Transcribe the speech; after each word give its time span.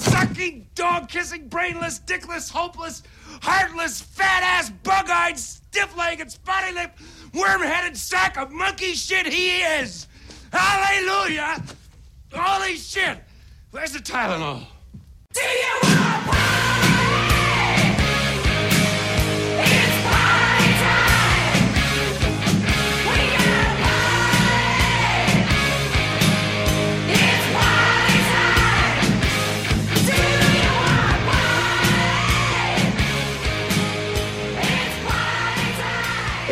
sucking, 0.00 0.66
dog 0.74 1.08
kissing, 1.08 1.48
brainless, 1.48 2.00
dickless, 2.00 2.50
hopeless, 2.50 3.02
heartless, 3.42 4.00
fat 4.00 4.42
ass, 4.42 4.70
bug 4.70 5.08
eyed, 5.10 5.38
stiff 5.38 5.96
legged, 5.96 6.30
spotty 6.30 6.72
lipped, 6.72 7.00
worm 7.34 7.62
headed 7.62 7.96
sack 7.96 8.36
of 8.36 8.50
monkey 8.50 8.92
shit 8.92 9.26
he 9.26 9.58
is! 9.58 10.06
Hallelujah! 10.52 11.62
Holy 12.32 12.76
shit! 12.76 13.18
Where's 13.70 13.92
the 13.92 14.00
Tylenol? 14.00 14.66
Do 15.32 15.40
you 15.40 15.78
want 15.82 16.59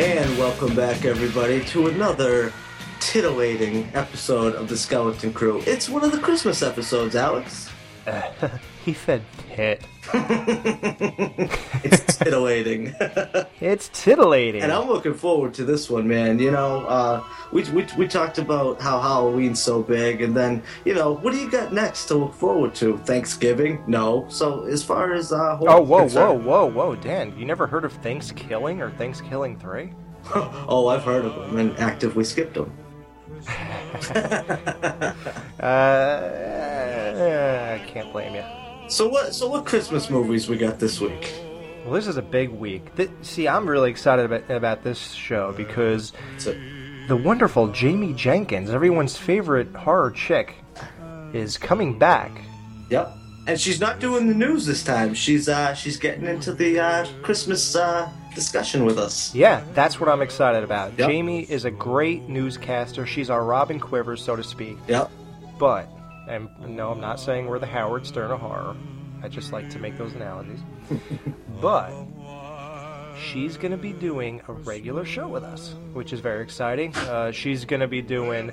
And 0.09 0.39
welcome 0.39 0.75
back, 0.75 1.05
everybody, 1.05 1.63
to 1.65 1.85
another 1.85 2.51
titillating 2.99 3.87
episode 3.93 4.55
of 4.55 4.67
the 4.67 4.75
Skeleton 4.75 5.31
Crew. 5.31 5.61
It's 5.67 5.87
one 5.87 6.03
of 6.03 6.11
the 6.11 6.17
Christmas 6.17 6.63
episodes, 6.63 7.15
Alex. 7.15 7.69
He 8.85 8.93
said 8.93 9.21
tit. 9.53 9.83
It's 11.83 12.17
titillating. 12.17 12.95
It's 13.61 13.89
titillating. 13.89 14.61
and 14.63 14.71
I'm 14.71 14.87
looking 14.87 15.13
forward 15.13 15.53
to 15.55 15.65
this 15.65 15.89
one, 15.89 16.07
man. 16.07 16.39
You 16.39 16.51
know, 16.51 16.85
uh, 16.87 17.23
we, 17.51 17.63
we, 17.71 17.85
we 17.97 18.07
talked 18.07 18.37
about 18.37 18.81
how 18.81 18.99
Halloween's 19.01 19.61
so 19.61 19.83
big, 19.83 20.21
and 20.21 20.35
then, 20.35 20.63
you 20.85 20.95
know, 20.95 21.11
what 21.17 21.33
do 21.33 21.39
you 21.39 21.51
got 21.51 21.73
next 21.73 22.05
to 22.05 22.15
look 22.15 22.33
forward 22.33 22.73
to? 22.75 22.97
Thanksgiving? 22.99 23.83
No. 23.85 24.25
So, 24.29 24.63
as 24.63 24.81
far 24.81 25.13
as. 25.13 25.31
Uh, 25.33 25.57
oh, 25.61 25.81
whoa, 25.81 25.81
whoa, 25.81 25.99
concerned- 25.99 26.45
whoa, 26.45 26.65
whoa, 26.65 26.95
Dan! 26.95 27.37
You 27.37 27.45
never 27.45 27.67
heard 27.67 27.83
of 27.85 27.91
Thanksgiving 27.93 28.81
or 28.81 28.91
Thanksgiving 28.91 29.59
Three? 29.59 29.91
oh, 30.35 30.87
I've 30.87 31.03
heard 31.03 31.25
of 31.25 31.35
them 31.35 31.57
and 31.57 31.77
actively 31.79 32.23
skipped 32.23 32.53
them. 32.53 32.71
Uh, 35.61 37.79
I 37.81 37.85
can't 37.87 38.11
blame 38.11 38.35
you. 38.35 38.43
So, 38.89 39.07
what, 39.07 39.35
so 39.35 39.47
what 39.47 39.65
Christmas 39.65 40.09
movies 40.09 40.49
we 40.49 40.57
got 40.57 40.79
this 40.79 40.99
week? 40.99 41.33
Well, 41.83 41.93
this 41.93 42.07
is 42.07 42.17
a 42.17 42.21
big 42.21 42.49
week. 42.49 42.95
Th- 42.95 43.09
See, 43.21 43.47
I'm 43.47 43.67
really 43.67 43.89
excited 43.89 44.25
about, 44.25 44.49
about 44.49 44.83
this 44.83 45.11
show 45.11 45.53
because 45.53 46.13
the 47.07 47.15
wonderful 47.15 47.67
Jamie 47.69 48.13
Jenkins, 48.13 48.69
everyone's 48.69 49.17
favorite 49.17 49.73
horror 49.75 50.11
chick, 50.11 50.55
is 51.33 51.57
coming 51.57 51.97
back. 51.99 52.31
Yep. 52.89 53.13
And 53.47 53.59
she's 53.59 53.79
not 53.79 53.99
doing 53.99 54.27
the 54.27 54.35
news 54.35 54.65
this 54.65 54.83
time. 54.83 55.13
She's 55.13 55.49
uh 55.49 55.73
she's 55.73 55.97
getting 55.97 56.25
into 56.25 56.53
the 56.53 56.79
uh 56.79 57.07
Christmas 57.23 57.75
uh 57.75 58.09
discussion 58.35 58.85
with 58.85 58.97
us. 58.97 59.33
Yeah, 59.33 59.63
that's 59.73 59.99
what 59.99 60.09
I'm 60.09 60.21
excited 60.21 60.63
about. 60.63 60.97
Yep. 60.97 61.09
Jamie 61.09 61.41
is 61.41 61.65
a 61.65 61.71
great 61.71 62.29
newscaster. 62.29 63.05
She's 63.05 63.29
our 63.29 63.43
Robin 63.43 63.79
Quivers, 63.79 64.23
so 64.23 64.35
to 64.35 64.43
speak. 64.43 64.77
Yep. 64.87 65.11
But, 65.57 65.89
and 66.27 66.49
no, 66.59 66.91
I'm 66.91 67.01
not 67.01 67.19
saying 67.19 67.47
we're 67.47 67.59
the 67.59 67.65
Howard 67.65 68.05
Stern 68.05 68.31
of 68.31 68.39
horror. 68.39 68.75
I 69.21 69.27
just 69.27 69.51
like 69.51 69.69
to 69.71 69.79
make 69.79 69.97
those 69.97 70.13
analogies. 70.13 70.59
but 71.61 71.91
she's 73.19 73.57
going 73.57 73.71
to 73.71 73.77
be 73.77 73.93
doing 73.93 74.41
a 74.47 74.53
regular 74.53 75.05
show 75.05 75.27
with 75.27 75.43
us, 75.43 75.75
which 75.93 76.13
is 76.13 76.19
very 76.19 76.43
exciting. 76.43 76.95
Uh, 76.95 77.31
she's 77.31 77.65
going 77.65 77.81
to 77.81 77.87
be 77.87 78.01
doing 78.01 78.51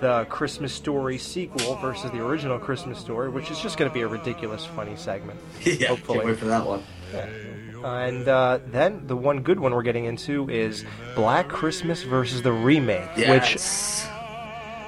the 0.00 0.26
Christmas 0.28 0.72
Story 0.72 1.18
sequel 1.18 1.76
versus 1.76 2.10
the 2.10 2.24
original 2.24 2.58
Christmas 2.58 2.98
Story, 2.98 3.30
which 3.30 3.50
is 3.50 3.58
just 3.58 3.78
going 3.78 3.90
to 3.90 3.94
be 3.94 4.02
a 4.02 4.08
ridiculous, 4.08 4.64
funny 4.64 4.96
segment. 4.96 5.40
yeah, 5.62 5.88
Hopefully. 5.88 6.18
can't 6.18 6.28
wait 6.28 6.38
for 6.38 6.46
that 6.46 6.66
one. 6.66 6.82
And 7.86 8.26
uh, 8.28 8.58
then 8.66 9.06
the 9.06 9.16
one 9.16 9.40
good 9.42 9.60
one 9.60 9.72
we're 9.72 9.82
getting 9.82 10.06
into 10.06 10.48
is 10.50 10.84
Black 11.14 11.48
Christmas 11.48 12.02
versus 12.02 12.42
the 12.42 12.52
remake, 12.52 13.08
which 13.16 13.26
Yes. 13.56 14.08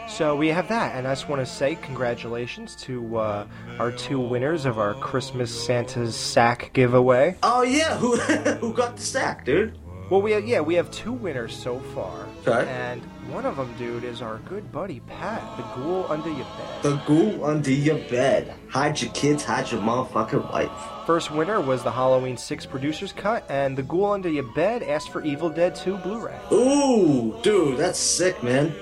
so 0.09 0.35
we 0.35 0.49
have 0.49 0.69
that, 0.69 0.97
and 0.97 1.07
I 1.07 1.13
just 1.13 1.29
want 1.29 1.41
to 1.41 1.47
say 1.47 1.77
congratulations 1.77 2.75
to 2.83 3.17
uh, 3.19 3.47
our 3.79 3.93
two 3.93 4.19
winners 4.19 4.65
of 4.67 4.79
our 4.79 4.95
Christmas 4.95 5.51
Santa's 5.67 6.17
sack 6.17 6.71
giveaway. 6.73 7.37
Oh 7.43 7.63
yeah, 7.63 7.97
who 7.97 8.17
who 8.61 8.73
got 8.73 8.97
the 8.97 9.03
sack, 9.03 9.45
dude? 9.45 9.79
Well, 10.11 10.23
we 10.23 10.33
have, 10.33 10.47
yeah, 10.49 10.61
we 10.61 10.75
have 10.77 10.91
two 10.91 11.13
winners 11.13 11.55
so 11.55 11.81
far, 11.95 12.27
Okay. 12.47 12.67
and 12.71 13.03
one 13.31 13.45
of 13.45 13.57
them, 13.59 13.73
dude, 13.77 14.05
is 14.05 14.23
our 14.23 14.39
good 14.49 14.73
buddy 14.73 15.01
Pat, 15.01 15.43
the 15.59 15.63
ghoul 15.77 16.07
under 16.09 16.31
your 16.31 16.47
bed. 16.57 16.83
The 16.83 16.97
ghoul 17.07 17.45
under 17.45 17.71
your 17.71 17.99
bed. 18.09 18.55
Hide 18.71 19.01
your 19.03 19.13
kids, 19.13 19.45
hide 19.45 19.71
your 19.71 19.83
motherfucking 19.83 20.51
wife. 20.51 20.71
First 21.09 21.31
winner 21.31 21.59
was 21.59 21.83
the 21.83 21.91
Halloween 21.91 22.37
Six 22.37 22.67
producers 22.67 23.15
cut, 23.15 23.43
and 23.49 23.75
the 23.79 23.83
ghoul 23.83 24.13
under 24.13 24.29
your 24.29 24.43
bed 24.53 24.83
asked 24.83 25.09
for 25.09 25.25
Evil 25.25 25.49
Dead 25.49 25.75
2 25.75 25.97
Blu-ray. 25.97 26.39
Ooh, 26.53 27.35
dude, 27.43 27.79
that's 27.79 27.99
sick, 27.99 28.43
man. 28.43 28.75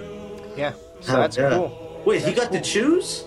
Yeah, 0.56 0.72
so 1.02 1.12
that's 1.12 1.36
cool. 1.36 2.02
Wait, 2.04 2.24
he 2.24 2.32
That's 2.32 2.40
got 2.40 2.50
to 2.50 2.58
cool. 2.58 2.64
choose? 2.64 3.24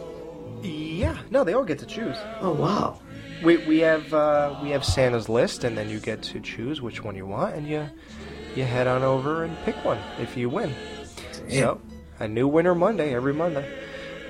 Yeah, 0.61 1.17
no, 1.31 1.45
they 1.45 1.53
all 1.53 1.63
get 1.63 1.79
to 1.79 1.85
choose. 1.85 2.17
Oh 2.41 2.51
wow. 2.51 2.99
We, 3.41 3.65
we 3.65 3.79
have 3.79 4.13
uh, 4.13 4.59
we 4.61 4.71
have 4.71 4.83
Santa's 4.83 5.29
list, 5.29 5.63
and 5.63 5.77
then 5.77 5.87
you 5.87 6.01
get 6.01 6.21
to 6.23 6.41
choose 6.41 6.81
which 6.81 7.01
one 7.01 7.15
you 7.15 7.25
want, 7.25 7.55
and 7.55 7.65
you 7.65 7.89
you 8.53 8.65
head 8.65 8.85
on 8.85 9.03
over 9.03 9.45
and 9.45 9.57
pick 9.63 9.75
one 9.85 9.99
if 10.19 10.35
you 10.35 10.49
win. 10.49 10.75
So 11.47 11.79
a 12.19 12.27
new 12.27 12.49
winner 12.49 12.75
Monday 12.75 13.15
every 13.15 13.33
Monday. 13.33 13.65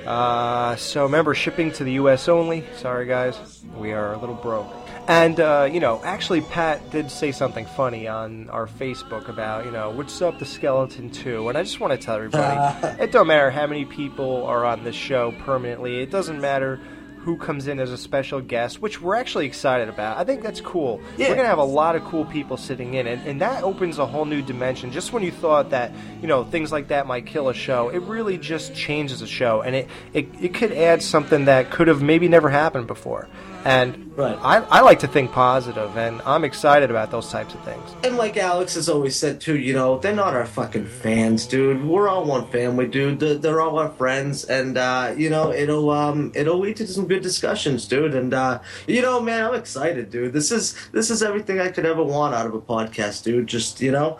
Uh, 0.05 0.75
so 0.75 1.03
remember 1.03 1.33
shipping 1.33 1.71
to 1.73 1.83
the 1.83 1.93
U.S. 1.93 2.27
only. 2.27 2.65
Sorry 2.77 3.05
guys, 3.05 3.61
we 3.77 3.91
are 3.91 4.13
a 4.13 4.17
little 4.17 4.35
broke. 4.35 4.67
And 5.07 5.39
uh, 5.39 5.67
you 5.71 5.79
know, 5.79 6.01
actually, 6.03 6.41
Pat 6.41 6.91
did 6.91 7.09
say 7.09 7.31
something 7.31 7.65
funny 7.65 8.07
on 8.07 8.49
our 8.51 8.67
Facebook 8.67 9.27
about 9.27 9.65
you 9.65 9.71
know 9.71 9.89
what's 9.89 10.21
up 10.21 10.37
the 10.37 10.45
skeleton 10.45 11.09
too, 11.09 11.49
and 11.49 11.57
I 11.57 11.63
just 11.63 11.79
want 11.79 11.93
to 11.93 11.97
tell 11.97 12.15
everybody 12.15 12.87
it 13.03 13.11
don't 13.11 13.27
matter 13.27 13.49
how 13.49 13.65
many 13.65 13.85
people 13.85 14.45
are 14.45 14.65
on 14.65 14.83
this 14.83 14.95
show 14.95 15.31
permanently. 15.39 15.99
It 16.01 16.11
doesn't 16.11 16.39
matter 16.39 16.79
who 17.23 17.37
comes 17.37 17.67
in 17.67 17.79
as 17.79 17.91
a 17.91 17.97
special 17.97 18.39
guest, 18.41 18.81
which 18.81 19.01
we're 19.01 19.15
actually 19.15 19.45
excited 19.45 19.89
about. 19.89 20.17
I 20.17 20.23
think 20.23 20.41
that's 20.41 20.61
cool. 20.61 21.01
Yeah. 21.17 21.29
We're 21.29 21.35
gonna 21.35 21.47
have 21.49 21.57
a 21.57 21.63
lot 21.63 21.95
of 21.95 22.03
cool 22.05 22.25
people 22.25 22.57
sitting 22.57 22.93
in, 22.93 23.07
and, 23.07 23.21
and 23.27 23.41
that 23.41 23.63
opens 23.63 23.99
a 23.99 24.05
whole 24.05 24.25
new 24.25 24.41
dimension. 24.41 24.91
Just 24.91 25.11
when 25.11 25.23
you 25.23 25.31
thought 25.31 25.71
that 25.71 25.91
you 26.21 26.27
know 26.27 26.43
things 26.43 26.71
like 26.71 26.87
that 26.89 27.07
might 27.07 27.25
kill 27.25 27.49
a 27.49 27.53
show, 27.53 27.89
it 27.89 27.99
really 28.03 28.37
just 28.37 28.73
changes 28.73 29.21
a 29.21 29.27
show, 29.27 29.61
and 29.61 29.75
it 29.75 29.89
it, 30.13 30.27
it 30.41 30.53
could 30.53 30.71
add 30.71 31.03
something 31.03 31.45
that 31.45 31.69
could 31.69 31.87
have 31.87 32.01
maybe 32.01 32.27
never 32.27 32.49
happened 32.49 32.87
before. 32.87 33.27
And 33.65 34.09
Right. 34.19 34.37
I, 34.41 34.57
I 34.63 34.81
like 34.81 34.99
to 34.99 35.07
think 35.07 35.31
positive, 35.31 35.95
and 35.95 36.21
I'm 36.25 36.43
excited 36.43 36.91
about 36.91 37.09
those 37.09 37.31
types 37.31 37.53
of 37.53 37.63
things. 37.63 37.95
And 38.03 38.17
like 38.17 38.35
Alex 38.35 38.75
has 38.75 38.89
always 38.89 39.15
said 39.15 39.39
too, 39.39 39.57
you 39.57 39.71
know, 39.71 39.97
they're 39.97 40.13
not 40.13 40.33
our 40.33 40.45
fucking 40.45 40.87
fans, 40.87 41.47
dude. 41.47 41.85
We're 41.85 42.09
all 42.09 42.25
one 42.25 42.45
family, 42.47 42.85
dude. 42.85 43.21
They're, 43.21 43.35
they're 43.35 43.61
all 43.61 43.79
our 43.79 43.91
friends, 43.91 44.43
and 44.43 44.77
uh, 44.77 45.13
you 45.15 45.29
know, 45.29 45.53
it'll 45.53 45.89
um, 45.89 46.33
it'll 46.35 46.59
lead 46.59 46.75
to 46.77 46.87
some 46.87 47.07
good 47.07 47.23
discussions, 47.23 47.87
dude. 47.87 48.13
And 48.13 48.33
uh, 48.33 48.59
you 48.87 49.01
know, 49.01 49.21
man, 49.21 49.45
I'm 49.45 49.55
excited, 49.55 50.09
dude. 50.09 50.33
This 50.33 50.51
is 50.51 50.75
this 50.91 51.09
is 51.09 51.23
everything 51.23 51.61
I 51.61 51.69
could 51.69 51.85
ever 51.85 52.03
want 52.03 52.35
out 52.35 52.45
of 52.45 52.53
a 52.53 52.59
podcast, 52.59 53.23
dude. 53.23 53.47
Just 53.47 53.79
you 53.79 53.91
know, 53.91 54.17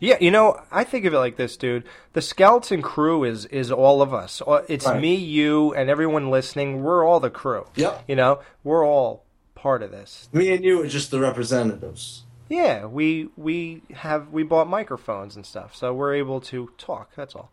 Yeah, 0.00 0.16
you 0.20 0.30
know, 0.30 0.60
I 0.72 0.82
think 0.84 1.04
of 1.04 1.12
it 1.14 1.18
like 1.18 1.36
this, 1.36 1.56
dude. 1.56 1.84
The 2.14 2.22
skeleton 2.22 2.80
crew 2.82 3.22
is 3.22 3.44
is 3.46 3.70
all 3.70 4.00
of 4.02 4.12
us. 4.14 4.42
Uh, 4.46 4.62
It's 4.66 4.86
Right. 4.86 5.00
me, 5.00 5.14
you, 5.14 5.74
and 5.74 5.88
everyone 5.90 6.30
listening. 6.30 6.82
We're 6.82 7.04
all 7.06 7.20
the 7.20 7.30
crew. 7.30 7.66
Yep. 7.76 8.04
You 8.08 8.16
know, 8.16 8.40
we're 8.64 8.84
all 8.86 9.24
part 9.54 9.82
of 9.82 9.90
this. 9.90 10.28
me 10.32 10.52
and 10.54 10.64
you 10.64 10.82
are 10.82 10.86
just 10.88 11.10
the 11.10 11.20
representatives. 11.20 12.24
Yeah, 12.48 12.86
we 12.86 13.28
we 13.36 13.82
have 13.92 14.30
we 14.30 14.42
bought 14.42 14.68
microphones 14.68 15.36
and 15.36 15.44
stuff, 15.46 15.76
so 15.76 15.92
we're 15.94 16.14
able 16.14 16.40
to 16.52 16.70
talk. 16.78 17.14
That's 17.14 17.34
all. 17.36 17.52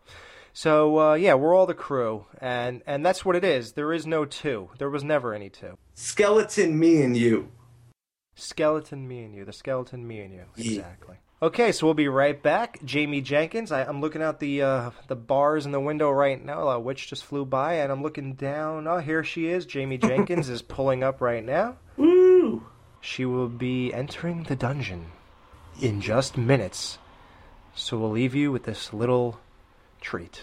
So 0.54 0.98
uh, 0.98 1.14
yeah, 1.14 1.34
we're 1.34 1.54
all 1.54 1.66
the 1.66 1.74
crew, 1.74 2.24
and 2.40 2.82
and 2.86 3.04
that's 3.06 3.24
what 3.26 3.36
it 3.36 3.44
is. 3.44 3.72
There 3.72 3.92
is 3.92 4.06
no 4.06 4.24
two. 4.24 4.70
There 4.78 4.90
was 4.90 5.04
never 5.04 5.34
any 5.34 5.50
two. 5.50 5.76
Skeleton, 5.94 6.78
me 6.78 7.02
and 7.02 7.14
you. 7.16 7.50
Skeleton, 8.34 9.06
me 9.06 9.22
and 9.24 9.34
you. 9.34 9.44
The 9.44 9.52
skeleton, 9.52 10.06
me 10.06 10.20
and 10.20 10.32
you. 10.32 10.44
Exactly. 10.56 11.16
Okay, 11.40 11.70
so 11.70 11.86
we'll 11.86 11.94
be 11.94 12.08
right 12.08 12.42
back. 12.42 12.80
Jamie 12.84 13.20
Jenkins. 13.20 13.70
I, 13.70 13.84
I'm 13.84 14.00
looking 14.00 14.22
out 14.22 14.40
the 14.40 14.62
uh, 14.62 14.90
the 15.06 15.14
bars 15.14 15.66
in 15.66 15.72
the 15.72 15.78
window 15.78 16.10
right 16.10 16.44
now. 16.44 16.68
A 16.68 16.80
witch 16.80 17.06
just 17.06 17.24
flew 17.24 17.44
by, 17.44 17.74
and 17.74 17.92
I'm 17.92 18.02
looking 18.02 18.34
down. 18.34 18.88
Oh, 18.88 18.98
here 18.98 19.22
she 19.22 19.46
is. 19.46 19.64
Jamie 19.64 19.98
Jenkins 20.08 20.48
is 20.48 20.62
pulling 20.62 21.04
up 21.04 21.20
right 21.20 21.44
now. 21.44 21.76
Woo! 21.96 22.66
She 23.00 23.24
will 23.24 23.48
be 23.48 23.94
entering 23.94 24.44
the 24.44 24.56
dungeon 24.56 25.12
in 25.80 26.00
just 26.00 26.36
minutes. 26.36 26.98
So 27.72 27.96
we'll 27.96 28.10
leave 28.10 28.34
you 28.34 28.50
with 28.50 28.64
this 28.64 28.92
little 28.92 29.38
treat. 30.00 30.40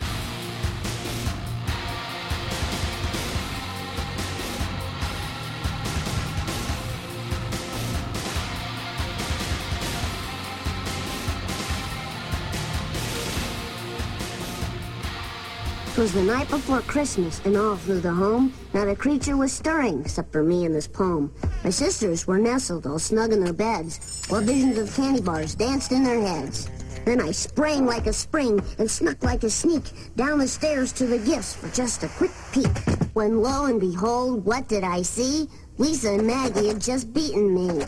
Twas 15.96 16.12
the 16.12 16.22
night 16.22 16.50
before 16.50 16.82
Christmas, 16.82 17.40
and 17.46 17.56
all 17.56 17.78
through 17.78 18.02
the 18.02 18.12
home, 18.12 18.52
not 18.74 18.90
a 18.90 18.96
creature 18.98 19.38
was 19.38 19.54
stirring, 19.54 20.02
except 20.02 20.30
for 20.30 20.44
me 20.44 20.66
and 20.66 20.76
this 20.76 20.90
poem. 20.90 21.34
My 21.64 21.70
sisters 21.70 22.28
were 22.28 22.38
nestled 22.38 22.86
all 22.86 23.00
snug 23.00 23.32
in 23.32 23.42
their 23.42 23.54
beds, 23.54 24.26
while 24.28 24.42
visions 24.42 24.78
of 24.78 24.94
candy 24.94 25.22
bars 25.22 25.56
danced 25.56 25.94
in 25.94 26.04
their 26.04 26.20
heads. 26.20 26.70
Then 27.06 27.22
I 27.22 27.32
sprang 27.32 27.86
like 27.86 28.08
a 28.08 28.12
spring 28.12 28.62
and 28.78 28.92
snuck 28.92 29.24
like 29.24 29.46
a 29.46 29.50
sneak 29.50 29.84
down 30.18 30.40
the 30.40 30.50
stairs 30.50 30.92
to 30.92 31.06
the 31.06 31.20
gifts 31.20 31.56
for 31.56 31.70
just 31.70 32.04
a 32.04 32.10
quick 32.10 32.32
peek. 32.52 32.78
When 33.14 33.42
lo 33.42 33.68
and 33.68 33.80
behold, 33.80 34.44
what 34.44 34.68
did 34.68 34.84
I 34.84 35.02
see? 35.02 35.48
Lisa 35.78 36.12
and 36.12 36.28
Maggie 36.28 36.68
had 36.68 36.82
just 36.82 37.14
beaten 37.14 37.56
me. 37.56 37.86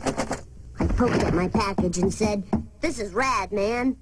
I 0.79 0.87
poked 0.87 1.23
at 1.23 1.33
my 1.33 1.49
package 1.49 1.97
and 1.97 2.13
said, 2.13 2.45
This 2.79 2.99
is 2.99 3.11
rad, 3.11 3.51
man. 3.51 3.97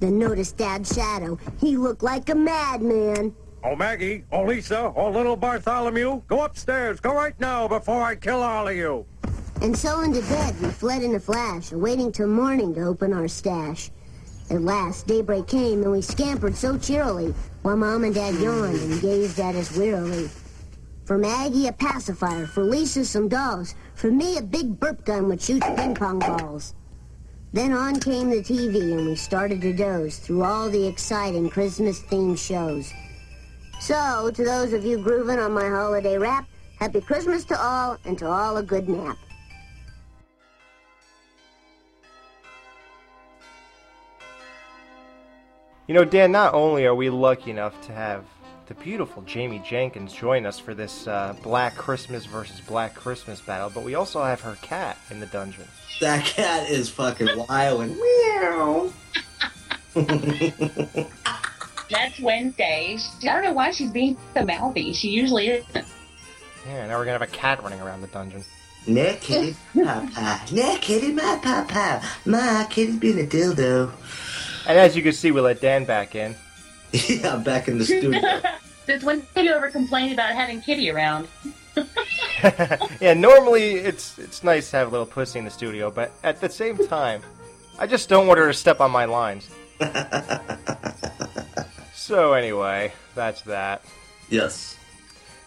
Then 0.00 0.18
noticed 0.18 0.56
Dad's 0.56 0.92
shadow. 0.94 1.38
He 1.58 1.76
looked 1.76 2.02
like 2.02 2.28
a 2.30 2.34
madman. 2.34 3.34
Oh, 3.62 3.76
Maggie, 3.76 4.24
oh, 4.32 4.44
Lisa, 4.44 4.92
oh, 4.96 5.10
little 5.10 5.36
Bartholomew, 5.36 6.22
go 6.26 6.44
upstairs. 6.44 6.98
Go 6.98 7.14
right 7.14 7.38
now 7.38 7.68
before 7.68 8.02
I 8.02 8.16
kill 8.16 8.42
all 8.42 8.66
of 8.66 8.74
you. 8.74 9.04
And 9.60 9.76
so 9.76 10.00
into 10.00 10.22
bed 10.22 10.58
we 10.62 10.68
fled 10.70 11.02
in 11.02 11.14
a 11.14 11.20
flash, 11.20 11.70
awaiting 11.72 12.10
till 12.10 12.28
morning 12.28 12.74
to 12.74 12.80
open 12.86 13.12
our 13.12 13.28
stash. 13.28 13.90
At 14.48 14.62
last, 14.62 15.06
daybreak 15.06 15.46
came, 15.46 15.82
and 15.82 15.92
we 15.92 16.00
scampered 16.00 16.56
so 16.56 16.78
cheerily, 16.78 17.34
while 17.60 17.76
Mom 17.76 18.04
and 18.04 18.14
Dad 18.14 18.34
yawned 18.36 18.80
and 18.80 19.00
gazed 19.02 19.38
at 19.38 19.54
us 19.54 19.76
wearily. 19.76 20.30
For 21.04 21.18
Maggie, 21.18 21.66
a 21.66 21.72
pacifier. 21.72 22.46
For 22.46 22.64
Lisa, 22.64 23.04
some 23.04 23.28
dolls. 23.28 23.74
For 23.94 24.10
me, 24.10 24.38
a 24.38 24.42
big 24.42 24.80
burp 24.80 25.04
gun 25.04 25.28
which 25.28 25.42
shoots 25.42 25.66
ping 25.76 25.94
pong 25.94 26.20
balls. 26.20 26.74
Then 27.52 27.72
on 27.72 27.98
came 27.98 28.30
the 28.30 28.42
TV, 28.42 28.92
and 28.96 29.06
we 29.06 29.16
started 29.16 29.60
to 29.62 29.72
doze 29.72 30.18
through 30.18 30.44
all 30.44 30.70
the 30.70 30.86
exciting 30.86 31.50
Christmas-themed 31.50 32.38
shows. 32.38 32.92
So, 33.80 34.30
to 34.32 34.44
those 34.44 34.72
of 34.72 34.84
you 34.84 34.98
grooving 34.98 35.38
on 35.38 35.52
my 35.52 35.68
holiday 35.68 36.16
rap, 36.16 36.46
Happy 36.80 37.02
Christmas 37.02 37.44
to 37.44 37.62
all, 37.62 37.98
and 38.06 38.18
to 38.18 38.26
all 38.26 38.56
a 38.56 38.62
good 38.62 38.88
nap. 38.88 39.18
You 45.86 45.94
know, 45.94 46.06
Dan, 46.06 46.32
not 46.32 46.54
only 46.54 46.86
are 46.86 46.94
we 46.94 47.10
lucky 47.10 47.50
enough 47.50 47.78
to 47.82 47.92
have 47.92 48.24
the 48.70 48.74
beautiful 48.84 49.20
Jamie 49.22 49.60
Jenkins 49.66 50.12
join 50.12 50.46
us 50.46 50.60
for 50.60 50.74
this 50.74 51.08
uh, 51.08 51.34
Black 51.42 51.74
Christmas 51.74 52.24
versus 52.24 52.60
Black 52.60 52.94
Christmas 52.94 53.40
battle, 53.40 53.68
but 53.74 53.82
we 53.82 53.96
also 53.96 54.22
have 54.22 54.40
her 54.42 54.56
cat 54.62 54.96
in 55.10 55.18
the 55.18 55.26
dungeon. 55.26 55.64
That 56.00 56.24
cat 56.24 56.70
is 56.70 56.88
fucking 56.88 57.46
wild 57.48 57.80
and 57.80 57.96
meow. 57.96 58.92
That's 61.90 62.20
Wednesday. 62.20 62.96
I 62.96 63.24
don't 63.24 63.42
know 63.42 63.52
why 63.52 63.72
she's 63.72 63.90
being 63.90 64.16
so 64.34 64.44
mouthy. 64.44 64.92
She 64.92 65.08
usually 65.08 65.48
isn't. 65.48 65.86
Yeah, 66.64 66.86
now 66.86 66.96
we're 66.96 67.06
gonna 67.06 67.18
have 67.18 67.22
a 67.22 67.26
cat 67.26 67.60
running 67.64 67.80
around 67.80 68.02
the 68.02 68.06
dungeon. 68.06 68.44
Nah, 68.86 69.14
kitty, 69.20 69.56
papa. 69.74 70.42
Nah, 70.52 70.76
kitty, 70.80 71.10
my 71.10 71.40
papa. 71.42 72.08
My 72.24 72.68
kitty's 72.70 73.00
been 73.00 73.18
a 73.18 73.26
dildo. 73.26 73.90
And 74.68 74.78
as 74.78 74.94
you 74.96 75.02
can 75.02 75.12
see, 75.12 75.32
we 75.32 75.40
let 75.40 75.60
Dan 75.60 75.84
back 75.84 76.14
in. 76.14 76.36
yeah, 77.08 77.36
back 77.36 77.68
in 77.68 77.78
the 77.78 77.84
studio. 77.84 78.20
Since 78.86 79.04
when 79.04 79.26
did 79.34 79.44
you 79.44 79.52
ever 79.52 79.70
complain 79.70 80.12
about 80.12 80.34
having 80.34 80.60
Kitty 80.60 80.90
around? 80.90 81.28
yeah, 83.00 83.14
normally 83.14 83.74
it's 83.74 84.18
it's 84.18 84.42
nice 84.42 84.70
to 84.70 84.78
have 84.78 84.88
a 84.88 84.90
little 84.90 85.06
pussy 85.06 85.38
in 85.38 85.44
the 85.44 85.50
studio, 85.50 85.90
but 85.90 86.10
at 86.24 86.40
the 86.40 86.48
same 86.48 86.76
time, 86.88 87.22
I 87.78 87.86
just 87.86 88.08
don't 88.08 88.26
want 88.26 88.38
her 88.38 88.48
to 88.48 88.54
step 88.54 88.80
on 88.80 88.90
my 88.90 89.04
lines. 89.04 89.48
so 91.94 92.32
anyway, 92.32 92.92
that's 93.14 93.42
that. 93.42 93.82
yes. 94.28 94.76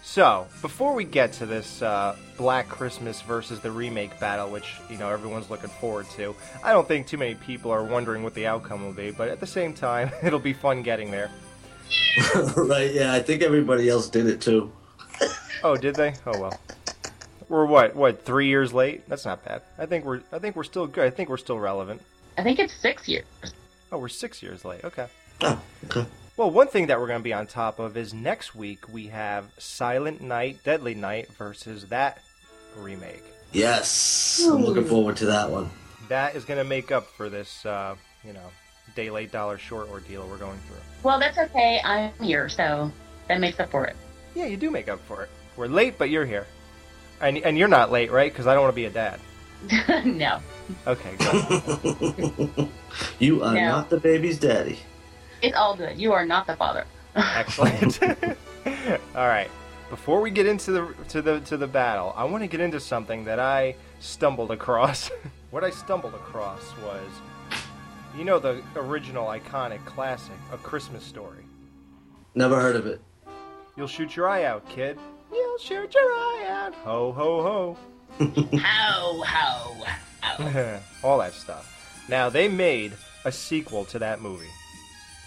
So 0.04 0.48
before 0.62 0.94
we 0.94 1.06
get 1.06 1.32
to 1.34 1.46
this 1.46 1.82
uh, 1.82 2.16
Black 2.38 2.68
Christmas 2.68 3.22
versus 3.22 3.62
the 3.62 3.72
remake 3.72 4.20
battle, 4.20 4.50
which 4.50 4.76
you 4.90 4.98
know 4.98 5.10
everyone's 5.10 5.50
looking 5.50 5.70
forward 5.70 6.08
to, 6.12 6.36
I 6.62 6.74
don't 6.74 6.88
think 6.88 7.08
too 7.08 7.18
many 7.18 7.36
people 7.36 7.72
are 7.72 7.84
wondering 7.84 8.22
what 8.22 8.34
the 8.34 8.46
outcome 8.46 8.84
will 8.86 8.94
be. 8.94 9.12
But 9.12 9.30
at 9.30 9.40
the 9.40 9.48
same 9.48 9.74
time, 9.74 10.12
it'll 10.24 10.40
be 10.40 10.54
fun 10.54 10.84
getting 10.84 11.10
there. 11.10 11.32
right, 12.58 12.94
yeah, 12.94 13.14
I 13.14 13.22
think 13.22 13.42
everybody 13.42 13.90
else 13.90 14.10
did 14.10 14.28
it 14.28 14.42
too. 14.42 14.72
Oh, 15.66 15.78
did 15.78 15.96
they? 15.96 16.14
Oh 16.26 16.38
well. 16.38 16.60
We're 17.48 17.66
what? 17.66 17.96
What? 17.96 18.26
Three 18.26 18.48
years 18.48 18.74
late? 18.74 19.08
That's 19.08 19.24
not 19.24 19.46
bad. 19.46 19.62
I 19.78 19.86
think 19.86 20.04
we're. 20.04 20.20
I 20.34 20.40
think 20.40 20.58
we're 20.58 20.66
still 20.66 20.88
good. 20.88 21.06
I 21.06 21.10
think 21.10 21.30
we're 21.30 21.38
still 21.38 21.58
relevant. 21.58 22.02
I 22.38 22.44
think 22.44 22.60
it's 22.60 22.74
six 22.74 23.08
years. 23.08 23.24
Oh, 23.90 23.98
we're 23.98 24.10
six 24.10 24.44
years 24.44 24.66
late. 24.66 24.84
Okay. 24.84 25.08
Oh, 25.40 25.62
okay. 25.86 26.06
Well, 26.36 26.50
one 26.50 26.68
thing 26.68 26.88
that 26.88 27.00
we're 27.00 27.08
going 27.08 27.20
to 27.20 27.24
be 27.24 27.34
on 27.34 27.46
top 27.46 27.78
of 27.80 27.96
is 27.96 28.14
next 28.14 28.56
week 28.56 28.92
we 28.92 29.08
have 29.08 29.46
Silent 29.60 30.22
Night, 30.22 30.60
Deadly 30.64 30.96
Night 30.96 31.28
versus 31.34 31.86
that 31.90 32.22
remake. 32.78 33.24
Yes. 33.52 34.42
I'm 34.50 34.64
looking 34.66 34.86
forward 34.86 35.18
to 35.18 35.28
that 35.28 35.52
one. 35.52 35.70
That 36.10 36.36
is 36.36 36.44
going 36.44 36.58
to 36.58 36.64
make 36.64 36.92
up 36.92 37.08
for 37.16 37.30
this, 37.30 37.64
uh, 37.68 37.96
you 38.26 38.34
know, 38.34 38.50
day 38.96 39.12
late, 39.12 39.32
dollar 39.32 39.60
short 39.60 39.90
ordeal 39.90 40.28
we're 40.28 40.38
going 40.38 40.58
through. 40.68 40.78
Well, 41.04 41.20
that's 41.20 41.38
okay. 41.38 41.80
I'm 41.84 42.12
here, 42.20 42.50
so 42.50 42.92
that 43.28 43.40
makes 43.40 43.60
up 43.60 43.70
for 43.70 43.86
it. 43.86 43.96
Yeah, 44.34 44.46
you 44.48 44.58
do 44.58 44.72
make 44.72 44.90
up 44.90 45.00
for 45.02 45.22
it. 45.24 45.30
We're 45.56 45.68
late, 45.68 46.00
but 46.00 46.10
you're 46.10 46.26
here. 46.26 46.48
And, 47.22 47.38
and 47.38 47.58
you're 47.60 47.68
not 47.68 47.92
late, 47.92 48.12
right? 48.12 48.32
Because 48.32 48.48
I 48.48 48.56
don't 48.56 48.64
want 48.64 48.74
to 48.74 48.76
be 48.76 48.86
a 48.86 48.90
dad. 48.90 49.20
no. 50.06 50.40
Okay. 50.88 51.16
You 53.20 53.44
are 53.44 53.54
No. 53.56 53.68
not 53.70 53.90
the 53.90 54.00
baby's 54.00 54.38
daddy. 54.40 54.80
It's 55.44 55.58
all 55.58 55.76
good. 55.76 56.00
You 56.00 56.14
are 56.14 56.26
not 56.26 56.48
the 56.48 56.56
father. 56.56 56.86
Excellent. 57.16 58.02
All 59.16 59.28
right. 59.28 59.52
Before 59.90 60.22
we 60.22 60.32
get 60.32 60.48
into 60.48 60.72
the 60.72 60.96
to 61.10 61.22
the 61.22 61.42
to 61.42 61.58
the 61.58 61.68
battle, 61.68 62.14
I 62.16 62.24
want 62.24 62.44
to 62.44 62.48
get 62.48 62.62
into 62.62 62.80
something 62.80 63.26
that 63.26 63.40
I 63.40 63.76
stumbled 64.00 64.52
across. 64.52 65.12
what 65.52 65.64
I 65.66 65.70
stumbled 65.70 66.14
across 66.16 66.62
was, 66.82 67.06
you 68.18 68.24
know, 68.24 68.40
the 68.40 68.64
original 68.78 69.28
iconic 69.28 69.84
classic, 69.86 70.34
A 70.54 70.58
Christmas 70.58 71.04
Story. 71.04 71.44
Never 72.36 72.60
heard 72.60 72.78
of 72.78 72.88
it. 72.88 73.02
You'll 73.76 73.88
shoot 73.88 74.16
your 74.16 74.30
eye 74.30 74.46
out, 74.46 74.68
kid. 74.70 74.98
You'll 75.32 75.58
shoot 75.58 75.94
your 75.94 76.10
eye 76.10 76.46
out. 76.48 76.74
Ho 76.86 77.12
ho 77.12 77.78
How, 78.58 79.22
how, 79.24 79.76
how. 80.22 80.50
ho. 80.50 80.80
All 81.04 81.18
that 81.20 81.34
stuff. 81.34 82.06
Now 82.08 82.30
they 82.30 82.48
made 82.48 82.94
a 83.26 83.32
sequel 83.32 83.84
to 83.86 84.00
that 84.00 84.22
movie. 84.22 84.50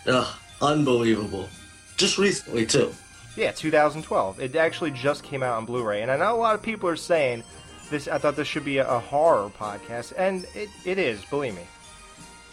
Ugh, 0.07 0.27
unbelievable. 0.63 1.49
Just 1.97 2.19
recently 2.19 2.67
too. 2.67 2.93
Yeah, 3.37 3.53
2012. 3.53 4.41
It 4.41 4.57
actually 4.57 4.91
just 4.93 5.23
came 5.23 5.43
out 5.43 5.57
on 5.57 5.67
Blu-ray, 5.67 6.03
and 6.03 6.11
I 6.11 6.17
know 6.17 6.35
a 6.35 6.39
lot 6.39 6.55
of 6.55 6.63
people 6.63 6.89
are 6.89 6.97
saying 6.97 7.43
this. 7.91 8.09
I 8.09 8.19
thought 8.19 8.37
this 8.37 8.49
should 8.49 8.65
be 8.65 8.79
a, 8.79 8.89
a 8.89 8.99
horror 8.99 9.51
podcast, 9.59 10.13
and 10.17 10.47
it, 10.55 10.69
it 10.85 10.99
is. 10.99 11.23
Believe 11.27 11.55
me, 11.55 11.63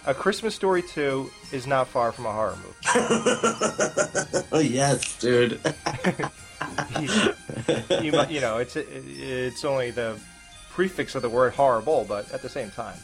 A 0.05 0.13
Christmas 0.13 0.55
Story 0.55 0.81
2 0.81 1.29
is 1.53 1.65
not 1.67 1.87
far 1.87 2.11
from 2.11 2.25
a 2.25 2.31
horror 2.31 2.57
movie. 2.57 2.75
Oh 4.51 4.59
yes, 4.59 5.17
dude. 5.19 5.59
you, 7.01 8.11
mu- 8.11 8.27
you 8.29 8.39
know, 8.41 8.57
it's 8.57 8.75
it's 8.75 9.65
only 9.65 9.89
the 9.91 10.17
prefix 10.71 11.15
of 11.15 11.21
the 11.23 11.29
word 11.29 11.53
horrible, 11.53 12.05
but 12.07 12.31
at 12.31 12.41
the 12.41 12.49
same 12.49 12.69
time, 12.71 12.95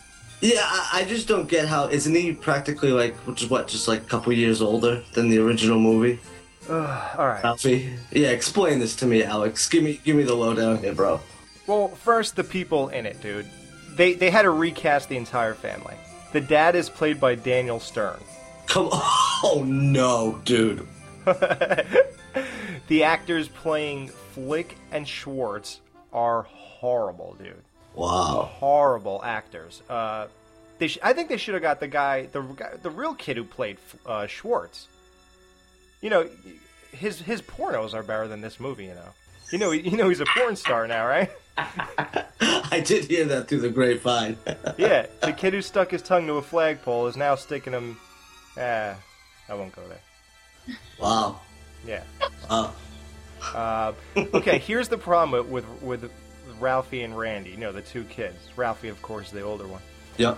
yeah, 0.41 0.61
I, 0.63 1.01
I 1.01 1.03
just 1.05 1.27
don't 1.27 1.47
get 1.49 1.67
how 1.67 1.87
isn't 1.87 2.13
he 2.13 2.33
practically 2.33 2.91
like 2.91 3.15
which 3.27 3.43
is 3.43 3.49
what, 3.49 3.67
just 3.67 3.87
like 3.87 4.01
a 4.01 4.05
couple 4.05 4.31
years 4.33 4.61
older 4.61 5.03
than 5.13 5.29
the 5.29 5.39
original 5.39 5.79
movie? 5.79 6.19
Ugh, 6.69 7.17
all 7.17 7.27
right. 7.27 7.43
Ralphie? 7.43 7.93
Yeah, 8.11 8.29
explain 8.29 8.79
this 8.79 8.95
to 8.97 9.05
me, 9.05 9.23
Alex. 9.23 9.67
Give 9.67 9.83
me 9.83 9.99
give 10.03 10.15
me 10.15 10.23
the 10.23 10.35
lowdown 10.35 10.77
here, 10.77 10.93
bro. 10.93 11.19
Well, 11.67 11.89
first 11.89 12.35
the 12.35 12.43
people 12.43 12.89
in 12.89 13.05
it, 13.05 13.21
dude. 13.21 13.47
They 13.95 14.13
they 14.13 14.29
had 14.29 14.43
to 14.43 14.51
recast 14.51 15.09
the 15.09 15.17
entire 15.17 15.53
family. 15.53 15.95
The 16.31 16.41
dad 16.41 16.75
is 16.75 16.89
played 16.89 17.19
by 17.19 17.35
Daniel 17.35 17.79
Stern. 17.79 18.19
Come 18.67 18.87
on. 18.91 19.01
Oh 19.43 19.63
no, 19.65 20.39
dude. 20.45 20.87
the 22.87 23.03
actors 23.03 23.47
playing 23.47 24.09
Flick 24.33 24.75
and 24.91 25.07
Schwartz 25.07 25.81
are 26.13 26.43
horrible, 26.43 27.35
dude. 27.39 27.61
Wow. 27.99 28.49
Horrible 28.59 29.21
actors. 29.23 29.81
Uh, 29.89 30.27
They 30.77 30.87
sh- 30.87 30.99
I 31.03 31.11
think 31.11 31.27
they 31.27 31.35
should 31.37 31.53
have 31.55 31.61
got 31.63 31.79
the 31.81 31.87
guy, 31.89 32.27
the 32.27 32.41
guy, 32.41 32.69
the 32.81 32.89
real 32.89 33.13
kid 33.13 33.35
who 33.35 33.43
played 33.43 33.77
uh, 34.05 34.27
Schwartz. 34.27 34.87
You 36.01 36.09
know, 36.09 36.29
his 36.91 37.19
his 37.19 37.41
pornos 37.41 37.93
are 37.93 38.03
better 38.03 38.27
than 38.29 38.39
this 38.39 38.57
movie. 38.59 38.85
You 38.85 38.93
know, 38.95 39.09
you 39.51 39.57
know, 39.57 39.71
you 39.71 39.97
know 39.97 40.07
he's 40.07 40.21
a 40.21 40.25
porn 40.37 40.55
star 40.55 40.87
now, 40.87 41.05
right? 41.05 41.29
I 41.57 42.81
did 42.85 43.05
hear 43.05 43.25
that 43.25 43.49
through 43.49 43.59
the 43.59 43.69
grapevine. 43.69 44.37
yeah, 44.77 45.07
the 45.21 45.33
kid 45.33 45.53
who 45.53 45.61
stuck 45.61 45.91
his 45.91 46.01
tongue 46.01 46.25
to 46.27 46.35
a 46.35 46.41
flagpole 46.41 47.07
is 47.07 47.17
now 47.17 47.35
sticking 47.35 47.73
him. 47.73 47.97
Ah, 48.57 48.95
I 49.49 49.53
won't 49.55 49.75
go 49.75 49.81
there. 49.89 50.77
wow. 50.99 51.41
Yeah. 51.85 52.03
Wow. 52.49 52.73
Uh, 53.53 53.91
okay, 54.33 54.57
here's 54.59 54.87
the 54.87 54.97
problem 54.97 55.31
with, 55.51 55.65
with 55.81 55.81
with 56.01 56.11
Ralphie 56.59 57.03
and 57.03 57.17
Randy. 57.17 57.51
You 57.51 57.57
know, 57.57 57.71
the 57.71 57.81
two 57.81 58.03
kids. 58.05 58.37
Ralphie, 58.55 58.89
of 58.89 59.01
course, 59.01 59.31
the 59.31 59.41
older 59.41 59.67
one. 59.67 59.81
Yeah. 60.17 60.35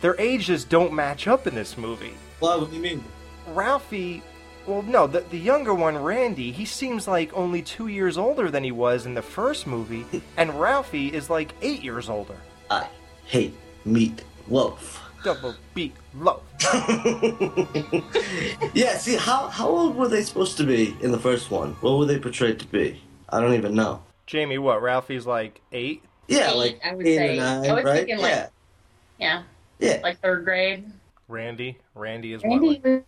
Their 0.00 0.16
ages 0.18 0.64
don't 0.64 0.92
match 0.92 1.28
up 1.28 1.46
in 1.46 1.54
this 1.54 1.78
movie. 1.78 2.14
Well, 2.40 2.60
what 2.60 2.70
do 2.70 2.76
you 2.76 2.82
mean? 2.82 3.04
Ralphie, 3.48 4.22
well, 4.66 4.82
no, 4.82 5.06
the, 5.06 5.20
the 5.20 5.38
younger 5.38 5.74
one, 5.74 5.96
Randy, 5.96 6.52
he 6.52 6.64
seems 6.64 7.06
like 7.06 7.32
only 7.34 7.62
two 7.62 7.86
years 7.86 8.18
older 8.18 8.50
than 8.50 8.64
he 8.64 8.72
was 8.72 9.06
in 9.06 9.14
the 9.14 9.22
first 9.22 9.66
movie, 9.66 10.04
and 10.36 10.60
Ralphie 10.60 11.08
is 11.12 11.30
like 11.30 11.52
eight 11.62 11.82
years 11.82 12.08
older. 12.08 12.36
I 12.70 12.86
hate 13.24 13.54
meat 13.84 14.22
loaf. 14.48 15.00
Double 15.24 15.54
beat 15.74 15.94
low. 16.14 16.42
Yeah, 18.74 18.96
see, 18.96 19.16
how, 19.16 19.48
how 19.48 19.68
old 19.68 19.96
were 19.96 20.08
they 20.08 20.22
supposed 20.22 20.56
to 20.56 20.64
be 20.64 20.96
in 21.02 21.12
the 21.12 21.18
first 21.18 21.50
one? 21.50 21.72
What 21.80 21.98
were 21.98 22.06
they 22.06 22.18
portrayed 22.18 22.58
to 22.60 22.66
be? 22.66 23.02
I 23.28 23.40
don't 23.40 23.54
even 23.54 23.74
know. 23.74 24.02
Jamie, 24.26 24.58
what? 24.58 24.80
Ralphie's 24.82 25.26
like 25.26 25.60
eight? 25.72 26.02
Yeah, 26.28 26.50
Eight, 26.52 26.56
like 26.56 26.80
I 26.84 26.94
would 26.94 27.06
eight 27.06 27.16
say. 27.16 27.38
or 27.38 27.40
nine, 27.42 27.70
I 27.70 27.72
was 27.74 27.84
right? 27.84 27.96
thinking, 27.98 28.18
like, 28.18 28.30
yeah, 28.30 28.48
Yeah, 29.18 29.42
yeah. 29.78 30.00
like 30.02 30.20
third 30.20 30.44
grade. 30.44 30.84
Randy? 31.28 31.78
Randy 31.94 32.32
is 32.32 32.42
what? 32.42 32.62
Like- 32.62 32.84
was 32.84 33.02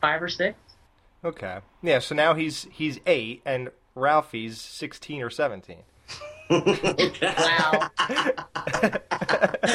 five 0.00 0.22
or 0.22 0.28
six. 0.28 0.58
Okay. 1.24 1.58
Yeah, 1.82 1.98
so 2.00 2.14
now 2.14 2.34
he's 2.34 2.66
he's 2.70 3.00
eight, 3.06 3.42
and 3.44 3.70
Ralphie's 3.94 4.60
sixteen 4.60 5.22
or 5.22 5.30
seventeen. 5.30 5.82
Wow, 6.50 7.90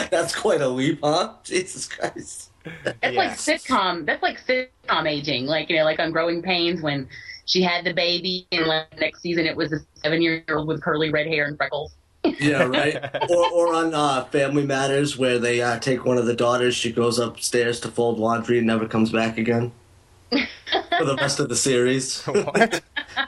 That's 0.09 0.35
quite 0.35 0.61
a 0.61 0.67
leap, 0.67 0.99
huh? 1.03 1.33
Jesus 1.43 1.87
Christ. 1.87 2.51
that's 2.83 2.97
Yeah. 3.03 3.09
like 3.11 3.31
sitcom. 3.31 4.05
That's 4.05 4.23
like 4.23 4.43
sitcom 4.45 5.07
aging. 5.09 5.45
Like 5.45 5.69
you 5.69 5.77
know, 5.77 5.83
like 5.83 5.99
on 5.99 6.11
Growing 6.11 6.41
Pains 6.41 6.81
when 6.81 7.07
she 7.45 7.61
had 7.61 7.85
the 7.85 7.93
baby, 7.93 8.47
and 8.51 8.67
like 8.67 8.99
next 8.99 9.21
season 9.21 9.45
it 9.45 9.55
was 9.55 9.73
a 9.73 9.79
seven-year-old 9.95 10.67
with 10.67 10.81
curly 10.81 11.09
red 11.09 11.27
hair 11.27 11.45
and 11.45 11.57
freckles. 11.57 11.93
Yeah, 12.23 12.63
right. 12.63 12.95
or, 13.29 13.51
or 13.51 13.73
on 13.73 13.93
uh, 13.93 14.25
Family 14.25 14.65
Matters, 14.65 15.17
where 15.17 15.39
they 15.39 15.61
uh, 15.61 15.79
take 15.79 16.05
one 16.05 16.17
of 16.17 16.25
the 16.25 16.35
daughters, 16.35 16.75
she 16.75 16.91
goes 16.91 17.19
upstairs 17.19 17.79
to 17.81 17.89
fold 17.89 18.17
laundry 18.17 18.57
and 18.57 18.67
never 18.67 18.87
comes 18.87 19.11
back 19.11 19.37
again 19.37 19.71
for 20.31 21.05
the 21.05 21.15
rest 21.17 21.39
of 21.39 21.49
the 21.49 21.55
series. 21.55 22.21
what? 22.25 22.81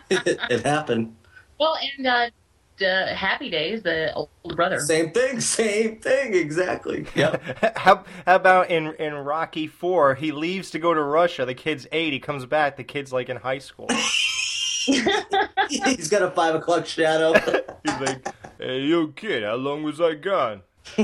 it, 0.09 0.39
it 0.49 0.65
happened. 0.65 1.15
Well, 1.59 1.77
and 1.97 2.07
uh, 2.07 2.29
the 2.77 3.07
Happy 3.07 3.49
Days, 3.49 3.83
the 3.83 4.13
older 4.13 4.55
brother. 4.55 4.79
Same 4.79 5.11
thing, 5.11 5.39
same 5.41 5.97
thing, 5.99 6.33
exactly. 6.33 7.05
Yep. 7.15 7.77
how, 7.77 8.03
how 8.25 8.35
about 8.35 8.69
in 8.69 8.93
in 8.95 9.13
Rocky 9.13 9.67
Four? 9.67 10.15
He 10.15 10.31
leaves 10.31 10.71
to 10.71 10.79
go 10.79 10.93
to 10.93 11.01
Russia. 11.01 11.45
The 11.45 11.53
kid's 11.53 11.87
eight. 11.91 12.13
He 12.13 12.19
comes 12.19 12.45
back. 12.45 12.77
The 12.77 12.83
kid's 12.83 13.13
like 13.13 13.29
in 13.29 13.37
high 13.37 13.59
school. 13.59 13.87
He's 14.85 16.09
got 16.09 16.21
a 16.21 16.31
five 16.31 16.55
o'clock 16.55 16.85
shadow. 16.85 17.33
He's 17.83 17.99
like, 17.99 18.27
"Hey, 18.59 18.81
yo, 18.81 19.07
kid, 19.07 19.43
how 19.43 19.55
long 19.55 19.83
was 19.83 19.99
I 19.99 20.13
gone? 20.13 20.61
how 20.95 21.03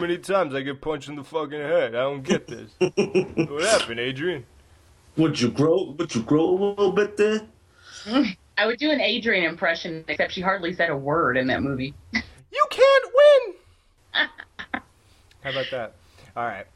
many 0.00 0.18
times 0.18 0.52
I 0.54 0.62
get 0.62 0.80
punched 0.80 1.08
in 1.08 1.14
the 1.14 1.22
fucking 1.22 1.60
head? 1.60 1.94
I 1.94 2.00
don't 2.00 2.22
get 2.22 2.48
this. 2.48 2.72
What 2.80 3.62
happened, 3.62 4.00
Adrian? 4.00 4.44
would 5.16 5.40
you 5.40 5.50
grow? 5.50 5.94
Would 5.98 6.14
you 6.14 6.22
grow 6.22 6.44
a 6.44 6.56
little 6.70 6.92
bit 6.92 7.16
there? 7.16 7.40
I 8.56 8.66
would 8.66 8.78
do 8.78 8.90
an 8.90 9.00
Adrian 9.00 9.44
impression, 9.44 10.04
except 10.08 10.32
she 10.32 10.40
hardly 10.40 10.72
said 10.72 10.90
a 10.90 10.96
word 10.96 11.36
in 11.36 11.46
that 11.48 11.62
movie. 11.62 11.94
You 12.12 12.66
can't 12.70 13.04
win. 13.14 13.54
How 15.42 15.50
about 15.50 15.66
that? 15.70 15.94
All 16.36 16.46
right. 16.46 16.66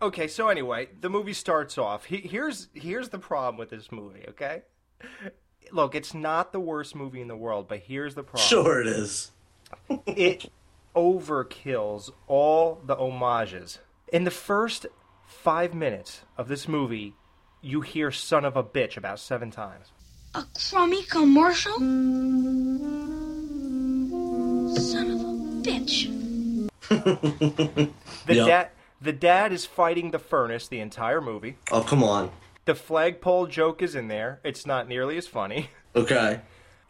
Okay, 0.00 0.28
so 0.28 0.48
anyway, 0.48 0.88
the 1.00 1.10
movie 1.10 1.32
starts 1.32 1.76
off. 1.76 2.04
He, 2.04 2.18
here's 2.18 2.68
here's 2.72 3.08
the 3.08 3.18
problem 3.18 3.56
with 3.58 3.70
this 3.70 3.90
movie. 3.90 4.24
Okay, 4.28 4.62
look, 5.72 5.94
it's 5.94 6.14
not 6.14 6.52
the 6.52 6.60
worst 6.60 6.94
movie 6.94 7.20
in 7.20 7.28
the 7.28 7.36
world, 7.36 7.66
but 7.68 7.80
here's 7.80 8.14
the 8.14 8.22
problem. 8.22 8.48
Sure, 8.48 8.80
it 8.80 8.86
is. 8.86 9.32
It 10.06 10.50
overkills 10.96 12.10
all 12.26 12.80
the 12.84 12.96
homages. 12.96 13.78
In 14.12 14.24
the 14.24 14.30
first 14.30 14.86
five 15.26 15.74
minutes 15.74 16.22
of 16.38 16.48
this 16.48 16.66
movie, 16.66 17.14
you 17.60 17.82
hear 17.82 18.10
"son 18.10 18.44
of 18.44 18.56
a 18.56 18.64
bitch" 18.64 18.96
about 18.96 19.18
seven 19.18 19.50
times. 19.50 19.92
A 20.34 20.44
crummy 20.70 21.02
commercial? 21.04 21.72
Son 24.76 25.10
of 25.10 25.20
a 25.20 25.32
bitch. 25.62 26.08
The 28.26 28.34
Yep. 28.34 28.46
dad, 28.46 28.68
the 29.00 29.12
dad 29.14 29.52
is 29.54 29.64
fighting 29.64 30.10
the 30.10 30.18
furnace 30.18 30.68
the 30.68 30.80
entire 30.80 31.22
movie. 31.22 31.56
Oh, 31.70 31.80
come 31.82 32.04
on. 32.04 32.30
The 32.66 32.74
flagpole 32.74 33.46
joke 33.46 33.80
is 33.80 33.94
in 33.94 34.08
there. 34.08 34.40
It's 34.44 34.66
not 34.66 34.86
nearly 34.88 35.16
as 35.16 35.26
funny. 35.26 35.70
Okay. 35.96 36.40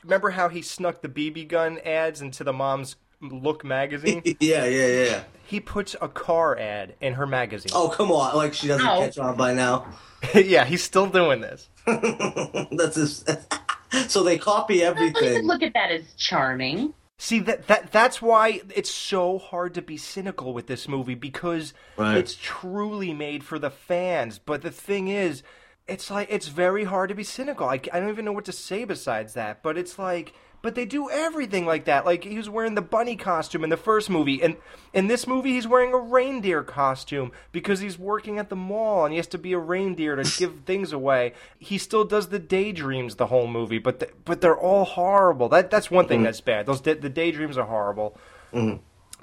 Remember 0.02 0.30
how 0.30 0.48
he 0.48 0.60
snuck 0.60 1.00
the 1.02 1.08
BB 1.08 1.48
gun 1.48 1.78
ads 1.84 2.20
into 2.20 2.42
the 2.44 2.52
mom's 2.52 2.96
Look 3.20 3.64
magazine? 3.64 4.22
Yeah, 4.40 4.64
yeah, 4.66 4.86
yeah. 4.86 5.22
He 5.48 5.60
puts 5.60 5.96
a 6.02 6.08
car 6.08 6.58
ad 6.58 6.94
in 7.00 7.14
her 7.14 7.26
magazine. 7.26 7.72
Oh, 7.74 7.88
come 7.88 8.12
on. 8.12 8.36
Like 8.36 8.52
she 8.52 8.68
doesn't 8.68 8.86
Ow. 8.86 9.00
catch 9.00 9.16
on 9.18 9.34
by 9.34 9.54
now. 9.54 9.86
yeah, 10.34 10.66
he's 10.66 10.82
still 10.84 11.06
doing 11.06 11.40
this. 11.40 11.70
That's 11.86 12.96
just. 12.96 13.30
so 14.10 14.22
they 14.22 14.36
copy 14.36 14.84
I 14.86 14.92
could 14.92 14.98
everything. 15.16 15.46
look 15.46 15.62
at 15.62 15.72
that 15.72 15.90
as 15.90 16.12
charming. 16.18 16.92
See 17.16 17.40
that 17.40 17.66
that 17.66 17.90
that's 17.90 18.20
why 18.20 18.60
it's 18.76 18.90
so 18.92 19.38
hard 19.38 19.72
to 19.74 19.82
be 19.82 19.96
cynical 19.96 20.52
with 20.52 20.66
this 20.66 20.86
movie 20.86 21.14
because 21.14 21.72
Right. 21.96 22.18
it's 22.18 22.36
truly 22.40 23.14
made 23.14 23.42
for 23.42 23.58
the 23.58 23.70
fans. 23.70 24.38
But 24.38 24.60
the 24.60 24.70
thing 24.70 25.08
is, 25.08 25.42
it's 25.86 26.10
like 26.10 26.28
it's 26.30 26.48
very 26.48 26.84
hard 26.84 27.08
to 27.08 27.14
be 27.14 27.24
cynical. 27.24 27.66
I, 27.66 27.80
I 27.90 27.98
don't 28.00 28.10
even 28.10 28.26
know 28.26 28.32
what 28.32 28.44
to 28.44 28.52
say 28.52 28.84
besides 28.84 29.32
that. 29.32 29.62
But 29.62 29.78
it's 29.78 29.98
like, 29.98 30.34
but 30.62 30.74
they 30.74 30.84
do 30.84 31.10
everything 31.10 31.66
like 31.66 31.84
that. 31.84 32.04
Like 32.04 32.24
he 32.24 32.36
was 32.36 32.48
wearing 32.48 32.74
the 32.74 32.82
bunny 32.82 33.16
costume 33.16 33.64
in 33.64 33.70
the 33.70 33.76
first 33.76 34.10
movie, 34.10 34.42
and 34.42 34.56
in 34.92 35.06
this 35.06 35.26
movie 35.26 35.52
he's 35.52 35.66
wearing 35.66 35.92
a 35.92 35.98
reindeer 35.98 36.62
costume 36.62 37.32
because 37.52 37.80
he's 37.80 37.98
working 37.98 38.38
at 38.38 38.48
the 38.48 38.56
mall 38.56 39.04
and 39.04 39.12
he 39.12 39.16
has 39.16 39.26
to 39.28 39.38
be 39.38 39.52
a 39.52 39.58
reindeer 39.58 40.16
to 40.16 40.38
give 40.38 40.60
things 40.66 40.92
away. 40.92 41.32
He 41.58 41.78
still 41.78 42.04
does 42.04 42.28
the 42.28 42.38
daydreams 42.38 43.16
the 43.16 43.26
whole 43.26 43.46
movie, 43.46 43.78
but 43.78 44.00
the, 44.00 44.10
but 44.24 44.40
they're 44.40 44.58
all 44.58 44.84
horrible. 44.84 45.48
That 45.48 45.70
that's 45.70 45.90
one 45.90 46.06
thing 46.08 46.18
mm-hmm. 46.18 46.24
that's 46.24 46.40
bad. 46.40 46.66
Those 46.66 46.80
the 46.80 46.94
daydreams 46.94 47.58
are 47.58 47.66
horrible 47.66 48.16
mm-hmm. 48.52 48.76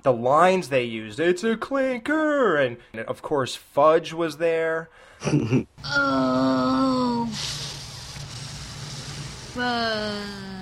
the 0.03 0.13
lines 0.13 0.69
they 0.69 0.83
used. 0.83 1.19
It's 1.19 1.43
a 1.43 1.57
clinker, 1.57 2.55
and, 2.55 2.77
and 2.93 3.05
of 3.07 3.21
course 3.21 3.55
Fudge 3.55 4.13
was 4.13 4.37
there. 4.37 4.89
Oh. 5.87 7.27
Fudge. 9.53 10.54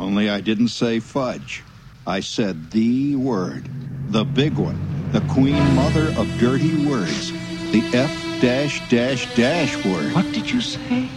Only 0.00 0.30
I 0.30 0.40
didn't 0.40 0.68
say 0.68 0.98
fudge. 0.98 1.62
I 2.06 2.20
said 2.20 2.70
the 2.70 3.16
word. 3.16 3.68
The 4.08 4.24
big 4.24 4.54
one. 4.54 4.80
The 5.12 5.20
queen 5.32 5.62
mother 5.74 6.08
of 6.18 6.26
dirty 6.38 6.86
words. 6.86 7.32
The 7.70 7.82
F 7.92 8.10
dash 8.40 8.80
dash 8.88 9.32
dash 9.36 9.76
word. 9.84 10.14
What 10.14 10.24
did 10.32 10.50
you 10.50 10.62
say? 10.62 11.10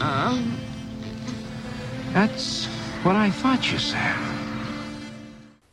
Um. 0.00 0.56
That's 2.12 2.66
what 3.02 3.16
I 3.16 3.30
thought 3.30 3.72
you 3.72 3.78
said. 3.78 4.16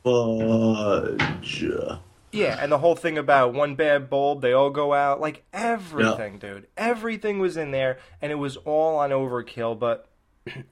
Fudge. 0.03 1.65
Yeah, 2.31 2.57
and 2.59 2.71
the 2.71 2.79
whole 2.79 2.95
thing 2.95 3.17
about 3.17 3.53
one 3.53 3.75
bad 3.75 4.09
bulb, 4.09 4.41
they 4.41 4.53
all 4.53 4.71
go 4.71 4.93
out. 4.93 5.21
Like 5.21 5.43
everything, 5.53 6.39
dude. 6.39 6.67
Everything 6.75 7.37
was 7.37 7.57
in 7.57 7.69
there, 7.69 7.99
and 8.23 8.31
it 8.31 8.35
was 8.35 8.57
all 8.57 8.97
on 8.97 9.11
overkill. 9.11 9.77
But 9.77 10.07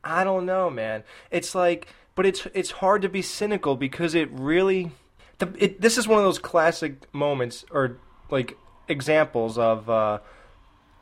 I 0.03 0.23
don't 0.23 0.45
know, 0.45 0.69
man. 0.69 1.03
It's 1.31 1.55
like, 1.55 1.87
but 2.15 2.25
it's 2.25 2.47
it's 2.53 2.71
hard 2.71 3.01
to 3.03 3.09
be 3.09 3.21
cynical 3.21 3.75
because 3.75 4.15
it 4.15 4.29
really. 4.31 4.91
The, 5.37 5.53
it, 5.57 5.81
this 5.81 5.97
is 5.97 6.07
one 6.07 6.17
of 6.17 6.23
those 6.23 6.39
classic 6.39 7.13
moments 7.13 7.65
or 7.69 7.97
like 8.29 8.57
examples 8.87 9.57
of 9.57 9.89
uh, 9.89 10.19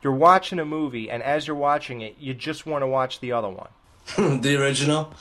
you're 0.02 0.12
watching 0.12 0.58
a 0.58 0.64
movie, 0.64 1.08
and 1.08 1.22
as 1.22 1.46
you're 1.46 1.56
watching 1.56 2.00
it, 2.00 2.16
you 2.18 2.34
just 2.34 2.66
want 2.66 2.82
to 2.82 2.86
watch 2.86 3.20
the 3.20 3.32
other 3.32 3.48
one. 3.48 3.68
the 4.42 4.60
original. 4.60 5.14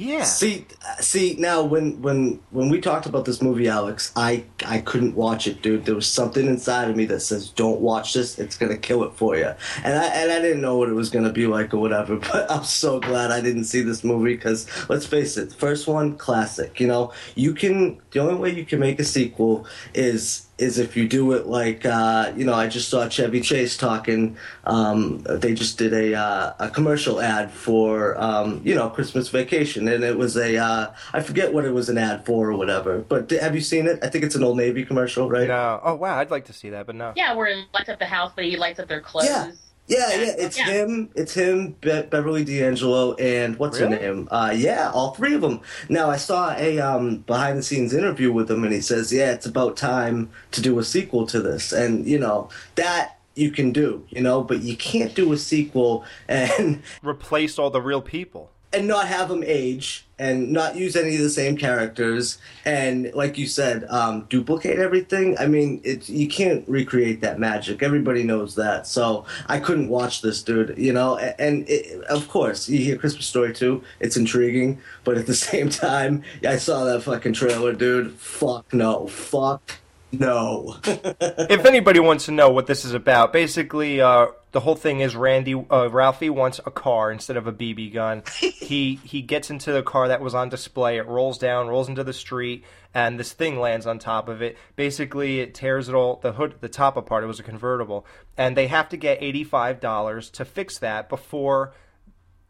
Yeah. 0.00 0.24
See, 0.24 0.66
see 1.00 1.36
now 1.38 1.62
when 1.62 2.00
when 2.00 2.40
when 2.50 2.70
we 2.70 2.80
talked 2.80 3.04
about 3.04 3.26
this 3.26 3.42
movie, 3.42 3.68
Alex, 3.68 4.12
I 4.16 4.44
I 4.64 4.80
couldn't 4.80 5.14
watch 5.14 5.46
it, 5.46 5.60
dude. 5.60 5.84
There 5.84 5.94
was 5.94 6.06
something 6.06 6.46
inside 6.46 6.88
of 6.88 6.96
me 6.96 7.04
that 7.06 7.20
says, 7.20 7.50
"Don't 7.50 7.80
watch 7.80 8.14
this. 8.14 8.38
It's 8.38 8.56
gonna 8.56 8.78
kill 8.78 9.04
it 9.04 9.12
for 9.16 9.36
you." 9.36 9.52
And 9.84 9.98
I 9.98 10.06
and 10.06 10.32
I 10.32 10.40
didn't 10.40 10.62
know 10.62 10.78
what 10.78 10.88
it 10.88 10.94
was 10.94 11.10
gonna 11.10 11.32
be 11.32 11.46
like 11.46 11.74
or 11.74 11.78
whatever. 11.78 12.16
But 12.30 12.50
I'm 12.50 12.64
so 12.64 13.00
glad 13.00 13.30
I 13.30 13.40
didn't 13.42 13.64
see 13.64 13.82
this 13.82 14.02
movie 14.02 14.36
because 14.36 14.66
let's 14.88 15.04
face 15.04 15.36
it, 15.36 15.52
first 15.52 15.86
one 15.86 16.16
classic. 16.16 16.80
You 16.80 16.86
know, 16.86 17.12
you 17.34 17.52
can 17.52 18.00
the 18.12 18.20
only 18.20 18.36
way 18.36 18.54
you 18.54 18.64
can 18.64 18.80
make 18.80 19.00
a 19.00 19.04
sequel 19.04 19.66
is 19.92 20.46
is 20.60 20.78
if 20.78 20.96
you 20.96 21.08
do 21.08 21.32
it 21.32 21.46
like 21.46 21.84
uh, 21.86 22.32
you 22.36 22.44
know 22.44 22.54
I 22.54 22.66
just 22.66 22.88
saw 22.88 23.08
Chevy 23.08 23.40
Chase 23.40 23.76
talking. 23.76 24.36
Um, 24.64 25.22
they 25.22 25.54
just 25.54 25.78
did 25.78 25.92
a 25.92 26.14
uh, 26.14 26.52
a 26.58 26.70
commercial 26.70 27.20
ad 27.20 27.50
for 27.50 28.20
um, 28.20 28.60
you 28.64 28.74
know 28.74 28.90
Christmas 28.90 29.28
Vacation, 29.28 29.88
and 29.88 30.04
it 30.04 30.16
was 30.16 30.36
a 30.36 30.56
uh, 30.56 30.92
I 31.12 31.20
forget 31.20 31.52
what 31.52 31.64
it 31.64 31.72
was 31.72 31.88
an 31.88 31.98
ad 31.98 32.24
for 32.24 32.50
or 32.50 32.56
whatever. 32.56 32.98
But 32.98 33.30
have 33.30 33.54
you 33.54 33.60
seen 33.60 33.86
it? 33.86 33.98
I 34.02 34.08
think 34.08 34.24
it's 34.24 34.34
an 34.34 34.44
Old 34.44 34.58
Navy 34.58 34.84
commercial, 34.84 35.28
right? 35.28 35.48
No. 35.48 35.80
Oh 35.82 35.94
wow, 35.94 36.18
I'd 36.18 36.30
like 36.30 36.44
to 36.46 36.52
see 36.52 36.70
that, 36.70 36.86
but 36.86 36.94
no. 36.94 37.12
Yeah, 37.16 37.34
where 37.34 37.54
he 37.54 37.64
lights 37.72 37.88
up 37.88 37.98
the 37.98 38.06
house, 38.06 38.32
but 38.34 38.44
he 38.44 38.56
lights 38.56 38.78
up 38.78 38.88
their 38.88 39.00
clothes. 39.00 39.26
Yeah. 39.26 39.52
Yeah, 39.90 40.08
yeah, 40.14 40.34
it's 40.38 40.56
Yeah. 40.56 40.66
him. 40.70 41.10
It's 41.16 41.34
him, 41.34 41.72
Be- 41.80 42.02
Beverly 42.02 42.44
D'Angelo, 42.44 43.14
and 43.14 43.58
what's 43.58 43.80
Really? 43.80 43.96
her 43.96 44.14
name? 44.14 44.28
Uh, 44.30 44.52
yeah, 44.56 44.90
all 44.94 45.12
three 45.14 45.34
of 45.34 45.40
them. 45.40 45.60
Now 45.88 46.08
I 46.10 46.16
saw 46.16 46.54
a 46.56 46.78
um, 46.78 47.18
behind 47.26 47.58
the 47.58 47.62
scenes 47.62 47.92
interview 47.92 48.32
with 48.32 48.50
him, 48.50 48.62
and 48.64 48.72
he 48.72 48.80
says, 48.80 49.12
"Yeah, 49.12 49.32
it's 49.32 49.46
about 49.46 49.76
time 49.76 50.30
to 50.52 50.62
do 50.62 50.78
a 50.78 50.84
sequel 50.84 51.26
to 51.26 51.40
this." 51.42 51.72
And 51.72 52.06
you 52.06 52.18
know 52.18 52.48
that 52.76 53.18
you 53.34 53.50
can 53.50 53.72
do, 53.72 54.04
you 54.10 54.20
know, 54.20 54.42
but 54.42 54.62
you 54.62 54.76
can't 54.76 55.14
do 55.14 55.32
a 55.32 55.36
sequel 55.36 56.04
and 56.28 56.82
Replace 57.02 57.58
all 57.58 57.70
the 57.70 57.80
real 57.80 58.02
people. 58.02 58.50
And 58.72 58.86
not 58.86 59.08
have 59.08 59.28
them 59.28 59.42
age 59.44 60.06
and 60.18 60.52
not 60.52 60.76
use 60.76 60.96
any 60.96 61.16
of 61.16 61.22
the 61.22 61.30
same 61.30 61.56
characters 61.56 62.38
and 62.64 63.10
like 63.14 63.38
you 63.38 63.46
said 63.46 63.84
um, 63.88 64.26
duplicate 64.28 64.78
everything 64.78 65.36
i 65.38 65.46
mean 65.46 65.80
it's 65.82 66.08
you 66.10 66.28
can't 66.28 66.68
recreate 66.68 67.20
that 67.22 67.38
magic. 67.38 67.82
Everybody 67.82 68.22
knows 68.22 68.54
that. 68.56 68.86
So 68.86 69.24
i 69.48 69.58
couldn't 69.58 69.88
watch 69.88 70.22
this 70.22 70.42
dude 70.42 70.74
you 70.76 70.92
know? 70.92 71.16
And 71.16 71.68
it, 71.68 72.02
of 72.04 72.28
course 72.28 72.68
you 72.68 72.78
hear 72.78 72.96
christmas 72.96 73.26
story 73.26 73.52
too. 73.54 73.82
It's 73.98 74.16
intriguing. 74.16 74.78
But 75.04 75.16
at 75.16 75.26
the 75.26 75.34
same 75.50 75.70
time 75.70 76.22
i 76.46 76.56
saw 76.56 76.84
that 76.84 77.02
fucking 77.02 77.32
trailer 77.32 77.72
dude. 77.72 78.12
Fuck 78.12 78.72
no. 78.72 79.06
Fuck 79.08 79.79
no 80.12 80.76
if 80.84 81.64
anybody 81.64 82.00
wants 82.00 82.26
to 82.26 82.32
know 82.32 82.50
what 82.50 82.66
this 82.66 82.84
is 82.84 82.94
about, 82.94 83.32
basically, 83.32 84.00
uh, 84.00 84.26
the 84.52 84.60
whole 84.60 84.74
thing 84.74 85.00
is 85.00 85.14
Randy 85.14 85.54
uh, 85.54 85.88
Ralphie 85.90 86.30
wants 86.30 86.60
a 86.64 86.70
car 86.70 87.12
instead 87.12 87.36
of 87.36 87.46
a 87.46 87.52
BB 87.52 87.92
gun. 87.92 88.22
he 88.40 88.96
he 89.04 89.22
gets 89.22 89.50
into 89.50 89.72
the 89.72 89.82
car 89.82 90.08
that 90.08 90.20
was 90.20 90.34
on 90.34 90.48
display. 90.48 90.96
It 90.96 91.06
rolls 91.06 91.38
down, 91.38 91.68
rolls 91.68 91.88
into 91.88 92.02
the 92.02 92.12
street, 92.12 92.64
and 92.92 93.18
this 93.18 93.32
thing 93.32 93.60
lands 93.60 93.86
on 93.86 93.98
top 93.98 94.28
of 94.28 94.42
it. 94.42 94.56
Basically, 94.76 95.40
it 95.40 95.54
tears 95.54 95.88
it 95.88 95.94
all 95.94 96.16
the 96.16 96.32
hood, 96.32 96.56
the 96.60 96.68
top 96.68 96.96
apart. 96.96 97.24
It 97.24 97.28
was 97.28 97.40
a 97.40 97.44
convertible, 97.44 98.06
and 98.36 98.56
they 98.56 98.66
have 98.66 98.88
to 98.90 98.96
get 98.96 99.22
eighty 99.22 99.44
five 99.44 99.80
dollars 99.80 100.30
to 100.30 100.44
fix 100.44 100.78
that 100.78 101.08
before 101.08 101.74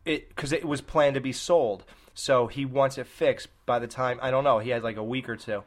it 0.05 0.29
because 0.29 0.52
it 0.52 0.64
was 0.64 0.81
planned 0.81 1.14
to 1.14 1.21
be 1.21 1.33
sold. 1.33 1.85
So 2.14 2.47
he 2.47 2.64
wants 2.64 2.99
it 2.99 3.07
fixed 3.07 3.49
by 3.67 3.79
the 3.79 3.87
time 3.87 4.19
I 4.23 4.31
don't 4.31 4.45
know. 4.45 4.59
He 4.59 4.71
has 4.71 4.83
like 4.83 4.97
a 4.97 5.05
week 5.05 5.29
or 5.29 5.37
two, 5.37 5.62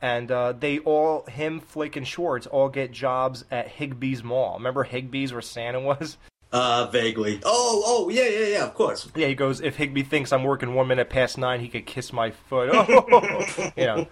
and 0.00 0.30
uh, 0.30 0.52
they 0.52 0.78
all 0.80 1.24
him, 1.26 1.60
Flick, 1.60 1.96
and 1.96 2.06
Schwartz 2.06 2.46
all 2.46 2.68
get 2.68 2.92
jobs 2.92 3.44
at 3.50 3.68
Higbee's 3.78 4.22
Mall. 4.22 4.54
Remember 4.58 4.84
Higbee's 4.84 5.32
where 5.32 5.42
Santa 5.42 5.80
was? 5.80 6.16
uh 6.50 6.86
vaguely 6.90 7.38
oh 7.44 7.82
oh 7.84 8.08
yeah 8.08 8.26
yeah 8.26 8.46
yeah 8.46 8.64
of 8.64 8.72
course 8.72 9.06
Yeah, 9.14 9.26
he 9.26 9.34
goes. 9.34 9.60
If 9.60 9.76
Higbee 9.76 10.02
thinks 10.04 10.32
I'm 10.32 10.44
working 10.44 10.72
one 10.74 10.88
minute 10.88 11.10
past 11.10 11.36
nine, 11.36 11.60
he 11.60 11.68
could 11.68 11.84
kiss 11.84 12.10
my 12.10 12.30
foot. 12.30 12.70
Oh, 12.72 13.70
you 13.76 13.84
know. 13.84 14.06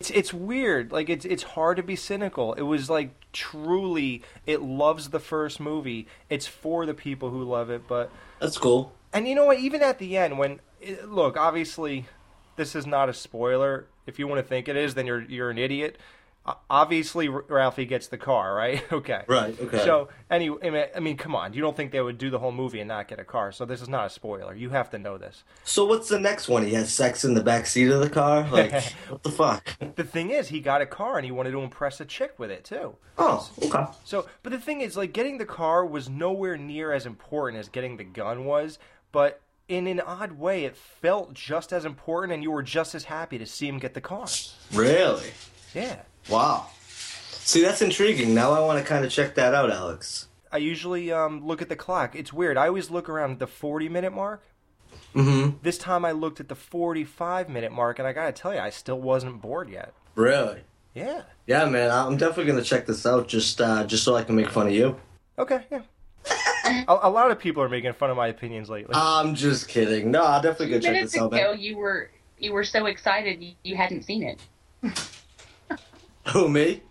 It's 0.00 0.10
it's 0.10 0.32
weird. 0.32 0.90
Like 0.90 1.10
it's 1.10 1.26
it's 1.26 1.42
hard 1.42 1.76
to 1.76 1.82
be 1.82 1.96
cynical. 1.96 2.54
It 2.54 2.62
was 2.62 2.88
like 2.88 3.10
truly, 3.32 4.22
it 4.46 4.62
loves 4.62 5.10
the 5.10 5.20
first 5.20 5.60
movie. 5.60 6.06
It's 6.30 6.46
for 6.46 6.86
the 6.86 6.94
people 6.94 7.28
who 7.28 7.42
love 7.44 7.68
it, 7.68 7.86
but 7.86 8.10
that's 8.40 8.56
cool 8.56 8.92
And 9.12 9.28
you 9.28 9.34
know 9.34 9.44
what? 9.46 9.58
Even 9.58 9.82
at 9.82 9.98
the 9.98 10.16
end, 10.16 10.38
when 10.38 10.60
it- 10.80 11.10
look, 11.10 11.36
obviously, 11.36 12.06
this 12.58 12.74
is 12.76 12.86
not 12.86 13.08
a 13.08 13.14
spoiler. 13.14 13.86
If 14.06 14.18
you 14.18 14.28
want 14.28 14.40
to 14.42 14.46
think 14.46 14.68
it 14.68 14.76
is, 14.76 14.92
then 14.94 15.06
you're 15.06 15.22
you're 15.22 15.48
an 15.50 15.56
idiot. 15.58 15.96
Obviously, 16.70 17.28
Ralphie 17.28 17.84
gets 17.84 18.06
the 18.08 18.16
car, 18.16 18.54
right? 18.54 18.82
Okay. 18.92 19.22
Right, 19.26 19.58
okay. 19.60 19.84
So, 19.84 20.08
anyway, 20.30 20.58
I 20.66 20.70
mean, 20.70 20.84
I 20.96 21.00
mean, 21.00 21.16
come 21.18 21.34
on. 21.36 21.52
You 21.52 21.60
don't 21.60 21.76
think 21.76 21.92
they 21.92 22.00
would 22.00 22.16
do 22.16 22.30
the 22.30 22.38
whole 22.38 22.52
movie 22.52 22.80
and 22.80 22.88
not 22.88 23.06
get 23.06 23.18
a 23.20 23.24
car? 23.24 23.52
So 23.52 23.66
this 23.66 23.82
is 23.82 23.88
not 23.88 24.06
a 24.06 24.10
spoiler. 24.10 24.54
You 24.54 24.70
have 24.70 24.88
to 24.90 24.98
know 24.98 25.18
this. 25.18 25.44
so 25.64 25.84
what's 25.84 26.08
the 26.08 26.18
next 26.18 26.48
one 26.48 26.64
he 26.64 26.72
has 26.72 26.90
sex 26.92 27.22
in 27.22 27.34
the 27.34 27.42
back 27.42 27.66
seat 27.66 27.90
of 27.90 28.00
the 28.00 28.08
car 28.08 28.48
like 28.50 28.72
what 29.10 29.22
the 29.22 29.30
fuck 29.30 29.76
The 29.96 30.04
thing 30.04 30.30
is, 30.30 30.48
he 30.48 30.60
got 30.60 30.80
a 30.80 30.86
car 30.86 31.16
and 31.18 31.24
he 31.26 31.30
wanted 31.30 31.50
to 31.50 31.60
impress 31.60 32.00
a 32.00 32.06
chick 32.06 32.38
with 32.38 32.50
it 32.50 32.64
too. 32.64 32.96
oh 33.18 33.50
okay 33.64 33.84
So, 34.04 34.26
but 34.42 34.50
the 34.52 34.58
thing 34.60 34.80
is, 34.80 34.96
like, 34.96 35.12
getting 35.12 35.36
the 35.36 35.44
car 35.44 35.84
was 35.84 36.08
nowhere 36.08 36.56
near 36.56 36.92
as 36.92 37.04
important 37.04 37.60
as 37.60 37.68
getting 37.68 37.98
the 37.98 38.04
gun 38.04 38.46
was, 38.46 38.78
but 39.12 39.42
in 39.68 39.86
an 39.86 40.00
odd 40.00 40.32
way, 40.32 40.64
it 40.64 40.76
felt 40.76 41.34
just 41.34 41.72
as 41.72 41.84
important, 41.84 42.32
and 42.32 42.42
you 42.42 42.50
were 42.50 42.62
just 42.62 42.94
as 42.94 43.04
happy 43.04 43.38
to 43.38 43.46
see 43.46 43.68
him 43.68 43.78
get 43.78 43.94
the 43.94 44.00
car. 44.00 44.26
really 44.72 45.30
Yeah. 45.74 46.02
Wow. 46.28 46.66
See, 46.80 47.62
that's 47.62 47.80
intriguing. 47.82 48.34
Now 48.34 48.52
I 48.52 48.60
want 48.60 48.78
to 48.78 48.84
kind 48.84 49.04
of 49.04 49.10
check 49.10 49.34
that 49.36 49.54
out, 49.54 49.70
Alex. 49.70 50.28
I 50.50 50.58
usually 50.58 51.12
um, 51.12 51.46
look 51.46 51.62
at 51.62 51.68
the 51.68 51.76
clock. 51.76 52.16
It's 52.16 52.32
weird. 52.32 52.56
I 52.56 52.68
always 52.68 52.90
look 52.90 53.08
around 53.08 53.38
the 53.38 53.46
40 53.46 53.88
minute 53.88 54.12
mark. 54.12 54.42
Mm-hmm. 55.14 55.58
This 55.62 55.78
time 55.78 56.04
I 56.04 56.12
looked 56.12 56.40
at 56.40 56.48
the 56.48 56.54
45 56.54 57.48
minute 57.48 57.72
mark, 57.72 57.98
and 57.98 58.08
I 58.08 58.12
gotta 58.12 58.32
tell 58.32 58.54
you, 58.54 58.60
I 58.60 58.70
still 58.70 59.00
wasn't 59.00 59.40
bored 59.40 59.68
yet. 59.68 59.92
Really? 60.14 60.60
Yeah. 60.94 61.22
Yeah, 61.46 61.64
man. 61.66 61.90
I'm 61.90 62.16
definitely 62.16 62.52
gonna 62.52 62.64
check 62.64 62.86
this 62.86 63.06
out 63.06 63.28
just 63.28 63.60
uh, 63.60 63.84
just 63.84 64.04
so 64.04 64.16
I 64.16 64.24
can 64.24 64.36
make 64.36 64.50
fun 64.50 64.66
of 64.66 64.72
you. 64.72 64.96
Okay, 65.38 65.64
yeah. 65.70 65.82
A, 66.88 66.98
a 67.02 67.10
lot 67.10 67.30
of 67.30 67.38
people 67.38 67.62
are 67.62 67.68
making 67.68 67.92
fun 67.92 68.10
of 68.10 68.16
my 68.16 68.28
opinions 68.28 68.68
lately. 68.70 68.94
I'm 68.94 69.34
just 69.34 69.68
kidding. 69.68 70.10
No, 70.10 70.22
I'll 70.22 70.42
definitely 70.42 70.74
go 70.74 70.80
check 70.80 70.92
minutes 70.92 71.12
this 71.12 71.22
out, 71.22 71.32
ago, 71.32 71.52
you 71.52 71.76
were 71.76 72.10
you 72.38 72.52
were 72.52 72.64
so 72.64 72.86
excited 72.86 73.42
you, 73.42 73.54
you 73.64 73.76
hadn't 73.76 74.02
seen 74.02 74.22
it. 74.22 74.40
Who 76.32 76.48
me? 76.48 76.82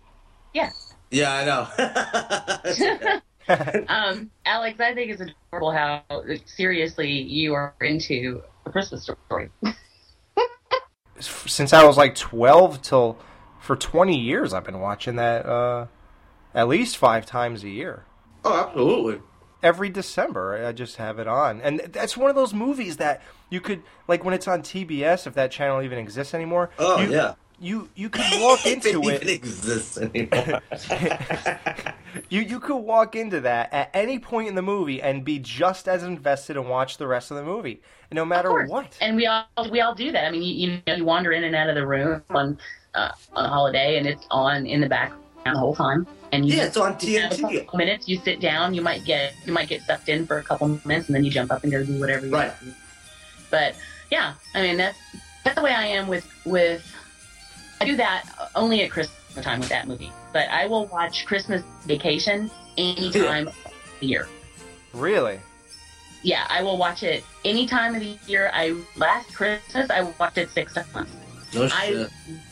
Yeah. 0.54 0.70
Yeah, 1.10 1.32
I 1.34 1.44
know. 1.44 3.20
um, 3.88 4.30
Alex, 4.44 4.78
I 4.80 4.94
think 4.94 5.10
it's 5.10 5.22
adorable 5.22 5.72
how 5.72 6.02
seriously 6.44 7.10
you 7.10 7.54
are 7.54 7.74
into 7.80 8.42
a 8.66 8.70
Christmas 8.70 9.04
story. 9.04 9.50
Since 11.18 11.72
I 11.72 11.84
was 11.84 11.96
like 11.96 12.14
12 12.14 12.82
till 12.82 13.18
for 13.60 13.74
20 13.74 14.18
years, 14.18 14.52
I've 14.52 14.64
been 14.64 14.80
watching 14.80 15.16
that 15.16 15.46
uh, 15.46 15.86
at 16.54 16.68
least 16.68 16.96
five 16.96 17.26
times 17.26 17.64
a 17.64 17.68
year. 17.68 18.04
oh, 18.44 18.66
absolutely. 18.66 19.20
Every 19.62 19.88
December. 19.88 20.64
I 20.66 20.72
just 20.72 20.96
have 20.96 21.18
it 21.18 21.26
on, 21.26 21.60
and 21.60 21.80
that's 21.92 22.16
one 22.16 22.30
of 22.30 22.36
those 22.36 22.54
movies 22.54 22.96
that 22.98 23.22
you 23.50 23.60
could 23.60 23.82
like 24.06 24.24
when 24.24 24.34
it's 24.34 24.48
on 24.48 24.62
TBS, 24.62 25.26
if 25.26 25.34
that 25.34 25.50
channel 25.50 25.82
even 25.82 25.98
exists 25.98 26.34
anymore. 26.34 26.70
Oh, 26.78 27.00
you, 27.00 27.10
yeah. 27.10 27.34
You 27.60 27.88
you 27.96 28.08
could 28.08 28.24
walk 28.40 28.66
into 28.66 29.02
it. 29.08 29.22
it. 29.22 29.30
exists 29.30 29.98
anymore. 29.98 30.60
You 32.30 32.40
you 32.40 32.60
could 32.60 32.76
walk 32.76 33.16
into 33.16 33.40
that 33.40 33.72
at 33.72 33.90
any 33.94 34.18
point 34.18 34.48
in 34.48 34.54
the 34.54 34.62
movie 34.62 35.00
and 35.00 35.24
be 35.24 35.38
just 35.38 35.88
as 35.88 36.02
invested 36.02 36.56
and 36.56 36.68
watch 36.68 36.96
the 36.96 37.06
rest 37.06 37.30
of 37.30 37.36
the 37.36 37.42
movie, 37.42 37.82
no 38.10 38.24
matter 38.24 38.64
what. 38.66 38.96
And 39.00 39.16
we 39.16 39.26
all 39.26 39.44
we 39.70 39.80
all 39.80 39.94
do 39.94 40.10
that. 40.12 40.24
I 40.24 40.30
mean, 40.30 40.42
you, 40.42 40.68
you 40.68 40.82
know, 40.86 40.94
you 40.94 41.04
wander 41.04 41.32
in 41.32 41.44
and 41.44 41.54
out 41.54 41.68
of 41.68 41.74
the 41.74 41.86
room 41.86 42.22
on 42.30 42.58
uh, 42.94 43.10
on 43.34 43.44
a 43.44 43.48
holiday, 43.48 43.98
and 43.98 44.06
it's 44.06 44.26
on 44.30 44.66
in 44.66 44.80
the 44.80 44.88
background 44.88 45.22
the 45.44 45.58
whole 45.58 45.74
time. 45.74 46.06
And 46.32 46.46
you 46.46 46.56
yeah, 46.56 46.64
it's 46.66 46.76
on 46.76 46.96
you 47.00 47.20
have 47.20 47.32
TNT. 47.32 47.74
minutes. 47.74 48.08
You 48.08 48.18
sit 48.18 48.40
down. 48.40 48.74
You 48.74 48.82
might 48.82 49.04
get 49.04 49.34
you 49.46 49.52
might 49.52 49.68
get 49.68 49.82
sucked 49.82 50.08
in 50.08 50.26
for 50.26 50.38
a 50.38 50.42
couple 50.42 50.68
minutes, 50.84 51.08
and 51.08 51.16
then 51.16 51.24
you 51.24 51.30
jump 51.30 51.50
up 51.50 51.62
and 51.62 51.72
go 51.72 51.82
do 51.84 51.98
whatever. 51.98 52.26
You 52.26 52.32
Right. 52.32 52.52
want. 52.62 52.74
But 53.50 53.74
yeah, 54.10 54.34
I 54.54 54.60
mean 54.62 54.76
that's 54.76 54.98
that's 55.44 55.56
the 55.56 55.62
way 55.62 55.72
I 55.72 55.86
am 55.86 56.06
with 56.06 56.26
with. 56.44 56.84
I 57.80 57.84
do 57.86 57.96
that 57.96 58.24
only 58.54 58.82
at 58.82 58.90
Christmas 58.90 59.44
time 59.44 59.60
with 59.60 59.68
that 59.70 59.86
movie. 59.86 60.12
But 60.32 60.48
I 60.50 60.66
will 60.66 60.86
watch 60.86 61.24
Christmas 61.24 61.62
Vacation 61.86 62.50
any 62.76 63.10
time 63.10 63.48
of 63.48 63.54
the 64.00 64.06
year. 64.06 64.26
Really? 64.92 65.40
Yeah, 66.22 66.44
I 66.50 66.62
will 66.62 66.76
watch 66.76 67.02
it 67.04 67.24
any 67.44 67.66
time 67.66 67.94
of 67.94 68.00
the 68.00 68.18
year. 68.26 68.50
I 68.52 68.76
last 68.96 69.32
Christmas 69.34 69.88
I 69.88 70.02
watched 70.18 70.36
it 70.38 70.50
six 70.50 70.74
times. 70.74 71.08
No 71.54 71.68
I 71.72 72.08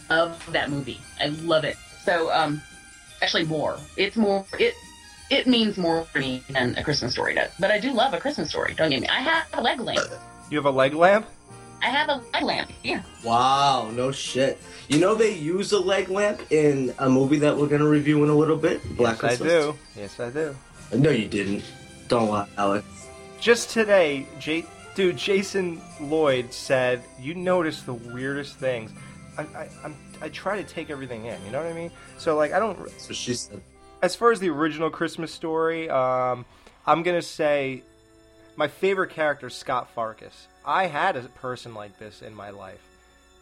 love 0.09 0.49
that 0.53 0.71
movie. 0.71 1.01
I 1.21 1.27
love 1.27 1.65
it. 1.65 1.77
So, 2.05 2.33
um, 2.33 2.63
actually, 3.23 3.45
more. 3.45 3.79
It's 3.97 4.17
more. 4.17 4.45
It 4.59 4.75
it 5.31 5.47
means 5.47 5.77
more 5.77 6.07
to 6.13 6.21
me 6.21 6.43
than 6.49 6.77
a 6.77 6.85
Christmas 6.85 7.13
story 7.13 7.35
does. 7.35 7.51
But 7.59 7.71
I 7.71 7.79
do 7.79 7.93
love 7.93 8.15
a 8.15 8.21
Christmas 8.21 8.51
story. 8.51 8.75
Don't 8.75 8.91
get 8.91 9.01
me. 9.01 9.09
I 9.09 9.21
have 9.21 9.47
a 9.55 9.61
leg 9.61 9.81
lamp. 9.81 10.09
You 10.51 10.59
have 10.59 10.67
a 10.67 10.71
leg 10.71 10.95
lamp? 10.95 11.27
I 11.83 11.87
have 11.87 12.09
a 12.09 12.23
leg 12.33 12.43
lamp. 12.43 12.71
Yeah. 12.83 13.03
Wow, 13.25 13.91
no 13.93 14.13
shit. 14.13 14.61
You 14.89 14.99
know 14.99 15.15
they 15.15 15.35
use 15.35 15.73
a 15.73 15.81
leg 15.81 16.09
lamp 16.09 16.41
in 16.51 16.95
a 16.99 17.09
movie 17.09 17.39
that 17.41 17.57
we're 17.57 17.67
gonna 17.67 17.89
review 17.89 18.23
in 18.25 18.31
a 18.31 18.35
little 18.35 18.57
bit. 18.57 18.83
Black 18.97 19.15
yes, 19.15 19.39
Christmas. 19.39 19.53
I 19.53 19.59
do. 19.59 19.79
Yes, 19.97 20.21
I 20.21 20.31
do. 20.31 20.57
No, 20.95 21.11
you 21.11 21.29
didn't. 21.29 21.65
Don't 22.09 22.29
lie, 22.29 22.49
Alex. 22.57 22.87
Just 23.41 23.71
today, 23.71 24.27
J- 24.39 24.65
Dude, 24.95 25.19
Jason 25.19 25.81
Lloyd 26.01 26.55
said 26.55 27.03
you 27.21 27.35
notice 27.35 27.83
the 27.83 27.93
weirdest 27.93 28.57
things. 28.57 28.91
I, 29.37 29.43
I, 29.43 29.69
I'm, 29.85 29.95
I 30.21 30.29
try 30.29 30.61
to 30.63 30.65
take 30.69 30.91
everything 30.91 31.27
in. 31.27 31.39
You 31.45 31.51
know 31.53 31.63
what 31.63 31.71
I 31.71 31.75
mean? 31.75 31.91
So 32.19 32.37
like, 32.37 32.53
I 32.53 32.59
don't. 32.59 32.89
So 33.01 33.13
she 33.13 33.35
said. 33.35 33.61
As 34.03 34.15
far 34.15 34.31
as 34.31 34.41
the 34.41 34.51
original 34.51 34.91
Christmas 34.91 35.33
story, 35.33 35.89
um, 35.89 36.45
I'm 36.87 37.03
gonna 37.03 37.23
say 37.23 37.83
my 38.57 38.69
favorite 38.69 39.11
character 39.11 39.47
is 39.49 39.55
Scut 39.55 39.89
Farkus. 39.95 40.47
I 40.65 40.87
had 40.87 41.17
a 41.17 41.23
person 41.23 41.75
like 41.75 41.99
this 41.99 42.23
in 42.23 42.35
my 42.35 42.51
life, 42.51 42.81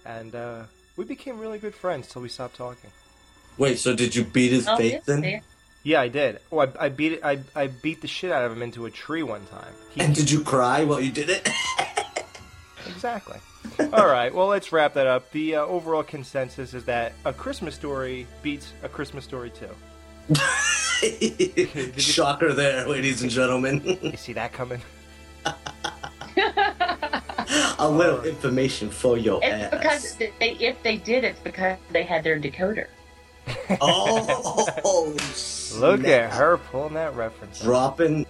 and 0.06 0.34
uh, 0.34 0.62
we 0.96 1.04
became 1.04 1.38
really 1.40 1.58
good 1.58 1.74
friends 1.74 2.08
till 2.08 2.22
we 2.22 2.28
stopped 2.28 2.56
talking. 2.56 2.90
Wait, 3.58 3.78
so 3.78 3.94
did 3.94 4.14
you 4.14 4.24
beat 4.24 4.52
his 4.52 4.66
Oh, 4.68 4.76
face 4.76 4.92
yeah, 4.92 5.00
then? 5.06 5.22
yeah. 5.24 5.40
Yeah, 5.84 6.00
I 6.00 6.08
did. 6.08 6.38
Oh, 6.50 6.60
I, 6.60 6.68
I 6.80 6.88
beat 6.88 7.12
it. 7.12 7.20
I, 7.24 7.40
I 7.54 7.66
beat 7.66 8.00
the 8.00 8.08
shit 8.08 8.32
out 8.32 8.42
of 8.44 8.52
him 8.52 8.62
into 8.62 8.86
a 8.86 8.90
tree 8.90 9.22
one 9.22 9.44
time. 9.46 9.72
He, 9.90 10.00
And 10.00 10.14
did 10.14 10.30
you 10.30 10.42
cry 10.42 10.82
while 10.84 10.98
you 11.00 11.12
did 11.12 11.28
it? 11.28 11.46
Exactly. 13.04 13.38
All 13.92 14.06
right. 14.06 14.34
Well, 14.34 14.46
let's 14.46 14.72
wrap 14.72 14.94
that 14.94 15.06
up. 15.06 15.30
The 15.32 15.56
uh, 15.56 15.60
overall 15.66 16.02
consensus 16.02 16.72
is 16.72 16.84
that 16.84 17.12
a 17.26 17.34
Christmas 17.34 17.74
story 17.74 18.26
beats 18.42 18.72
a 18.82 18.88
Christmas 18.88 19.24
story 19.24 19.50
too. 19.50 19.68
Shocker 22.00 22.54
there, 22.54 22.88
ladies 22.88 23.20
and 23.20 23.30
gentlemen. 23.30 23.82
You 24.02 24.16
see 24.16 24.32
that 24.32 24.54
coming? 24.54 24.80
A 27.78 27.86
little 27.90 28.22
information 28.22 28.88
for 28.88 29.18
your 29.18 29.38
It's 29.42 29.52
ass. 29.52 29.70
because 29.70 30.16
they, 30.40 30.52
if 30.52 30.82
they 30.82 30.96
did, 30.96 31.24
it's 31.24 31.40
because 31.40 31.76
they 31.92 32.04
had 32.04 32.24
their 32.24 32.40
decoder. 32.40 32.86
Oh, 33.82 35.10
Look 35.78 36.00
snap. 36.00 36.06
at 36.06 36.32
her 36.32 36.56
pulling 36.56 36.94
that 36.94 37.14
reference. 37.14 37.60
dropping. 37.60 38.24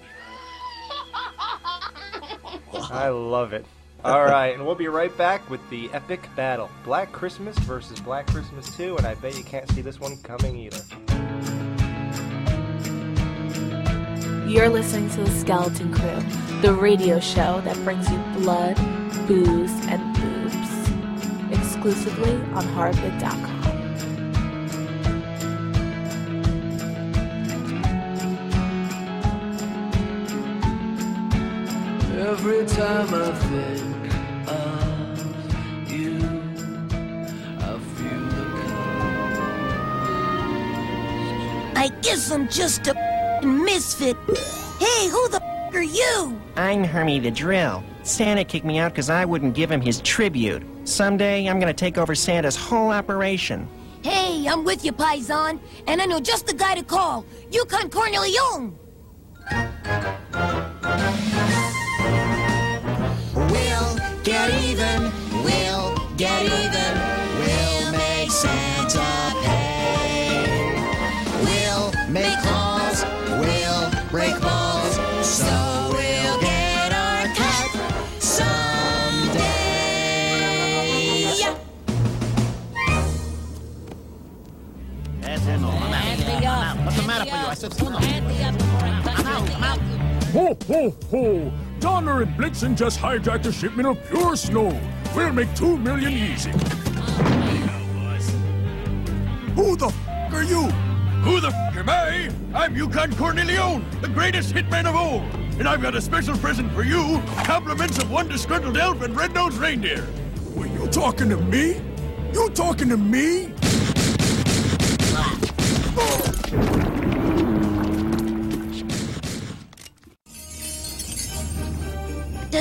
I 2.73 3.09
love 3.11 3.53
it. 3.53 3.65
All 4.05 4.23
right, 4.23 4.49
and 4.49 4.67
we'll 4.67 4.75
be 4.75 4.89
right 4.89 5.17
back 5.17 5.49
with 5.49 5.67
the 5.71 5.91
epic 5.95 6.29
battle: 6.37 6.71
Black 6.85 7.11
Christmas 7.11 7.57
versus 7.61 7.99
Black 8.01 8.27
Christmas 8.27 8.77
2, 8.77 8.99
and 8.99 9.07
I 9.07 9.15
bet 9.15 9.35
you 9.35 9.43
can't 9.43 9.67
see 9.71 9.81
this 9.81 9.99
one 9.99 10.19
coming 10.19 10.57
either. 10.57 10.83
You're 14.47 14.69
listening 14.69 15.09
to 15.09 15.25
the 15.25 15.31
Skeleton 15.31 15.95
Crew, 15.95 16.21
the 16.61 16.75
radio 16.75 17.19
show 17.19 17.63
that 17.63 17.77
brings 17.83 18.11
you 18.11 18.19
blood, 18.35 18.77
booze, 19.27 19.73
and 19.87 20.15
boobs. 20.17 21.59
Exclusively 21.59 22.35
on 22.53 22.67
horribit.com. 22.75 23.55
Every 32.19 32.67
time 32.67 33.15
I 33.15 33.33
think 33.33 33.84
I 41.85 41.89
guess 42.01 42.31
I'm 42.31 42.49
just 42.49 42.87
a 42.87 43.41
misfit. 43.43 44.17
Hey, 44.79 45.07
who 45.11 45.29
the 45.29 45.39
are 45.75 45.83
you? 45.83 46.41
I'm 46.57 46.83
Hermie 46.83 47.19
the 47.19 47.31
Drill. 47.31 47.85
Santa 48.05 48.43
kicked 48.43 48.65
me 48.65 48.79
out 48.79 48.93
because 48.93 49.11
I 49.11 49.27
wouldn't 49.27 49.55
give 49.55 49.71
him 49.71 49.83
his 49.83 50.01
tribute. 50.01 50.63
Someday, 50.85 51.47
I'm 51.47 51.61
gonna 51.61 51.75
take 51.75 51.99
over 51.99 52.15
Santa's 52.15 52.57
whole 52.57 52.89
operation. 52.89 53.69
Hey, 54.01 54.49
I'm 54.49 54.65
with 54.65 54.83
you, 54.83 54.93
Paisan, 54.93 55.61
and 55.87 56.01
I 56.01 56.07
know 56.07 56.21
just 56.21 56.47
the 56.47 56.55
guy 56.55 56.75
to 56.75 56.83
call. 56.83 57.27
Yukon 57.53 57.91
Cornelion. 57.91 58.73
We'll 63.35 63.97
get 64.23 64.55
even, 64.65 65.13
we'll 65.45 65.95
get 66.17 66.45
even, 66.45 66.84
out. 89.27 89.51
I'm. 89.63 89.81
Ho, 90.33 90.57
ho, 90.67 90.95
ho! 91.11 91.53
Donner 91.81 92.23
and 92.23 92.37
Blitzen 92.37 92.77
just 92.77 92.99
hijacked 92.99 93.47
a 93.47 93.53
shipment 93.53 93.89
of 93.89 93.99
pure 94.09 94.37
snow. 94.37 94.79
We'll 95.15 95.33
make 95.33 95.55
two 95.55 95.79
million 95.79 96.13
easy. 96.13 96.51
Who 99.55 99.77
the 99.77 99.87
f 99.87 100.35
are 100.35 100.43
you? 100.43 100.63
Who 101.23 101.41
the 101.41 101.49
f 101.49 101.77
am 101.77 101.89
I? 101.89 102.31
I'm 102.55 102.77
Yukon 102.77 103.13
Cornelion, 103.13 103.85
the 104.01 104.09
greatest 104.09 104.55
hitman 104.55 104.87
of 104.87 104.95
all. 104.95 105.21
And 105.59 105.69
I've 105.69 105.81
got 105.81 105.95
a 105.95 106.03
special 106.03 106.37
present 106.37 106.73
for 106.73 106.83
you. 106.83 107.23
Compliments 107.45 107.99
of 107.99 108.11
one 108.11 108.29
disgruntled 108.29 108.77
elf 108.77 109.03
and 109.03 109.17
red-nosed 109.17 109.57
reindeer. 109.57 110.07
Were 110.55 110.67
you 110.67 110.87
talking 110.89 111.29
to 111.31 111.37
me? 111.37 111.81
You 112.33 112.51
talking 112.51 112.89
to 112.89 112.97
me? 112.97 113.53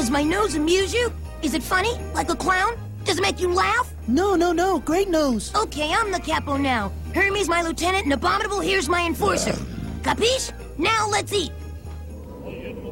Does 0.03 0.11
my 0.11 0.21
nose 0.21 0.55
amuse 0.55 0.93
you? 0.93 1.13
Is 1.41 1.53
it 1.53 1.63
funny? 1.63 1.93
Like 2.13 2.29
a 2.29 2.35
clown? 2.35 2.77
Does 3.05 3.19
it 3.19 3.21
make 3.21 3.39
you 3.39 3.47
laugh? 3.47 3.93
No, 4.05 4.35
no, 4.35 4.51
no. 4.51 4.79
Great 4.79 5.07
nose. 5.07 5.55
Okay, 5.55 5.93
I'm 5.93 6.11
the 6.11 6.19
capo 6.19 6.57
now. 6.57 6.91
Hermie's 7.15 7.47
my 7.47 7.61
lieutenant, 7.61 8.03
and 8.03 8.11
Abominable 8.11 8.59
here's 8.59 8.89
my 8.89 9.05
enforcer. 9.05 9.53
Capiche? 10.01 10.51
Now 10.77 11.07
let's 11.07 11.31
eat. 11.31 11.53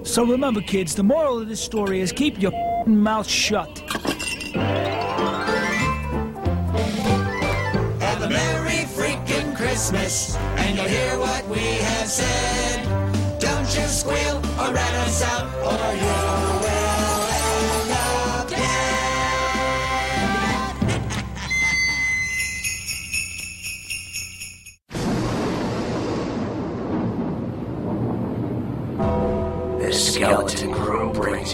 So 0.04 0.24
remember, 0.26 0.62
kids, 0.62 0.95
the 0.95 1.04
moral 1.04 1.41
of 1.41 1.50
this 1.50 1.60
story 1.60 2.00
is 2.00 2.13
keep 2.13 2.41
your 2.41 2.54
f***ing 2.54 2.95
mouth 2.95 3.28
shut. 3.28 3.80
Have 8.00 8.21
a 8.21 8.30
Merry 8.30 8.86
freaking 8.86 9.54
Christmas, 9.54 10.38
and 10.38 10.78
you'll 10.78 10.88
hear 10.88 11.19
what 11.19 11.45
we 11.50 11.60
have 11.60 12.08
said. 12.08 12.88
Don't 13.38 13.67
you 13.76 13.86
squeal 13.88 14.38
or 14.38 14.74
rat 14.74 14.93
us 15.06 15.21
out, 15.24 15.54
or 15.58 15.93
you 15.93 16.61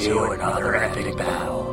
You 0.08 0.32
another 0.32 0.74
epic 0.74 1.17
battle. 1.17 1.67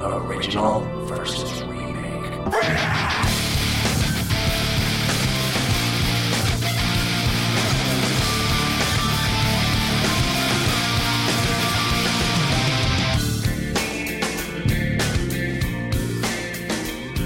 Original 0.00 0.82
versus 1.06 1.64
remake. 1.64 2.32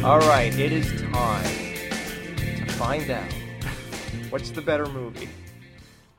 All 0.03 0.21
right, 0.21 0.59
it 0.59 0.73
is 0.73 1.03
time 1.13 1.45
to 2.57 2.73
find 2.79 3.11
out 3.11 3.31
what's 4.31 4.51
the 4.51 4.63
better 4.63 4.87
movie, 4.87 5.29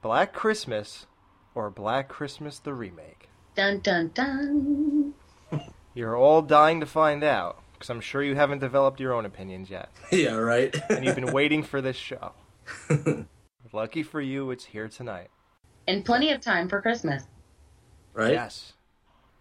Black 0.03 0.31
Christmas 0.31 1.07
or 1.55 1.69
Black 1.69 2.07
Christmas 2.07 2.59
the 2.59 2.73
remake. 2.73 3.29
Dun 3.55 3.79
dun 3.79 4.11
dun. 4.13 5.13
You're 5.93 6.15
all 6.15 6.41
dying 6.41 6.79
to 6.79 6.85
find 6.85 7.23
out 7.23 7.61
because 7.73 7.89
I'm 7.89 8.01
sure 8.01 8.23
you 8.23 8.35
haven't 8.35 8.59
developed 8.59 8.99
your 8.99 9.13
own 9.13 9.25
opinions 9.25 9.69
yet. 9.69 9.89
Yeah, 10.11 10.35
right. 10.35 10.75
and 10.89 11.05
you've 11.05 11.15
been 11.15 11.33
waiting 11.33 11.63
for 11.63 11.81
this 11.81 11.95
show. 11.95 12.33
Lucky 13.73 14.03
for 14.03 14.21
you, 14.21 14.51
it's 14.51 14.65
here 14.65 14.87
tonight. 14.87 15.29
And 15.87 16.05
plenty 16.05 16.31
of 16.31 16.41
time 16.41 16.69
for 16.69 16.81
Christmas. 16.81 17.23
Right? 18.13 18.33
Yes. 18.33 18.73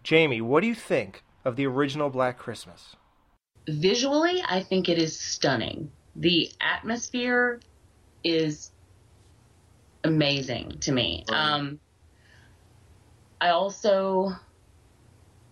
Jamie, 0.03 0.41
what 0.41 0.61
do 0.61 0.67
you 0.67 0.75
think 0.75 1.23
of 1.45 1.55
the 1.55 1.67
original 1.67 2.09
Black 2.09 2.37
Christmas? 2.37 2.95
Visually, 3.67 4.41
I 4.47 4.63
think 4.63 4.89
it 4.89 4.97
is 4.97 5.19
stunning. 5.19 5.91
The 6.15 6.49
atmosphere 6.59 7.59
is 8.23 8.71
amazing 10.03 10.77
to 10.81 10.91
me. 10.91 11.25
Um, 11.29 11.79
I 13.41 13.49
also 13.49 14.33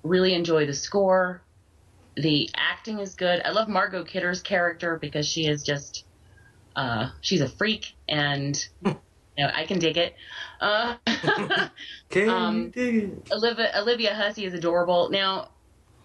really 0.04 0.36
enjoy 0.36 0.67
the 0.67 0.75
score. 0.75 1.41
The 2.15 2.49
acting 2.56 2.99
is 2.99 3.15
good. 3.15 3.41
I 3.43 3.49
love 3.49 3.67
Margot 3.67 4.04
Kidder's 4.04 4.41
character 4.41 4.97
because 4.97 5.28
she 5.28 5.47
is 5.47 5.63
just 5.63 6.06
uh, 6.75 7.10
she's 7.21 7.41
a 7.41 7.49
freak 7.49 7.95
and 8.08 8.56
you 8.86 8.95
know, 9.38 9.52
I 9.54 9.65
can 9.65 9.80
dig 9.80 9.97
it. 9.97 10.15
Uh, 10.62 10.97
Can 12.10 12.30
um, 12.30 12.58
you 12.58 12.67
dig 12.69 12.95
it? 12.95 13.32
Olivia 13.32 13.71
Olivia 13.75 14.13
Hussey 14.13 14.45
is 14.45 14.54
adorable. 14.54 15.10
Now, 15.10 15.49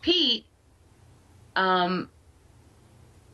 Pete, 0.00 0.46
um, 1.54 2.08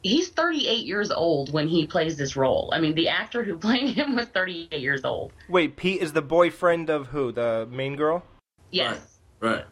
he's 0.02 0.30
38 0.30 0.86
years 0.86 1.10
old 1.12 1.52
when 1.52 1.68
he 1.68 1.86
plays 1.86 2.16
this 2.16 2.34
role. 2.34 2.70
I 2.74 2.80
mean, 2.80 2.94
the 2.94 3.08
actor 3.08 3.44
who 3.44 3.58
played 3.58 3.94
him 3.94 4.16
was 4.16 4.26
38 4.26 4.80
years 4.80 5.04
old. 5.04 5.32
Wait, 5.48 5.76
Pete 5.76 6.02
is 6.02 6.12
the 6.12 6.22
boyfriend 6.22 6.90
of 6.90 7.08
who? 7.08 7.30
The 7.30 7.68
main 7.70 7.94
girl? 7.94 8.24
Yes, 8.70 9.18
Right. 9.40 9.64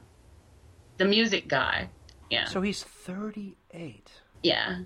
the 0.97 1.05
music 1.05 1.49
guy. 1.49 1.91
Yeah. 2.31 2.47
So 2.47 2.61
he's 2.61 2.83
38. 2.83 4.11
Yeah. 4.43 4.81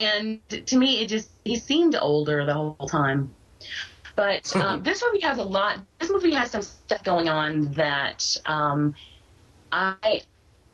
And 0.00 0.40
to 0.48 0.76
me, 0.76 1.00
it 1.00 1.08
just, 1.08 1.30
he 1.44 1.56
seemed 1.56 1.96
older 2.00 2.44
the 2.46 2.54
whole 2.54 2.88
time. 2.88 3.34
But 4.16 4.54
um, 4.60 4.82
this 4.82 5.02
movie 5.04 5.20
has 5.20 5.38
a 5.38 5.42
lot, 5.42 5.80
this 5.98 6.10
movie 6.10 6.32
has 6.32 6.50
some 6.50 6.62
stuff 6.62 7.02
going 7.04 7.28
on 7.28 7.72
that 7.72 8.36
um, 8.46 8.94
I 9.72 10.22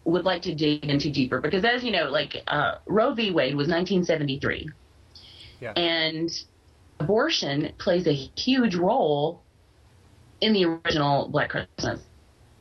would 0.04 0.24
like 0.24 0.42
to 0.42 0.54
dig 0.54 0.84
into 0.84 1.10
deeper. 1.10 1.40
Because 1.40 1.64
as 1.64 1.82
you 1.82 1.90
know, 1.90 2.10
like 2.10 2.42
uh, 2.46 2.76
Roe 2.86 3.14
v. 3.14 3.30
Wade 3.30 3.54
was 3.54 3.68
1973. 3.68 4.68
Yeah. 5.60 5.72
And 5.72 6.30
abortion 6.98 7.72
plays 7.78 8.06
a 8.06 8.12
huge 8.12 8.74
role 8.74 9.42
in 10.40 10.52
the 10.52 10.64
original 10.64 11.28
Black 11.28 11.50
Christmas 11.50 12.00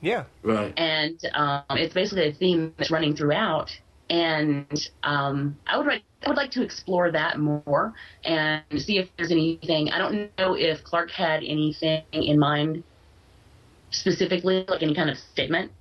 Yeah. 0.02 0.26
Right. 0.44 0.74
and 0.78 1.20
um, 1.34 1.64
it's 1.72 1.94
basically 1.94 2.30
a 2.30 2.34
theme 2.34 2.74
that's 2.78 2.92
running 2.92 3.16
throughout. 3.16 3.72
And 4.10 4.90
um, 5.04 5.58
I 5.68 5.78
would 5.78 5.86
like 5.86 6.04
I 6.26 6.30
would 6.30 6.38
like 6.38 6.52
to 6.52 6.64
explore 6.64 7.12
that 7.12 7.40
more 7.40 7.94
and 8.24 8.64
see 8.78 8.98
if 8.98 9.08
there's 9.18 9.32
anything. 9.32 9.92
I 9.92 10.00
don't 10.00 10.32
know 10.38 10.56
if 10.56 10.84
Clark 10.84 11.12
had 11.12 11.44
anything 11.44 12.04
in 12.12 12.40
mind 12.40 12.84
specifically, 13.92 14.66
like 14.68 14.82
any 14.82 14.96
kind 14.96 15.10
of 15.10 15.18
statement, 15.18 15.72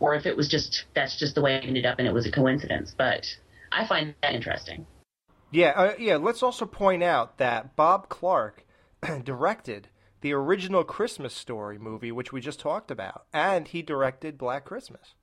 or 0.00 0.14
if 0.14 0.26
it 0.26 0.36
was 0.36 0.48
just 0.48 0.84
that's 0.94 1.16
just 1.16 1.34
the 1.34 1.42
way 1.42 1.54
it 1.56 1.64
ended 1.64 1.86
up 1.86 1.98
and 1.98 2.08
it 2.08 2.12
was 2.12 2.26
a 2.26 2.30
coincidence. 2.32 2.94
But 2.96 3.26
I 3.70 3.86
find 3.86 4.14
that 4.22 4.34
interesting. 4.34 4.86
Yeah, 5.52 5.70
uh, 5.70 5.94
yeah. 5.98 6.16
Let's 6.16 6.42
also 6.42 6.66
point 6.66 7.02
out 7.02 7.38
that 7.38 7.76
Bob 7.76 8.08
Clark 8.08 8.64
directed 9.24 9.88
the 10.20 10.32
original 10.32 10.84
Christmas 10.84 11.34
Story 11.34 11.78
movie, 11.78 12.12
which 12.12 12.32
we 12.32 12.40
just 12.40 12.60
talked 12.60 12.90
about, 12.90 13.24
and 13.32 13.68
he 13.68 13.82
directed 13.82 14.36
Black 14.38 14.64
Christmas, 14.64 15.14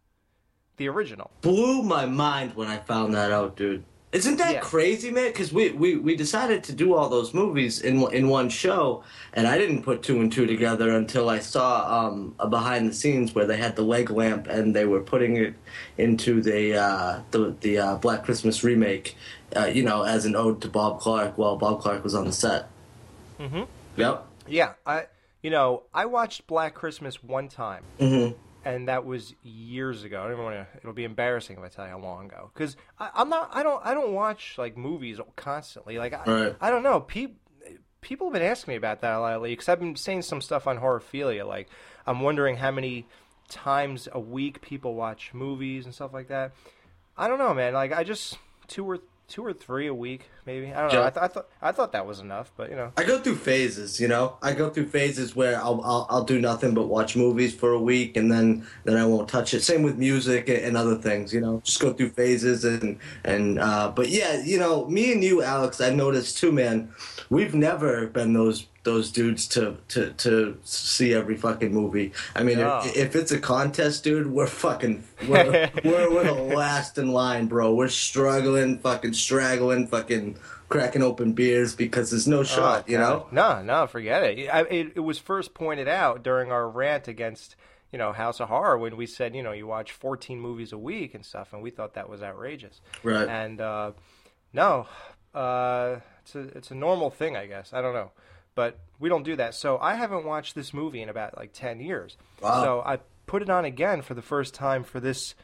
the 0.78 0.88
original. 0.90 1.32
Blew 1.42 1.84
my 1.84 2.06
mind 2.06 2.56
when 2.56 2.68
I 2.68 2.78
found 2.78 3.14
that 3.14 3.32
out, 3.32 3.56
dude. 3.56 3.84
Isn't 4.14 4.38
that 4.38 4.54
Yeah. 4.54 4.60
crazy, 4.62 5.12
man? 5.12 5.28
Because 5.28 5.52
we, 5.52 5.70
we, 5.72 5.98
we 5.98 6.16
decided 6.16 6.64
to 6.64 6.72
do 6.72 6.94
all 6.94 7.10
those 7.10 7.34
movies 7.34 7.82
in 7.82 8.00
one- 8.00 8.14
in 8.14 8.30
one 8.30 8.48
show, 8.50 9.04
and 9.34 9.46
I 9.46 9.58
didn't 9.58 9.84
put 9.84 10.02
two 10.02 10.22
and 10.22 10.32
two 10.32 10.46
together 10.48 10.90
until 10.92 11.30
I 11.30 11.40
saw 11.40 12.08
um, 12.08 12.34
a 12.40 12.48
behind 12.48 12.90
the 12.90 12.94
scenes 12.94 13.36
where 13.36 13.46
they 13.46 13.58
had 13.58 13.76
the 13.76 13.82
leg 13.82 14.10
lamp 14.10 14.48
and 14.48 14.74
they 14.74 14.86
were 14.86 15.02
putting 15.02 15.36
it 15.36 15.56
into 15.98 16.42
the 16.42 16.76
uh, 16.76 17.20
the 17.32 17.54
the 17.60 17.78
uh, 17.80 17.96
Black 17.98 18.24
Christmas 18.24 18.64
remake, 18.64 19.18
uh, 19.58 19.66
you 19.66 19.84
know, 19.84 20.04
as 20.04 20.24
an 20.26 20.38
ode 20.38 20.62
to 20.62 20.70
Bob 20.70 21.02
Clark 21.02 21.38
while 21.38 21.58
Bob 21.58 21.82
Clark 21.82 22.02
was 22.06 22.16
on 22.16 22.26
the 22.26 22.32
set. 22.34 22.70
Mm-hmm. 23.42 23.64
Yep. 23.98 24.26
Yeah, 24.48 24.74
I, 24.86 25.06
you 25.42 25.50
know, 25.50 25.84
I 25.94 26.06
watched 26.06 26.48
Black 26.48 26.74
Christmas 26.74 27.24
one 27.24 27.48
time, 27.50 27.84
Mhm. 28.00 28.36
and 28.66 28.88
that 28.88 29.06
was 29.06 29.34
years 29.44 30.04
ago. 30.04 30.20
I 30.20 30.24
don't 30.24 30.34
even 30.34 30.44
want 30.44 30.56
to. 30.56 30.68
It'll 30.78 30.94
be 30.94 31.04
embarrassing 31.04 31.58
if 31.58 31.64
I 31.64 31.68
tell 31.70 31.86
you 31.86 31.92
how 31.92 32.00
long 32.00 32.26
ago, 32.26 32.52
because 32.54 32.76
I'm 33.00 33.30
not. 33.30 33.50
I 33.54 33.64
don't. 33.64 33.86
I 33.86 33.94
don't 33.94 34.14
watch 34.14 34.56
like 34.58 34.76
movies 34.78 35.20
constantly. 35.36 35.98
Like 35.98 36.14
I, 36.14 36.24
Right. 36.32 36.56
I 36.60 36.70
don't 36.70 36.84
know. 36.84 37.00
People, 37.02 37.36
people 38.02 38.28
have 38.28 38.34
been 38.34 38.42
asking 38.42 38.72
me 38.74 38.76
about 38.78 39.02
that 39.02 39.14
a 39.16 39.20
lot 39.20 39.34
lately, 39.34 39.52
because 39.52 39.70
I've 39.70 39.80
been 39.80 39.96
saying 39.96 40.24
some 40.24 40.42
stuff 40.42 40.66
on 40.68 40.80
Horrorphilia. 40.80 41.46
Like 41.46 41.70
I'm 42.06 42.22
wondering 42.22 42.58
how 42.58 42.72
many 42.72 43.06
times 43.50 44.08
a 44.12 44.20
week 44.20 44.62
people 44.62 44.96
watch 44.96 45.34
movies 45.34 45.86
and 45.86 45.94
stuff 45.94 46.14
like 46.14 46.28
that. 46.30 46.52
I 47.18 47.28
don't 47.28 47.38
know, 47.40 47.54
man. 47.54 47.74
Like 47.74 47.94
I 47.94 48.04
just 48.04 48.38
two 48.68 48.90
or 48.90 49.00
two 49.28 49.46
or 49.46 49.54
three 49.54 49.88
a 49.88 49.94
week, 49.94 50.30
maybe. 50.48 50.74
I 50.74 50.82
don't 50.82 50.94
know. 50.94 51.00
Yeah. 51.02 51.06
I, 51.06 51.10
th- 51.12 51.24
I 51.24 51.28
thought 51.28 51.48
I 51.62 51.72
thought 51.72 51.92
that 51.92 52.08
was 52.08 52.20
enough, 52.20 52.52
but 52.58 52.72
you 52.72 52.76
know. 52.76 52.92
I 52.98 53.04
go 53.04 53.20
through 53.20 53.36
phases, 53.36 54.00
you 54.00 54.08
know. 54.08 54.38
I 54.42 54.54
go 54.54 54.70
through 54.72 54.88
phases 54.88 55.36
where 55.36 55.58
I'll, 55.58 55.80
I'll 55.84 56.08
I'll 56.10 56.24
do 56.24 56.40
nothing 56.42 56.74
but 56.74 56.88
watch 56.88 57.16
movies 57.16 57.54
for 57.54 57.72
a 57.74 57.80
week, 57.80 58.18
and 58.18 58.32
then 58.32 58.66
then 58.86 58.98
I 58.98 59.06
won't 59.06 59.30
touch 59.30 59.54
it. 59.54 59.62
Same 59.62 59.84
with 59.84 59.98
music 59.98 60.50
and, 60.50 60.58
and 60.60 60.78
other 60.78 60.96
things, 60.96 61.32
you 61.34 61.42
know. 61.42 61.62
Just 61.64 61.80
go 61.80 61.94
through 61.94 62.10
phases 62.10 62.66
and 62.66 62.98
and 63.24 63.60
uh, 63.60 63.92
but 63.96 64.10
yeah, 64.10 64.42
you 64.44 64.58
know, 64.58 64.86
me 64.88 65.12
and 65.12 65.24
you, 65.24 65.44
Alex, 65.44 65.80
I 65.82 65.92
noticed 65.92 66.40
too, 66.40 66.52
man. 66.52 66.90
We've 67.30 67.54
never 67.54 68.08
been 68.08 68.32
those 68.34 68.68
those 68.84 69.12
dudes 69.12 69.50
to 69.50 69.76
to 69.90 70.14
to 70.14 70.58
see 70.64 71.14
every 71.14 71.36
fucking 71.36 71.74
movie. 71.74 72.14
I 72.38 72.44
mean, 72.44 72.60
No. 72.60 72.80
if, 72.86 72.96
if 72.96 73.16
it's 73.18 73.34
a 73.34 73.40
contest, 73.40 74.06
dude, 74.06 74.28
we're 74.28 74.48
fucking 74.48 75.04
we're, 75.28 75.70
we're 75.84 76.10
we're 76.10 76.24
the 76.24 76.32
last 76.56 76.98
in 76.98 77.12
line, 77.12 77.48
bro. 77.48 77.74
We're 77.76 77.90
struggling, 77.90 78.80
fucking 78.80 79.12
straggling, 79.12 79.88
fucking 79.88 80.37
cracking 80.70 81.02
open 81.04 81.34
beers 81.34 81.76
because 81.76 82.12
there's 82.12 82.28
no 82.28 82.44
shot, 82.44 82.86
Oh, 82.88 82.92
you 82.92 82.98
know. 82.98 83.28
No, 83.32 83.62
no, 83.62 83.88
forget 83.88 84.24
it. 84.24 84.50
I, 84.50 84.62
it. 84.64 84.94
It 84.96 85.00
was 85.00 85.18
first 85.20 85.54
pointed 85.54 85.88
out 85.88 86.24
during 86.24 86.52
our 86.52 86.70
rant 86.70 87.08
against, 87.08 87.56
you 87.92 87.98
know, 87.98 88.12
House 88.14 88.40
of 88.40 88.50
Horror 88.50 88.78
when 88.78 88.98
we 88.98 89.06
said, 89.06 89.36
you 89.36 89.44
know, 89.44 89.52
you 89.52 89.68
watch 89.68 89.92
14 89.92 90.40
movies 90.40 90.72
a 90.74 90.78
week 90.78 91.14
and 91.16 91.26
stuff, 91.26 91.54
and 91.54 91.62
we 91.62 91.70
thought 91.70 91.94
that 91.94 92.10
was 92.10 92.22
outrageous. 92.22 92.82
Right. 93.04 93.28
And 93.28 93.62
uh, 93.62 93.92
no, 94.54 94.88
uh, 95.34 95.98
it's 96.22 96.36
a 96.36 96.40
it's 96.58 96.72
a 96.72 96.76
normal 96.76 97.10
thing, 97.10 97.36
I 97.38 97.46
guess. 97.46 97.74
I 97.74 97.82
don't 97.82 97.94
know, 97.94 98.12
but 98.56 98.80
we 99.00 99.10
don't 99.10 99.24
do 99.24 99.36
that. 99.38 99.56
So 99.56 99.78
I 99.78 99.96
haven't 99.96 100.26
watched 100.26 100.56
this 100.56 100.74
movie 100.74 101.02
in 101.02 101.10
about 101.10 101.38
like 101.38 101.52
10 101.54 101.80
years. 101.80 102.18
Wow. 102.42 102.64
So 102.64 102.82
I 102.86 103.00
put 103.26 103.42
it 103.42 103.50
on 103.50 103.66
again 103.66 104.02
for 104.02 104.14
the 104.14 104.22
first 104.22 104.54
time 104.54 104.84
for 104.84 105.00
this 105.00 105.36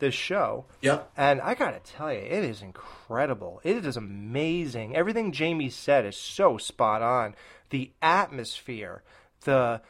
this 0.00 0.14
show. 0.14 0.64
Yep. 0.82 1.12
And 1.16 1.40
I 1.40 1.54
gotta 1.54 1.80
tell 1.80 2.12
you, 2.12 2.20
it 2.20 2.44
is 2.44 2.62
incredible. 2.62 3.60
It 3.62 3.84
is 3.84 3.96
amazing. 3.96 4.96
Everything 4.96 5.32
Jamie 5.32 5.70
said 5.70 6.04
is 6.04 6.16
so 6.16 6.58
spot 6.58 7.02
on. 7.02 7.34
The 7.70 7.92
atmosphere, 8.02 9.02
the 9.44 9.80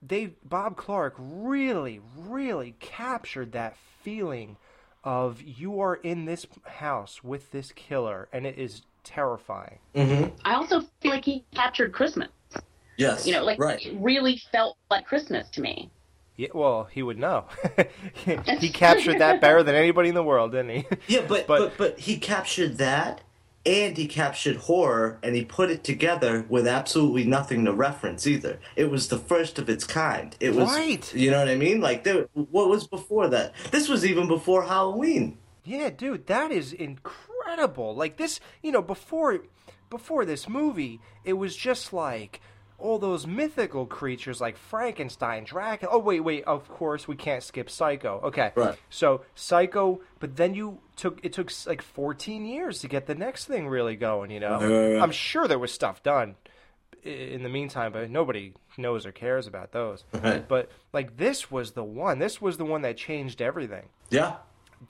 they 0.00 0.32
Bob 0.44 0.76
Clark 0.76 1.14
really, 1.18 2.00
really 2.16 2.74
captured 2.80 3.52
that 3.52 3.76
feeling 4.02 4.56
of 5.04 5.42
you 5.42 5.80
are 5.80 5.96
in 5.96 6.24
this 6.24 6.46
house 6.64 7.22
with 7.22 7.50
this 7.50 7.72
killer, 7.72 8.28
and 8.32 8.46
it 8.46 8.58
is 8.58 8.82
terrifying. 9.04 9.78
Mm-hmm. 9.94 10.34
I 10.44 10.54
also 10.54 10.80
feel 11.00 11.12
like 11.12 11.24
he 11.24 11.44
captured 11.54 11.92
Christmas. 11.92 12.28
Yes. 12.96 13.26
You 13.26 13.34
know, 13.34 13.44
like 13.44 13.58
right. 13.58 13.84
it 13.84 13.96
really 13.98 14.40
felt 14.50 14.76
like 14.90 15.06
Christmas 15.06 15.48
to 15.50 15.60
me. 15.60 15.90
Yeah, 16.38 16.48
well, 16.54 16.84
he 16.84 17.02
would 17.02 17.18
know. 17.18 17.46
he 18.60 18.70
captured 18.70 19.18
that 19.18 19.40
better 19.40 19.64
than 19.64 19.74
anybody 19.74 20.08
in 20.08 20.14
the 20.14 20.22
world, 20.22 20.52
didn't 20.52 20.70
he? 20.70 20.86
Yeah, 21.08 21.24
but, 21.26 21.48
but 21.48 21.76
but 21.76 21.98
he 21.98 22.16
captured 22.16 22.78
that, 22.78 23.22
and 23.66 23.96
he 23.96 24.06
captured 24.06 24.54
horror, 24.56 25.18
and 25.20 25.34
he 25.34 25.44
put 25.44 25.68
it 25.68 25.82
together 25.82 26.46
with 26.48 26.68
absolutely 26.68 27.24
nothing 27.24 27.64
to 27.64 27.72
reference 27.72 28.24
either. 28.24 28.60
It 28.76 28.88
was 28.88 29.08
the 29.08 29.18
first 29.18 29.58
of 29.58 29.68
its 29.68 29.82
kind. 29.82 30.36
It 30.38 30.54
was 30.54 30.68
Right. 30.68 31.12
You 31.12 31.32
know 31.32 31.40
what 31.40 31.48
I 31.48 31.56
mean? 31.56 31.80
Like, 31.80 32.04
there, 32.04 32.28
what 32.34 32.68
was 32.68 32.86
before 32.86 33.26
that? 33.28 33.52
This 33.72 33.88
was 33.88 34.06
even 34.06 34.28
before 34.28 34.62
Halloween. 34.62 35.38
Yeah, 35.64 35.90
dude, 35.90 36.28
that 36.28 36.52
is 36.52 36.72
incredible. 36.72 37.96
Like 37.96 38.16
this, 38.16 38.38
you 38.62 38.70
know, 38.70 38.82
before 38.82 39.40
before 39.90 40.24
this 40.24 40.48
movie, 40.48 41.00
it 41.24 41.32
was 41.32 41.56
just 41.56 41.92
like 41.92 42.40
all 42.78 42.98
those 42.98 43.26
mythical 43.26 43.86
creatures 43.86 44.40
like 44.40 44.56
Frankenstein, 44.56 45.44
Dracula. 45.44 45.92
Oh 45.92 45.98
wait, 45.98 46.20
wait, 46.20 46.44
of 46.44 46.68
course 46.68 47.08
we 47.08 47.16
can't 47.16 47.42
skip 47.42 47.68
Psycho. 47.68 48.20
Okay. 48.24 48.52
Right. 48.54 48.78
So, 48.88 49.22
Psycho, 49.34 50.00
but 50.20 50.36
then 50.36 50.54
you 50.54 50.78
took 50.96 51.24
it 51.24 51.32
took 51.32 51.50
like 51.66 51.82
14 51.82 52.44
years 52.44 52.80
to 52.80 52.88
get 52.88 53.06
the 53.06 53.14
next 53.14 53.46
thing 53.46 53.68
really 53.68 53.96
going, 53.96 54.30
you 54.30 54.40
know. 54.40 55.00
I'm 55.02 55.10
sure 55.12 55.48
there 55.48 55.58
was 55.58 55.72
stuff 55.72 56.02
done 56.02 56.36
in 57.02 57.42
the 57.42 57.48
meantime, 57.48 57.92
but 57.92 58.10
nobody 58.10 58.54
knows 58.76 59.06
or 59.06 59.12
cares 59.12 59.46
about 59.46 59.72
those. 59.72 60.04
Right. 60.12 60.46
But 60.46 60.70
like 60.92 61.16
this 61.16 61.50
was 61.50 61.72
the 61.72 61.84
one. 61.84 62.18
This 62.18 62.40
was 62.40 62.58
the 62.58 62.64
one 62.64 62.82
that 62.82 62.96
changed 62.96 63.42
everything 63.42 63.88
Yeah. 64.10 64.36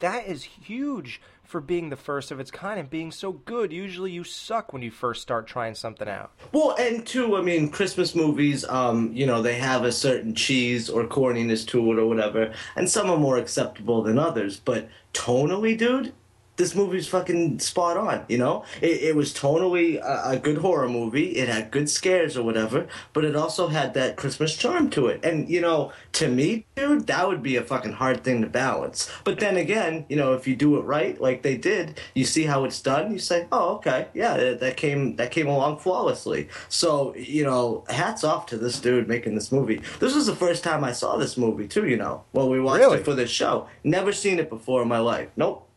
That 0.01 0.27
is 0.27 0.42
huge 0.44 1.20
for 1.42 1.61
being 1.62 1.88
the 1.88 1.96
first 1.96 2.31
of 2.31 2.38
its 2.38 2.51
kind 2.51 2.79
and 2.79 2.90
being 2.90 3.11
so 3.11 3.33
good. 3.33 3.72
Usually 3.72 4.11
you 4.11 4.22
suck 4.22 4.72
when 4.72 4.83
you 4.83 4.90
first 4.90 5.22
start 5.22 5.46
trying 5.46 5.74
something 5.74 6.07
out. 6.07 6.31
Well, 6.53 6.77
and 6.79 7.07
two, 7.07 7.37
I 7.37 7.40
mean, 7.40 7.70
Christmas 7.70 8.14
movies, 8.14 8.66
um, 8.66 9.11
you 9.14 9.24
know, 9.24 9.40
they 9.40 9.55
have 9.55 9.85
a 9.85 9.92
certain 9.92 10.35
cheese 10.35 10.90
or 10.90 11.05
corniness 11.05 11.66
to 11.68 11.92
it 11.92 11.98
or 11.98 12.07
whatever, 12.07 12.53
and 12.77 12.88
some 12.88 13.09
are 13.11 13.16
more 13.16 13.38
acceptable 13.38 14.03
than 14.03 14.18
others. 14.18 14.61
But 14.61 14.88
tonally, 15.14 15.77
dude, 15.77 16.12
this 16.59 16.75
movie's 16.75 17.07
fucking 17.09 17.61
spot 17.61 17.97
on. 17.97 18.25
You 18.29 18.37
know, 18.38 18.64
it, 18.83 19.03
it 19.03 19.16
was 19.16 19.33
tonally 19.33 19.99
a, 20.03 20.33
a 20.33 20.38
good 20.38 20.59
horror 20.59 20.88
movie. 20.88 21.37
It 21.37 21.49
had 21.49 21.71
good 21.71 21.88
scares 21.88 22.37
or 22.37 22.42
whatever, 22.42 22.87
but 23.14 23.25
it 23.25 23.35
also 23.35 23.68
had 23.68 23.94
that 23.94 24.16
Christmas 24.16 24.55
charm 24.57 24.90
to 24.90 25.07
it. 25.07 25.25
And 25.25 25.49
you 25.49 25.61
know, 25.61 25.92
to 26.14 26.29
me, 26.29 26.66
dude, 26.75 27.07
that 27.07 27.27
would 27.27 27.42
be 27.42 27.57
a 27.57 27.62
fucking 27.62 27.92
hard 27.92 28.23
thing 28.25 28.42
to 28.42 28.49
balance. 28.49 29.11
But 29.25 29.40
then 29.40 29.57
again, 29.57 30.05
you 30.09 30.16
know, 30.16 30.35
if 30.35 30.47
you 30.47 30.57
do 30.57 30.77
it 30.77 30.83
right, 30.83 31.18
like 31.21 31.42
they 31.42 31.57
did, 31.57 32.01
you 32.14 32.25
see 32.25 32.44
how 32.44 32.64
it's 32.64 32.83
done. 32.83 33.12
You 33.12 33.18
say, 33.18 33.47
oh, 33.53 33.77
okay, 33.77 34.09
yeah, 34.12 34.37
that, 34.37 34.61
that 34.61 34.77
came 34.77 35.16
that 35.16 35.31
came 35.31 35.47
along 35.47 35.79
flawlessly. 35.79 36.49
So 36.68 37.14
you 37.14 37.44
know, 37.44 37.85
hats 37.88 38.25
off 38.25 38.47
to 38.47 38.59
this 38.59 38.81
dude 38.81 39.09
making 39.09 39.37
this 39.37 39.53
movie. 39.53 39.81
This 40.01 40.14
was 40.14 40.27
the 40.27 40.37
first 40.37 40.64
time 40.64 40.83
I 40.83 40.92
saw 40.92 41.16
this 41.16 41.37
movie 41.37 41.68
too. 41.68 41.87
You 41.87 41.97
know, 41.97 42.25
well, 42.33 42.51
we 42.51 42.61
watched 42.61 42.81
Really? 42.81 42.99
it 42.99 43.05
for 43.05 43.14
this 43.14 43.31
show. 43.31 43.68
Never 43.85 44.12
seen 44.12 44.40
it 44.40 44.51
before 44.51 44.83
in 44.83 44.88
my 44.88 44.99
life. 44.99 45.29
Nope. 45.37 45.67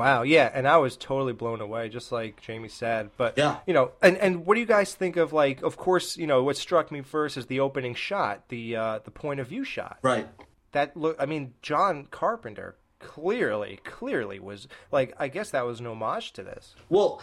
Wow, 0.00 0.22
yeah, 0.22 0.50
and 0.52 0.66
I 0.66 0.78
was 0.78 0.96
totally 0.96 1.34
blown 1.34 1.60
away, 1.60 1.90
just 1.90 2.10
like 2.10 2.40
Jamie 2.40 2.68
said. 2.68 3.10
But 3.18 3.36
Yeah. 3.36 3.58
you 3.66 3.74
know, 3.74 3.92
and 4.00 4.16
and 4.16 4.46
what 4.46 4.54
do 4.54 4.60
you 4.60 4.66
guys 4.66 4.94
think 4.94 5.16
of 5.16 5.32
like? 5.34 5.62
Of 5.62 5.76
course, 5.76 6.16
you 6.16 6.26
know 6.26 6.42
what 6.42 6.56
struck 6.56 6.90
me 6.90 7.02
first 7.02 7.36
is 7.36 7.46
the 7.46 7.60
opening 7.60 7.94
shot, 7.94 8.48
the 8.48 8.76
uh, 8.76 8.98
the 9.04 9.10
point 9.10 9.40
of 9.40 9.46
view 9.48 9.62
shot. 9.62 9.98
Right. 10.00 10.26
That 10.72 10.96
look, 10.96 11.16
I 11.20 11.26
mean, 11.26 11.52
John 11.60 12.06
Carpenter 12.10 12.76
clearly, 12.98 13.80
clearly 13.84 14.38
was 14.38 14.68
like, 14.92 15.14
I 15.18 15.28
guess 15.28 15.50
that 15.50 15.66
was 15.66 15.80
an 15.80 15.86
homage 15.86 16.32
to 16.34 16.42
this. 16.42 16.74
Well, 16.88 17.20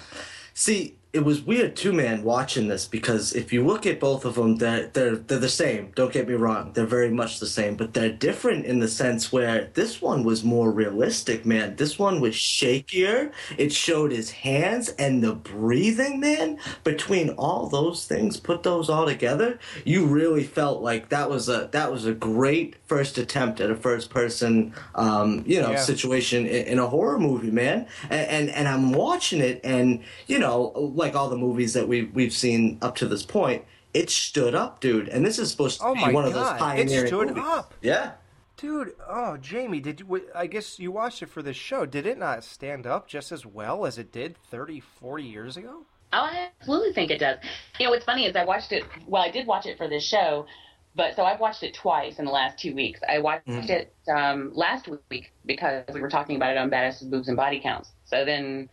see, 0.53 0.97
it 1.17 1.25
was 1.25 1.41
weird 1.41 1.75
too, 1.75 1.91
man, 1.93 2.23
watching 2.23 2.67
this 2.67 2.85
because 2.87 3.33
if 3.33 3.51
you 3.51 3.65
look 3.65 3.85
at 3.85 3.99
both 3.99 4.23
of 4.23 4.35
them, 4.35 4.57
they're 4.57 4.87
they're 4.95 5.15
they're 5.15 5.39
the 5.39 5.49
same. 5.49 5.91
Don't 5.95 6.13
get 6.13 6.27
me 6.27 6.35
wrong; 6.35 6.71
they're 6.73 6.85
very 6.85 7.09
much 7.09 7.39
the 7.39 7.47
same, 7.47 7.75
but 7.75 7.93
they're 7.95 8.11
different 8.29 8.65
in 8.65 8.79
the 8.79 8.87
sense 8.87 9.31
where 9.31 9.69
this 9.73 10.01
one 10.01 10.23
was 10.23 10.43
more 10.43 10.71
realistic, 10.71 11.45
man. 11.45 11.75
This 11.75 11.97
one 11.97 12.21
was 12.21 12.35
shakier. 12.35 13.31
It 13.57 13.73
showed 13.73 14.11
his 14.11 14.29
hands 14.31 14.89
and 14.99 15.23
the 15.23 15.33
breathing, 15.33 16.19
man. 16.19 16.59
Between 16.83 17.29
all 17.31 17.67
those 17.67 18.05
things, 18.05 18.37
put 18.39 18.63
those 18.63 18.89
all 18.89 19.05
together, 19.07 19.59
you 19.85 20.05
really 20.05 20.43
felt 20.43 20.81
like 20.83 21.09
that 21.09 21.29
was 21.29 21.49
a 21.49 21.69
that 21.71 21.91
was 21.91 22.05
a 22.05 22.13
great 22.13 22.75
first 22.85 23.17
attempt 23.17 23.59
at 23.59 23.69
a 23.71 23.75
first 23.75 24.09
person, 24.09 24.73
um, 24.95 25.43
you 25.47 25.59
know, 25.61 25.71
Yeah. 25.71 25.77
situation 25.93 26.45
in, 26.45 26.65
in 26.73 26.79
a 26.79 26.87
horror 26.87 27.19
movie, 27.19 27.51
man. 27.51 27.87
And, 28.09 28.27
and 28.29 28.49
and 28.49 28.67
I'm 28.67 28.91
watching 28.93 29.41
it, 29.41 29.61
and 29.63 30.01
you 30.27 30.37
know, 30.39 30.71
like 30.95 31.06
all 31.15 31.29
the 31.29 31.37
movies 31.37 31.73
that 31.73 31.87
we 31.87 32.03
we've 32.05 32.33
seen 32.33 32.77
up 32.81 32.95
to 32.97 33.07
this 33.07 33.23
point, 33.23 33.65
it 33.93 34.09
stood 34.09 34.53
up, 34.55 34.79
dude. 34.79 35.07
And 35.09 35.25
this 35.25 35.39
is 35.39 35.49
supposed 35.51 35.79
to 35.79 35.87
Oh 35.87 35.93
be 35.93 36.01
my 36.01 36.11
one 36.11 36.25
of 36.25 36.33
those 36.33 36.43
God, 36.59 36.79
it 36.79 36.89
stood 37.07 37.29
movies. 37.29 37.43
up. 37.45 37.73
Yeah. 37.81 38.11
Dude, 38.57 38.93
oh 39.07 39.37
Jamie, 39.37 39.79
did 39.79 39.99
you? 39.99 40.27
I 40.33 40.47
guess 40.47 40.79
you 40.79 40.91
watched 40.91 41.21
it 41.21 41.29
for 41.29 41.43
this 41.43 41.55
show. 41.57 41.85
Did 41.85 42.07
it 42.07 42.17
not 42.17 42.43
stand 42.43 42.87
up 42.87 43.07
just 43.07 43.31
as 43.31 43.45
well 43.45 43.85
as 43.85 43.97
it 43.99 44.11
did 44.11 44.35
30, 44.49 44.79
40 44.79 45.23
years 45.23 45.57
ago? 45.57 45.83
Oh, 46.13 46.17
I 46.23 46.49
absolutely 46.59 46.93
think 46.93 47.11
it 47.11 47.19
does. 47.19 47.37
You 47.79 47.85
know, 47.85 47.91
what's 47.91 48.05
funny 48.05 48.25
is 48.25 48.35
I 48.35 48.45
watched 48.45 48.71
it. 48.71 48.83
Well, 49.05 49.21
I 49.21 49.29
did 49.29 49.45
watch 49.45 49.65
it 49.67 49.77
for 49.77 49.87
this 49.87 50.03
show, 50.03 50.47
but 50.95 51.15
so 51.15 51.23
I've 51.23 51.39
watched 51.39 51.61
it 51.61 51.75
twice 51.75 52.17
in 52.17 52.25
the 52.25 52.31
last 52.31 52.57
two 52.57 52.73
weeks. 52.73 52.99
I 53.07 53.19
watched 53.19 53.45
Mhm. 53.47 53.69
it 53.69 53.93
um, 54.11 54.51
last 54.55 54.87
week 55.11 55.33
because 55.45 55.83
we 55.93 56.01
were 56.01 56.09
talking 56.09 56.35
about 56.37 56.51
it 56.51 56.57
on 56.57 56.71
Badasses, 56.71 57.09
Boobs, 57.11 57.27
and 57.27 57.37
Body 57.37 57.59
Counts. 57.59 57.91
So 58.05 58.25
then, 58.25 58.69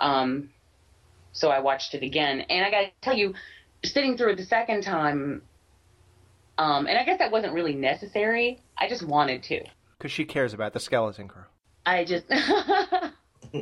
um, 0.00 0.50
so 1.32 1.50
I 1.50 1.60
watched 1.60 1.94
it 1.94 2.02
again, 2.02 2.40
and 2.40 2.64
I 2.64 2.70
got 2.70 2.80
to 2.82 2.90
tell 3.00 3.16
you, 3.16 3.34
sitting 3.84 4.16
through 4.16 4.32
it 4.32 4.36
the 4.36 4.44
second 4.44 4.82
time, 4.82 5.42
um, 6.58 6.86
and 6.86 6.98
I 6.98 7.04
guess 7.04 7.18
that 7.18 7.32
wasn't 7.32 7.54
really 7.54 7.74
necessary. 7.74 8.60
I 8.76 8.88
just 8.88 9.02
wanted 9.02 9.42
to. 9.44 9.62
Because 9.98 10.12
she 10.12 10.24
cares 10.24 10.52
about 10.52 10.72
the 10.72 10.80
skeleton 10.80 11.28
crew. 11.28 11.44
I 11.86 12.04
just. 12.04 12.26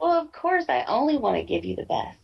well, 0.00 0.12
of 0.12 0.32
course, 0.32 0.64
I 0.68 0.84
only 0.88 1.16
want 1.16 1.36
to 1.36 1.44
give 1.44 1.64
you 1.64 1.76
the 1.76 1.86
best. 1.86 2.18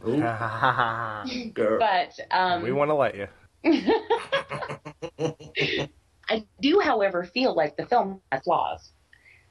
Girl. 1.54 1.78
But 1.78 2.18
um, 2.30 2.62
we 2.62 2.72
want 2.72 2.90
to 2.90 2.94
let 2.94 3.16
you. 3.16 3.26
I 6.28 6.44
do, 6.60 6.80
however, 6.80 7.24
feel 7.24 7.54
like 7.54 7.76
the 7.76 7.86
film 7.86 8.20
has 8.30 8.42
flaws. 8.44 8.92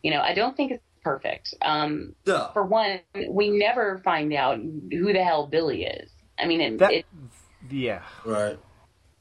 You 0.04 0.12
know, 0.12 0.22
I 0.22 0.34
don't 0.34 0.56
think 0.56 0.72
it's 0.72 0.84
perfect. 1.08 1.54
Um, 1.62 2.16
Yeah. 2.26 2.52
For 2.54 2.64
one, 2.64 3.00
we 3.30 3.50
never 3.50 4.00
find 4.04 4.34
out 4.34 4.60
who 4.60 5.14
the 5.14 5.24
hell 5.24 5.48
Billy 5.48 5.86
is. 5.86 6.12
I 6.38 6.46
mean, 6.46 6.62
it, 6.62 6.78
That- 6.80 6.94
it, 6.94 7.06
Yeah. 7.70 8.02
Right. 8.26 8.60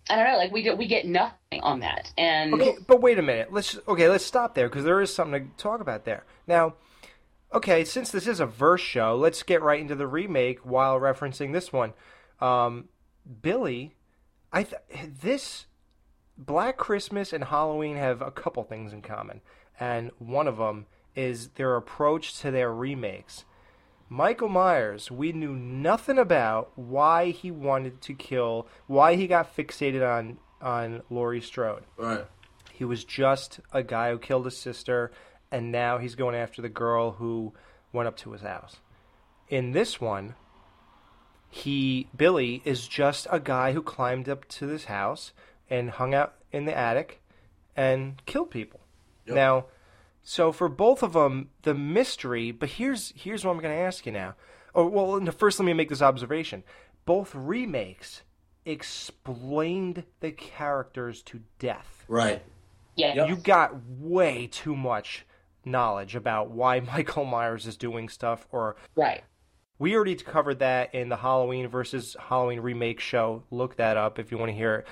I 0.08 0.16
don't 0.16 0.24
know. 0.30 0.36
Like 0.38 0.52
we 0.52 0.62
get 0.62 0.78
we 0.78 0.86
get 0.86 1.04
nothing 1.04 1.60
on 1.62 1.80
that, 1.80 2.12
and 2.16 2.54
Okay, 2.54 2.76
but 2.86 3.00
wait 3.00 3.18
a 3.18 3.22
minute. 3.22 3.52
Let's 3.52 3.76
okay. 3.88 4.08
Let's 4.08 4.24
stop 4.24 4.54
there 4.54 4.68
because 4.68 4.84
there 4.84 5.00
is 5.00 5.12
something 5.12 5.50
to 5.50 5.56
talk 5.56 5.80
about 5.80 6.04
there. 6.04 6.24
Now, 6.46 6.74
okay, 7.52 7.84
since 7.84 8.12
this 8.12 8.28
is 8.28 8.38
a 8.38 8.46
verse 8.46 8.80
show, 8.80 9.16
let's 9.16 9.42
get 9.42 9.62
right 9.62 9.80
into 9.80 9.96
the 9.96 10.06
remake 10.06 10.60
while 10.60 11.00
referencing 11.00 11.52
this 11.52 11.72
one. 11.72 11.92
Um, 12.40 12.88
Billy, 13.42 13.96
I 14.52 14.62
th- 14.62 14.80
this 15.20 15.66
Black 16.38 16.76
Christmas 16.76 17.32
and 17.32 17.42
Halloween 17.42 17.96
have 17.96 18.22
a 18.22 18.30
couple 18.30 18.62
things 18.62 18.92
in 18.92 19.02
common, 19.02 19.40
and 19.80 20.12
one 20.18 20.46
of 20.46 20.58
them 20.58 20.86
is 21.16 21.48
their 21.56 21.74
approach 21.76 22.38
to 22.40 22.50
their 22.50 22.72
remakes. 22.72 23.44
Michael 24.08 24.48
Myers, 24.48 25.10
we 25.10 25.32
knew 25.32 25.56
nothing 25.56 26.18
about 26.18 26.70
why 26.76 27.30
he 27.30 27.50
wanted 27.50 28.00
to 28.02 28.14
kill, 28.14 28.68
why 28.86 29.16
he 29.16 29.26
got 29.26 29.56
fixated 29.56 30.06
on 30.06 30.38
on 30.62 31.02
Laurie 31.10 31.40
Strode. 31.40 31.84
Right. 31.96 32.24
He 32.72 32.84
was 32.84 33.04
just 33.04 33.60
a 33.72 33.82
guy 33.82 34.10
who 34.10 34.18
killed 34.18 34.44
his 34.44 34.56
sister, 34.56 35.10
and 35.50 35.72
now 35.72 35.98
he's 35.98 36.14
going 36.14 36.34
after 36.34 36.62
the 36.62 36.68
girl 36.68 37.12
who 37.12 37.52
went 37.92 38.06
up 38.06 38.16
to 38.18 38.32
his 38.32 38.42
house. 38.42 38.76
In 39.48 39.72
this 39.72 40.00
one, 40.00 40.34
he 41.48 42.08
Billy 42.16 42.62
is 42.64 42.86
just 42.86 43.26
a 43.30 43.40
guy 43.40 43.72
who 43.72 43.82
climbed 43.82 44.28
up 44.28 44.46
to 44.48 44.66
this 44.66 44.84
house 44.84 45.32
and 45.68 45.90
hung 45.90 46.14
out 46.14 46.34
in 46.52 46.64
the 46.64 46.76
attic 46.76 47.22
and 47.74 48.22
killed 48.26 48.50
people. 48.50 48.80
Now, 49.26 49.66
so 50.28 50.50
for 50.50 50.68
both 50.68 51.04
of 51.04 51.12
them, 51.12 51.50
the 51.62 51.72
mystery. 51.72 52.50
But 52.50 52.70
here's 52.70 53.12
here's 53.14 53.44
what 53.44 53.52
I'm 53.52 53.60
going 53.60 53.74
to 53.74 53.80
ask 53.80 54.04
you 54.06 54.12
now. 54.12 54.34
Oh 54.74 54.88
well, 54.88 55.24
first 55.30 55.60
let 55.60 55.64
me 55.64 55.72
make 55.72 55.88
this 55.88 56.02
observation. 56.02 56.64
Both 57.04 57.32
remakes 57.32 58.22
explained 58.64 60.02
the 60.18 60.32
characters 60.32 61.22
to 61.22 61.42
death. 61.60 62.04
Right. 62.08 62.42
Yeah. 62.96 63.26
You 63.26 63.36
got 63.36 63.80
way 63.86 64.48
too 64.48 64.74
much 64.74 65.24
knowledge 65.64 66.16
about 66.16 66.50
why 66.50 66.80
Michael 66.94 67.24
Myers 67.24 67.64
is 67.68 67.76
doing 67.76 68.08
stuff 68.08 68.48
or 68.50 68.74
right. 68.96 69.22
We 69.78 69.94
already 69.94 70.16
covered 70.16 70.58
that 70.58 70.92
in 70.92 71.08
the 71.08 71.16
Halloween 71.16 71.68
versus 71.68 72.16
Halloween 72.18 72.58
remake 72.58 72.98
show. 72.98 73.44
Look 73.52 73.76
that 73.76 73.96
up 73.96 74.18
if 74.18 74.32
you 74.32 74.38
want 74.38 74.50
to 74.50 74.56
hear 74.56 74.74
it. 74.74 74.86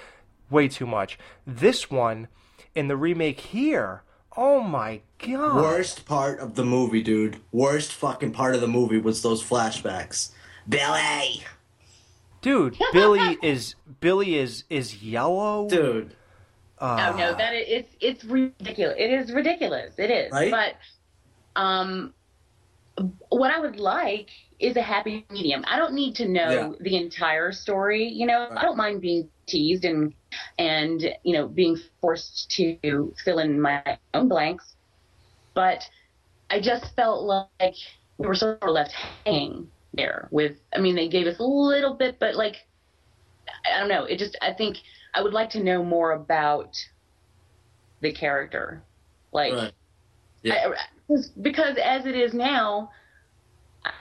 Way 0.49 0.69
too 0.69 0.87
much. 0.87 1.19
This 1.45 1.91
one 1.91 2.29
in 2.77 2.87
the 2.87 2.97
remake 2.97 3.41
here, 3.41 4.05
oh 4.37 4.61
my 4.61 5.01
god. 5.19 5.57
Worst 5.57 6.05
part 6.07 6.39
of 6.41 6.55
the 6.55 6.65
movie, 6.65 7.03
dude. 7.03 7.41
Worst 7.53 7.93
fucking 7.93 8.33
part 8.33 8.55
of 8.55 8.61
the 8.61 8.69
movie 8.69 8.99
was 8.99 9.23
those 9.23 9.43
flashbacks. 9.43 10.31
Billy. 10.69 11.43
Dude, 12.43 12.77
Billy 12.93 13.39
is 13.43 13.75
Billy 14.01 14.37
is 14.37 14.65
is 14.71 15.03
yellow. 15.03 15.69
Dude. 15.69 16.15
Uh, 16.79 17.13
oh 17.13 17.17
no, 17.17 17.35
that 17.35 17.55
is, 17.55 17.65
it's 17.69 17.97
it's 18.01 18.25
ridiculous. 18.25 18.97
It 18.99 19.11
is 19.11 19.33
ridiculous. 19.33 19.95
It 19.99 20.11
is. 20.11 20.33
Right? 20.33 20.51
But 20.51 20.75
um, 21.61 22.13
what 23.29 23.51
I 23.51 23.61
would 23.61 23.77
like 23.79 24.31
is 24.59 24.77
a 24.77 24.83
happy 24.83 25.25
medium. 25.31 25.65
I 25.67 25.77
don't 25.79 25.95
need 25.95 26.15
to 26.17 26.29
know 26.29 26.51
Yeah. 26.51 26.73
the 26.81 26.97
entire 26.97 27.53
story. 27.53 28.07
You 28.09 28.27
know, 28.27 28.49
I 28.55 28.63
don't 28.63 28.77
mind 28.77 29.01
being 29.01 29.29
teased 29.47 29.85
and 29.85 30.15
and 30.59 31.03
you 31.23 31.33
know 31.33 31.47
being 31.49 31.77
forced 32.01 32.51
to 32.53 33.13
fill 33.25 33.39
in 33.39 33.61
my 33.61 33.99
own 34.15 34.29
blanks. 34.29 34.75
But 35.55 35.83
I 36.51 36.61
just 36.61 36.95
felt 36.97 37.25
like 37.25 37.75
we 38.19 38.27
were 38.27 38.35
sort 38.35 38.63
of 38.63 38.71
left 38.71 38.93
hanging 39.25 39.71
there 39.93 40.29
with. 40.31 40.57
I 40.75 40.81
mean, 40.81 40.97
they 40.97 41.09
gave 41.09 41.27
us 41.27 41.39
a 41.39 41.45
little 41.45 41.95
bit, 41.95 42.19
but 42.19 42.35
like 42.35 42.57
I 43.71 43.79
don't 43.79 43.89
know. 43.89 44.05
It 44.05 44.19
just 44.19 44.37
I 44.43 44.53
think 44.53 44.79
I 45.15 45.23
would 45.23 45.33
like 45.33 45.51
to 45.51 45.63
know 45.63 45.85
more 45.85 46.13
about 46.13 46.77
the 48.01 48.13
character, 48.13 48.83
like 49.33 49.53
Right. 49.53 49.73
I- 50.47 50.75
because- 51.07 51.29
because 51.31 51.77
as 51.83 52.07
it 52.07 52.15
is 52.15 52.35
now, 52.35 52.91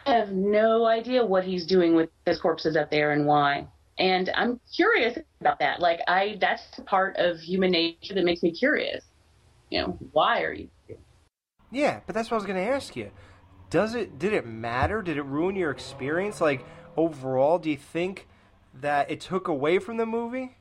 I 0.05 0.13
have 0.13 0.31
no 0.31 0.85
idea 0.85 1.25
what 1.25 1.43
he's 1.43 1.65
doing 1.65 1.95
with 1.95 2.09
his 2.25 2.39
corpses 2.39 2.75
up 2.77 2.89
there 2.89 3.11
and 3.11 3.25
why. 3.25 3.67
And 4.03 4.29
I'm 4.35 4.59
curious 4.75 5.17
about 5.39 5.59
that. 5.59 5.79
Like 5.79 6.01
I, 6.09 6.35
that's 6.41 6.63
the 6.75 6.81
part 6.83 7.15
of 7.15 7.39
human 7.39 7.71
nature 7.71 8.13
that 8.13 8.25
makes 8.25 8.43
me 8.43 8.51
curious. 8.51 9.01
You 9.69 9.81
know, 9.81 9.97
why 10.11 10.41
are 10.41 10.51
you? 10.51 10.67
Yeah, 11.71 12.01
but 12.05 12.13
that's 12.13 12.29
what 12.29 12.35
I 12.35 12.39
was 12.39 12.45
going 12.45 12.57
to 12.57 12.69
ask 12.69 12.97
you. 12.97 13.11
Does 13.69 13.95
it 13.95 14.19
did 14.19 14.33
it 14.33 14.45
matter? 14.45 15.01
Did 15.01 15.15
it 15.15 15.23
ruin 15.23 15.55
your 15.55 15.71
experience 15.71 16.41
like 16.41 16.65
overall? 16.97 17.59
Do 17.59 17.69
you 17.69 17.77
think 17.77 18.27
that 18.81 19.09
it 19.09 19.21
took 19.21 19.47
away 19.47 19.79
from 19.79 19.95
the 19.95 20.05
movie? 20.05 20.57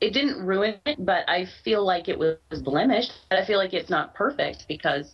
It 0.00 0.12
didn't 0.12 0.46
ruin 0.46 0.76
it, 0.86 1.04
but 1.04 1.28
I 1.28 1.48
feel 1.64 1.84
like 1.84 2.08
it 2.08 2.16
was 2.16 2.36
blemished. 2.62 3.12
I 3.32 3.44
feel 3.44 3.58
like 3.58 3.74
it's 3.74 3.90
not 3.90 4.14
perfect 4.14 4.66
because 4.68 5.12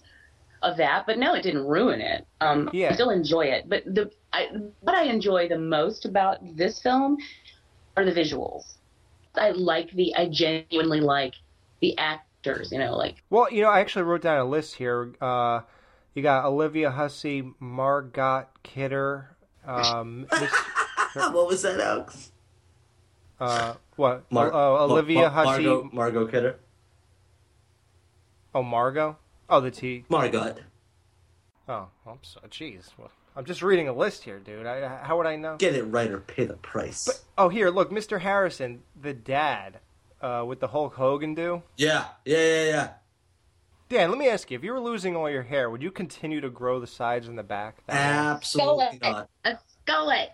of 0.62 0.76
that, 0.76 1.06
but 1.06 1.18
no, 1.18 1.34
it 1.34 1.42
didn't 1.42 1.66
ruin 1.66 2.00
it. 2.00 2.26
Um, 2.40 2.70
Yeah. 2.72 2.90
I 2.90 2.94
still 2.94 3.10
enjoy 3.10 3.46
it. 3.46 3.68
But 3.68 3.84
the 3.86 4.10
I, 4.32 4.48
what 4.80 4.94
I 4.94 5.04
enjoy 5.04 5.48
the 5.48 5.58
most 5.58 6.04
about 6.04 6.38
this 6.56 6.80
film 6.80 7.16
are 7.96 8.04
the 8.04 8.12
visuals. 8.12 8.74
I 9.34 9.50
like 9.50 9.90
the 9.92 10.14
I 10.14 10.28
genuinely 10.28 11.00
like 11.00 11.34
the 11.80 11.96
actors. 11.98 12.70
You 12.72 12.78
know, 12.78 12.96
like 12.96 13.22
Well, 13.30 13.48
you 13.52 13.62
know, 13.62 13.68
I 13.68 13.80
actually 13.80 14.02
wrote 14.02 14.22
down 14.22 14.38
a 14.38 14.44
list 14.44 14.74
here. 14.76 15.12
Uh, 15.20 15.60
you 16.14 16.22
got 16.22 16.44
Olivia 16.44 16.90
Hussey, 16.90 17.52
Margot 17.58 18.46
Kidder. 18.62 19.36
Um, 19.64 20.26
Miss- 20.40 20.50
what 21.14 21.46
was 21.46 21.62
that, 21.62 21.80
Alex? 21.80 22.32
uh, 23.40 23.74
what? 23.96 24.30
Mar- 24.30 24.52
uh, 24.52 24.84
Olivia 24.84 25.20
Mar- 25.22 25.30
Hussey. 25.30 25.64
Margot, 25.64 25.90
Margot 25.92 26.26
Kidder. 26.26 26.58
Oh, 28.54 28.62
Margot. 28.62 29.16
Oh, 29.48 29.60
the 29.60 29.70
T. 29.70 30.04
Margot. 30.08 30.56
Oh, 31.68 31.88
I'm 32.06 32.18
so. 32.22 32.40
Jeez. 32.50 32.90
Well, 32.98 33.10
I'm 33.34 33.44
just 33.44 33.62
reading 33.62 33.88
a 33.88 33.92
list 33.92 34.24
here, 34.24 34.38
dude. 34.38 34.66
I, 34.66 35.02
how 35.02 35.16
would 35.16 35.26
I 35.26 35.36
know? 35.36 35.56
Get 35.56 35.74
it 35.74 35.84
right 35.84 36.10
or 36.10 36.20
pay 36.20 36.44
the 36.44 36.54
price. 36.54 37.06
But 37.06 37.20
oh, 37.38 37.48
here, 37.48 37.70
look, 37.70 37.90
Mr. 37.90 38.20
Harrison, 38.20 38.82
the 39.00 39.14
dad, 39.14 39.78
uh, 40.20 40.44
with 40.46 40.60
the 40.60 40.68
Hulk 40.68 40.94
Hogan 40.94 41.34
do. 41.34 41.62
yeah, 41.76 42.06
yeah, 42.24 42.38
yeah, 42.38 42.64
yeah. 42.64 42.88
Dan, 43.88 44.10
let 44.10 44.18
me 44.18 44.28
ask 44.28 44.50
you: 44.50 44.58
if 44.58 44.64
you 44.64 44.72
were 44.72 44.80
losing 44.80 45.16
all 45.16 45.30
your 45.30 45.42
hair, 45.42 45.70
would 45.70 45.82
you 45.82 45.90
continue 45.90 46.40
to 46.40 46.50
grow 46.50 46.78
the 46.78 46.86
sides 46.86 47.28
and 47.28 47.38
the 47.38 47.42
back? 47.42 47.78
Absolutely 47.88 48.98
not. 49.02 49.28
a 49.44 49.58
skullet. 49.86 50.28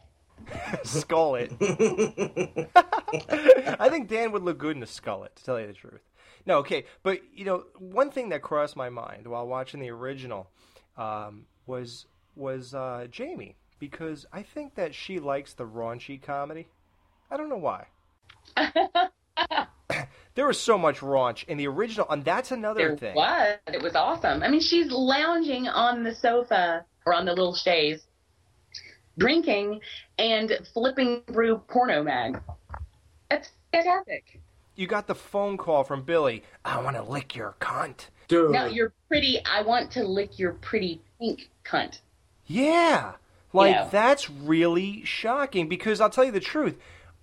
skull 0.85 1.35
it. 1.37 1.53
I 3.81 3.89
think 3.89 4.09
Dan 4.09 4.33
would 4.33 4.43
look 4.43 4.59
good 4.59 4.77
in 4.77 4.83
a 4.83 4.87
skullet, 4.87 5.35
to 5.37 5.45
tell 5.45 5.61
you 5.61 5.67
the 5.67 5.73
truth. 5.73 6.01
No, 6.47 6.59
okay, 6.59 6.85
but 7.03 7.21
you 7.35 7.45
know, 7.45 7.65
one 7.79 8.11
thing 8.11 8.31
that 8.31 8.43
crossed 8.43 8.77
my 8.77 8.91
mind 8.91 9.27
while 9.27 9.47
watching 9.47 9.81
the 9.81 9.91
original 9.91 10.51
um, 10.97 11.45
was 11.67 12.07
was 12.39 12.75
uh, 12.75 13.07
Jamie 13.11 13.57
because 13.79 14.27
I 14.33 14.43
think 14.43 14.75
that 14.77 14.95
she 14.95 15.19
likes 15.19 15.55
the 15.55 15.67
raunchy 15.67 16.21
comedy. 16.21 16.69
I 17.31 17.37
don't 17.37 17.49
know 17.49 17.57
why. 17.57 17.87
there 20.35 20.47
was 20.47 20.61
so 20.61 20.79
much 20.79 21.01
raunch 21.01 21.45
in 21.45 21.59
the 21.59 21.67
original, 21.67 22.07
and 22.11 22.25
that's 22.25 22.51
another 22.51 22.89
There 22.89 22.97
thing. 22.97 23.15
was. 23.15 23.59
It 23.67 23.83
was 23.83 23.95
awesome. 23.95 24.43
I 24.43 24.49
mean, 24.49 24.61
she's 24.61 24.91
lounging 24.91 25.69
on 25.69 26.03
the 26.05 26.15
sofa 26.15 26.85
or 27.07 27.15
on 27.15 27.27
the 27.27 27.33
little 27.33 27.55
chaise, 27.55 28.07
drinking 29.19 29.81
and 30.19 30.53
flipping 30.73 31.23
through 31.33 31.59
porno 31.69 32.03
mag. 32.03 32.41
That's 33.31 33.51
fantastic. 33.73 34.41
You 34.75 34.87
got 34.87 35.07
the 35.07 35.15
phone 35.15 35.57
call 35.57 35.85
from 35.85 36.03
Billy. 36.03 36.45
I 36.65 36.81
want 36.81 36.97
to 36.97 37.03
lick 37.03 37.35
your 37.35 37.57
cunt. 37.61 38.07
Dude. 38.29 38.53
Now 38.53 38.67
you're 38.67 38.93
pretty. 39.09 39.41
I 39.45 39.63
want 39.63 39.91
to 39.93 40.05
lick 40.05 40.39
your 40.39 40.53
pretty 40.53 41.01
pink 41.19 41.51
cunt. 41.65 42.01
Yeah. 42.49 43.13
Like 43.53 43.75
Yeah. 43.75 43.85
that's 43.91 44.29
really 44.29 45.05
shocking 45.05 45.69
because 45.69 46.01
I'll 46.01 46.11
tell 46.11 46.25
you 46.25 46.33
the 46.33 46.41
truth. 46.41 46.77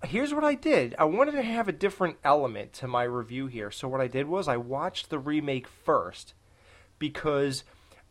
Here's 0.04 0.32
what 0.32 0.44
I 0.44 0.54
did. 0.54 0.94
I 0.98 1.04
wanted 1.04 1.32
to 1.32 1.42
have 1.42 1.68
a 1.68 1.72
different 1.72 2.16
element 2.24 2.72
to 2.74 2.86
my 2.88 3.02
review 3.02 3.46
here. 3.46 3.70
So 3.70 3.88
what 3.88 4.00
I 4.00 4.06
did 4.08 4.26
was 4.28 4.48
I 4.48 4.56
watched 4.56 5.10
the 5.10 5.18
remake 5.18 5.66
first 5.68 6.34
because 6.98 7.64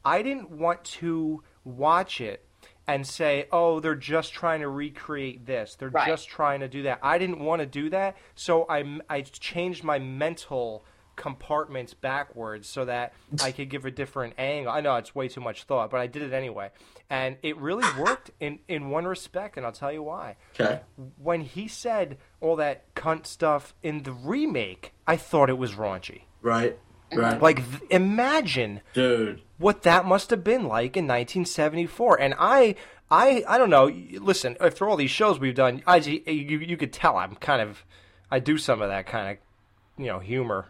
I 0.03 0.22
didn't 0.22 0.51
want 0.51 0.84
to 0.86 1.43
watch 1.63 2.22
it 2.22 2.45
and 2.88 3.05
say, 3.07 3.47
"Oh, 3.51 3.80
they're 3.80 3.95
just 3.95 4.34
trying 4.34 4.61
to 4.61 4.70
recreate 4.70 5.45
this. 5.45 5.76
They're 5.76 5.89
Right. 5.89 6.07
just 6.07 6.28
trying 6.28 6.59
to 6.59 6.68
do 6.68 6.84
that." 6.84 6.99
I 7.01 7.18
didn't 7.18 7.39
want 7.39 7.61
to 7.61 7.66
do 7.66 7.89
that, 7.89 8.16
so 8.36 8.66
I 8.70 8.99
I 9.09 9.22
changed 9.22 9.84
my 9.84 9.97
mental 9.99 10.86
compartments 11.16 11.93
backwards 11.93 12.68
so 12.68 12.86
that 12.86 13.13
I 13.43 13.51
could 13.51 13.70
give 13.70 13.86
a 13.86 13.91
different 13.91 14.34
angle. 14.38 14.72
I 14.72 14.82
know 14.82 14.95
it's 14.95 15.16
way 15.16 15.28
too 15.28 15.41
much 15.41 15.63
thought, 15.63 15.89
but 15.89 15.99
I 15.99 16.07
did 16.07 16.22
it 16.22 16.34
anyway. 16.34 16.72
And 17.09 17.38
it 17.43 17.57
really 17.57 17.86
worked 17.97 18.32
in 18.39 18.59
in 18.68 18.89
one 18.89 19.05
respect, 19.05 19.57
and 19.57 19.66
I'll 19.66 19.72
tell 19.72 19.91
you 19.91 20.03
why. 20.03 20.38
Okay. 20.59 20.82
When 21.18 21.41
he 21.41 21.68
said 21.68 22.18
all 22.41 22.55
that 22.57 22.93
cunt 22.95 23.26
stuff 23.26 23.74
in 23.84 24.03
the 24.03 24.11
remake, 24.11 24.93
I 25.07 25.18
thought 25.18 25.49
it 25.49 25.57
was 25.57 25.74
raunchy. 25.74 26.22
Right. 26.41 26.78
Right. 27.13 27.41
Like 27.41 27.61
imagine 27.89 28.82
Dude. 28.93 29.41
what 29.57 29.84
that 29.84 30.05
must 30.05 30.30
have 30.32 30.43
been 30.43 30.63
like 30.63 30.97
in 30.97 31.05
1974. 31.05 32.20
And 32.20 32.34
I, 32.38 32.76
I, 33.09 33.43
I 33.47 33.57
don't 33.57 33.70
know. 33.70 33.86
Listen, 33.86 34.57
after 34.59 34.89
all 34.89 34.97
these 34.97 35.11
shows 35.11 35.39
we've 35.39 35.55
done, 35.55 35.82
I, 35.86 35.97
you, 35.97 36.59
you 36.59 36.78
could 36.78 36.91
tell 36.91 37.18
I'm 37.18 37.36
kind 37.36 37.61
of, 37.61 37.86
I 38.32 38.39
do 38.39 38.57
some 38.57 38.82
of 38.82 38.89
that 38.89 39.05
kind 39.05 39.32
of, 39.32 40.03
you 40.03 40.07
know, 40.07 40.20
humor. 40.20 40.68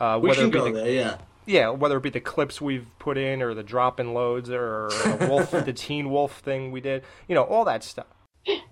Uh, 0.00 0.18
We 0.20 0.28
whether 0.30 0.40
can 0.40 0.48
it 0.48 0.52
be 0.52 0.58
go 0.58 0.64
the- 0.66 0.72
there, 0.72 0.90
yeah. 0.90 1.16
Yeah, 1.46 1.70
whether 1.70 1.96
it 1.96 2.02
be 2.02 2.10
the 2.10 2.20
clips 2.20 2.60
we've 2.60 2.86
put 2.98 3.18
in 3.18 3.42
or 3.42 3.54
the 3.54 3.62
drop 3.62 3.98
in 3.98 4.14
loads 4.14 4.50
or 4.50 4.88
the 4.90 5.26
wolf, 5.30 5.50
the 5.50 5.72
Teen 5.72 6.10
Wolf 6.10 6.38
thing 6.40 6.70
we 6.70 6.80
did, 6.80 7.02
you 7.28 7.34
know, 7.34 7.42
all 7.42 7.64
that 7.64 7.82
stuff. 7.82 8.06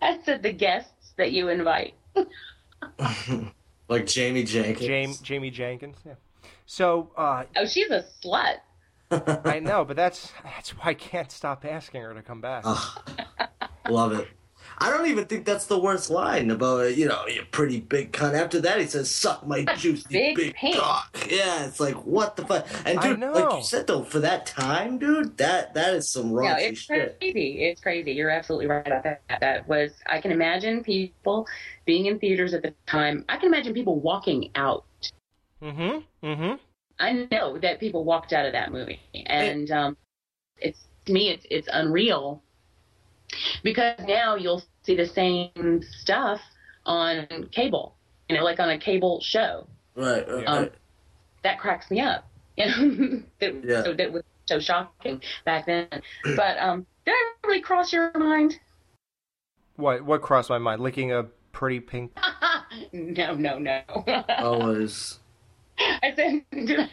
I 0.01 0.19
said 0.25 0.43
the 0.43 0.53
guests 0.53 1.13
that 1.17 1.33
you 1.33 1.49
invite. 1.49 1.95
Like 3.89 4.07
Jamie 4.07 4.45
Jenkins. 4.45 4.87
Jamie, 4.87 5.15
Jamie 5.23 5.51
Jenkins. 5.51 5.97
Yeah. 6.05 6.15
So 6.67 7.11
uh, 7.17 7.45
Oh, 7.57 7.65
she's 7.67 7.91
a 7.91 8.05
slut. 8.23 8.57
I 9.47 9.61
know, 9.61 9.87
but 9.87 9.97
that's 9.97 10.31
that's 10.45 10.71
why 10.77 10.91
I 10.91 10.95
can't 10.95 11.33
stop 11.33 11.65
asking 11.65 12.03
her 12.03 12.13
to 12.13 12.21
come 12.23 12.43
back. 12.43 12.65
Love 13.89 14.13
it. 14.13 14.29
I 14.81 14.91
don't 14.91 15.07
even 15.07 15.25
think 15.25 15.45
that's 15.45 15.67
the 15.67 15.79
worst 15.79 16.09
line 16.09 16.51
about 16.51 16.97
you 16.97 17.07
know 17.09 17.27
you 17.27 17.43
pretty 17.51 17.81
big 17.81 18.13
cunt. 18.13 18.35
After 18.35 18.61
that, 18.61 18.81
he 18.81 18.87
says, 18.87 19.11
"Suck 19.11 19.47
my 19.47 19.65
juicy 19.77 20.07
big 20.11 20.37
big, 20.37 20.55
cock." 20.77 21.27
Yeah, 21.29 21.67
it's 21.67 21.81
like 21.81 21.95
what 22.07 22.37
the 22.37 22.47
fuck. 22.47 22.67
And 22.85 22.99
I 22.99 23.03
dude, 23.09 23.21
like 23.21 23.53
you 23.55 23.63
said 23.63 23.87
though, 23.87 24.05
for 24.05 24.21
that 24.21 24.47
time, 24.47 24.99
dude, 24.99 25.37
that 25.39 25.75
that 25.75 25.95
is 25.95 26.09
some 26.09 26.31
No, 26.31 26.43
raunchy 26.43 26.61
it's 26.61 26.81
shit. 26.81 27.19
crazy. 27.19 27.65
It's 27.65 27.81
crazy. 27.81 28.13
You're 28.13 28.31
absolutely 28.31 28.67
right 28.67 28.87
about 28.87 29.03
that. 29.03 29.41
That 29.41 29.69
was. 29.69 29.93
I 30.07 30.21
can 30.21 30.31
imagine 30.31 30.85
people 30.85 31.47
being 31.85 32.07
in 32.07 32.19
theaters 32.19 32.55
at 32.55 32.63
the 32.63 32.75
time. 32.87 33.25
I 33.29 33.37
can 33.37 33.49
imagine 33.49 33.75
people 33.75 33.99
walking 34.01 34.51
out. 34.55 34.85
Mm-hmm. 35.63 36.27
Mm-hmm. 36.27 36.55
I 37.01 37.27
know 37.31 37.59
that 37.59 37.81
people 37.81 38.05
walked 38.05 38.33
out 38.33 38.47
of 38.47 38.53
that 38.53 38.73
movie, 38.73 39.01
and 39.27 39.71
um, 39.71 39.97
it's 40.61 40.87
to 41.07 41.13
me, 41.13 41.31
it's 41.31 41.47
it's 41.51 41.69
unreal 41.73 42.43
because 43.63 43.99
now 44.07 44.35
you'll 44.37 44.63
see 44.85 44.97
the 44.97 45.07
same 45.07 45.83
stuff 46.01 46.41
on 46.87 47.27
cable. 47.53 47.95
You 48.29 48.37
know, 48.37 48.45
like 48.45 48.61
on 48.61 48.71
a 48.71 48.79
cable 48.79 49.21
show. 49.21 49.67
Right. 49.95 50.27
right, 50.29 50.47
Um, 50.47 50.63
right. 50.65 50.73
that 51.43 51.59
cracks 51.59 51.91
me 51.91 52.01
up. 52.01 52.25
You 52.59 52.67
know, 52.67 53.23
that, 53.41 53.65
Yeah. 53.65 53.83
so 53.85 53.95
that 53.95 54.13
was 54.13 54.25
so 54.47 54.59
shocking 54.59 55.23
back 55.45 55.67
then. 55.67 55.87
But 56.35 56.59
um, 56.59 56.87
did 57.05 57.13
that 57.13 57.35
really 57.47 57.61
cross 57.61 57.93
your 57.93 58.11
mind? 58.19 58.59
What 59.77 60.05
what 60.05 60.23
crossed 60.23 60.51
my 60.51 60.59
mind? 60.59 60.81
Licking 60.83 61.13
a 61.13 61.23
pretty 61.53 61.79
pink. 61.79 62.17
no, 62.93 63.35
no, 63.35 63.59
no. 63.59 63.81
Always. 64.39 65.21
I 65.79 66.13
said, 66.17 66.91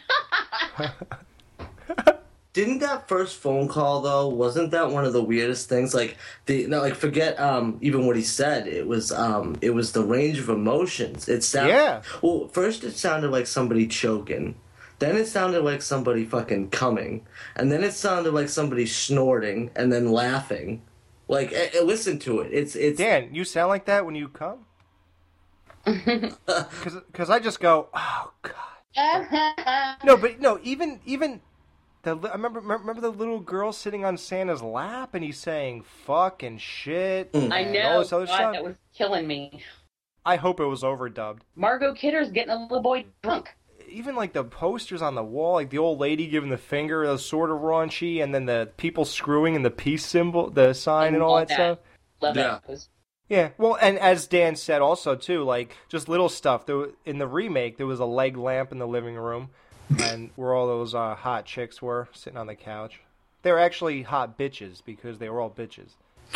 Didn't 2.55 2.79
that 2.79 3.09
first 3.09 3.35
phone 3.35 3.67
call 3.67 3.99
though? 3.99 4.29
Wasn't 4.29 4.71
that 4.71 4.89
one 4.89 5.03
of 5.03 5.11
the 5.11 5.21
weirdest 5.21 5.67
things? 5.67 5.93
Like 5.93 6.15
the 6.45 6.65
no, 6.67 6.79
like 6.79 6.95
forget 6.95 7.37
um 7.37 7.77
even 7.81 8.07
what 8.07 8.15
he 8.15 8.21
said. 8.21 8.65
It 8.65 8.87
was 8.87 9.11
um 9.11 9.57
it 9.59 9.71
was 9.71 9.91
the 9.91 10.05
range 10.05 10.39
of 10.39 10.47
emotions. 10.47 11.27
It 11.27 11.43
sounded 11.43 11.73
Yeah. 11.73 12.01
Well, 12.21 12.47
first 12.47 12.85
it 12.85 12.95
sounded 12.95 13.29
like 13.29 13.45
somebody 13.45 13.87
choking. 13.87 14.55
Then 14.99 15.17
it 15.17 15.27
sounded 15.27 15.65
like 15.65 15.81
somebody 15.81 16.23
fucking 16.23 16.69
coming, 16.69 17.27
and 17.57 17.69
then 17.69 17.83
it 17.83 17.91
sounded 17.91 18.33
like 18.33 18.47
somebody 18.47 18.85
snorting 18.85 19.69
and 19.75 19.91
then 19.91 20.09
laughing. 20.13 20.81
Like, 21.27 21.51
eh, 21.51 21.71
eh, 21.73 21.81
listen 21.81 22.19
to 22.19 22.39
it. 22.39 22.53
It's 22.53 22.77
it's 22.77 22.97
Dan, 22.97 23.35
you 23.35 23.43
sound 23.43 23.67
like 23.67 23.83
that 23.87 24.05
when 24.05 24.15
you 24.15 24.29
come. 24.29 24.65
Because 25.85 27.29
I 27.29 27.39
just 27.39 27.59
go, 27.59 27.89
oh 27.93 28.31
god. 28.41 29.97
No, 30.05 30.15
but 30.15 30.39
no, 30.39 30.57
even 30.63 31.01
even 31.05 31.41
the 32.05 32.29
I 32.29 32.33
remember 32.33 32.61
remember 32.61 33.01
the 33.01 33.09
little 33.09 33.39
girl 33.39 33.73
sitting 33.73 34.05
on 34.05 34.17
Santa's 34.17 34.61
lap 34.61 35.13
and 35.13 35.23
he's 35.23 35.37
saying 35.39 35.83
fuck 35.83 36.41
and 36.43 36.59
shit. 36.61 37.33
Mm. 37.33 37.51
I 37.51 37.59
and 37.59 37.77
all 37.85 37.93
know. 37.93 37.99
this 37.99 38.13
other 38.13 38.25
God, 38.27 38.35
stuff. 38.35 38.53
that 38.53 38.63
was 38.63 38.75
killing 38.95 39.27
me. 39.27 39.61
I 40.25 40.37
hope 40.37 40.59
it 40.59 40.65
was 40.65 40.81
overdubbed. 40.83 41.39
Margot 41.55 41.93
Kidder's 41.93 42.31
getting 42.31 42.51
a 42.51 42.61
little 42.61 42.81
boy 42.81 43.05
drunk. 43.21 43.55
Even 43.87 44.15
like 44.15 44.33
the 44.33 44.43
posters 44.43 45.01
on 45.01 45.13
the 45.13 45.23
wall, 45.23 45.53
like 45.55 45.69
the 45.69 45.77
old 45.77 45.99
lady 45.99 46.25
giving 46.27 46.49
the 46.49 46.57
finger, 46.57 47.05
those 47.05 47.23
sort 47.25 47.51
of 47.51 47.57
raunchy, 47.59 48.23
and 48.23 48.33
then 48.33 48.45
the 48.47 48.71
people 48.77 49.05
screwing 49.05 49.55
and 49.55 49.63
the 49.63 49.69
peace 49.69 50.03
symbol, 50.05 50.49
the 50.49 50.73
sign, 50.73 51.13
and 51.13 51.21
all 51.21 51.33
Love 51.35 51.47
that 51.49 51.53
stuff. 51.53 51.77
Love 52.21 52.35
Yeah. 52.35 52.59
that. 52.67 52.87
Yeah, 53.27 53.49
well, 53.57 53.75
and 53.81 53.97
as 53.97 54.27
Dan 54.27 54.55
said 54.55 54.81
also 54.81 55.15
too, 55.15 55.43
like 55.43 55.75
just 55.89 56.07
little 56.09 56.29
stuff. 56.29 56.65
There, 56.65 56.89
in 57.05 57.17
the 57.17 57.27
remake, 57.27 57.77
there 57.77 57.87
was 57.87 57.99
a 57.99 58.05
leg 58.05 58.37
lamp 58.37 58.71
in 58.71 58.77
the 58.79 58.87
living 58.87 59.15
room, 59.15 59.49
and 60.01 60.29
where 60.35 60.53
all 60.53 60.67
those 60.67 60.93
uh, 60.95 61.15
hot 61.15 61.45
chicks 61.45 61.81
were 61.81 62.07
sitting 62.13 62.37
on 62.37 62.47
the 62.47 62.55
couch. 62.55 63.01
They 63.41 63.51
were 63.51 63.59
actually 63.59 64.03
hot 64.03 64.37
bitches 64.37 64.81
because 64.83 65.19
they 65.19 65.29
were 65.29 65.39
all 65.39 65.51
bitches. 65.51 65.91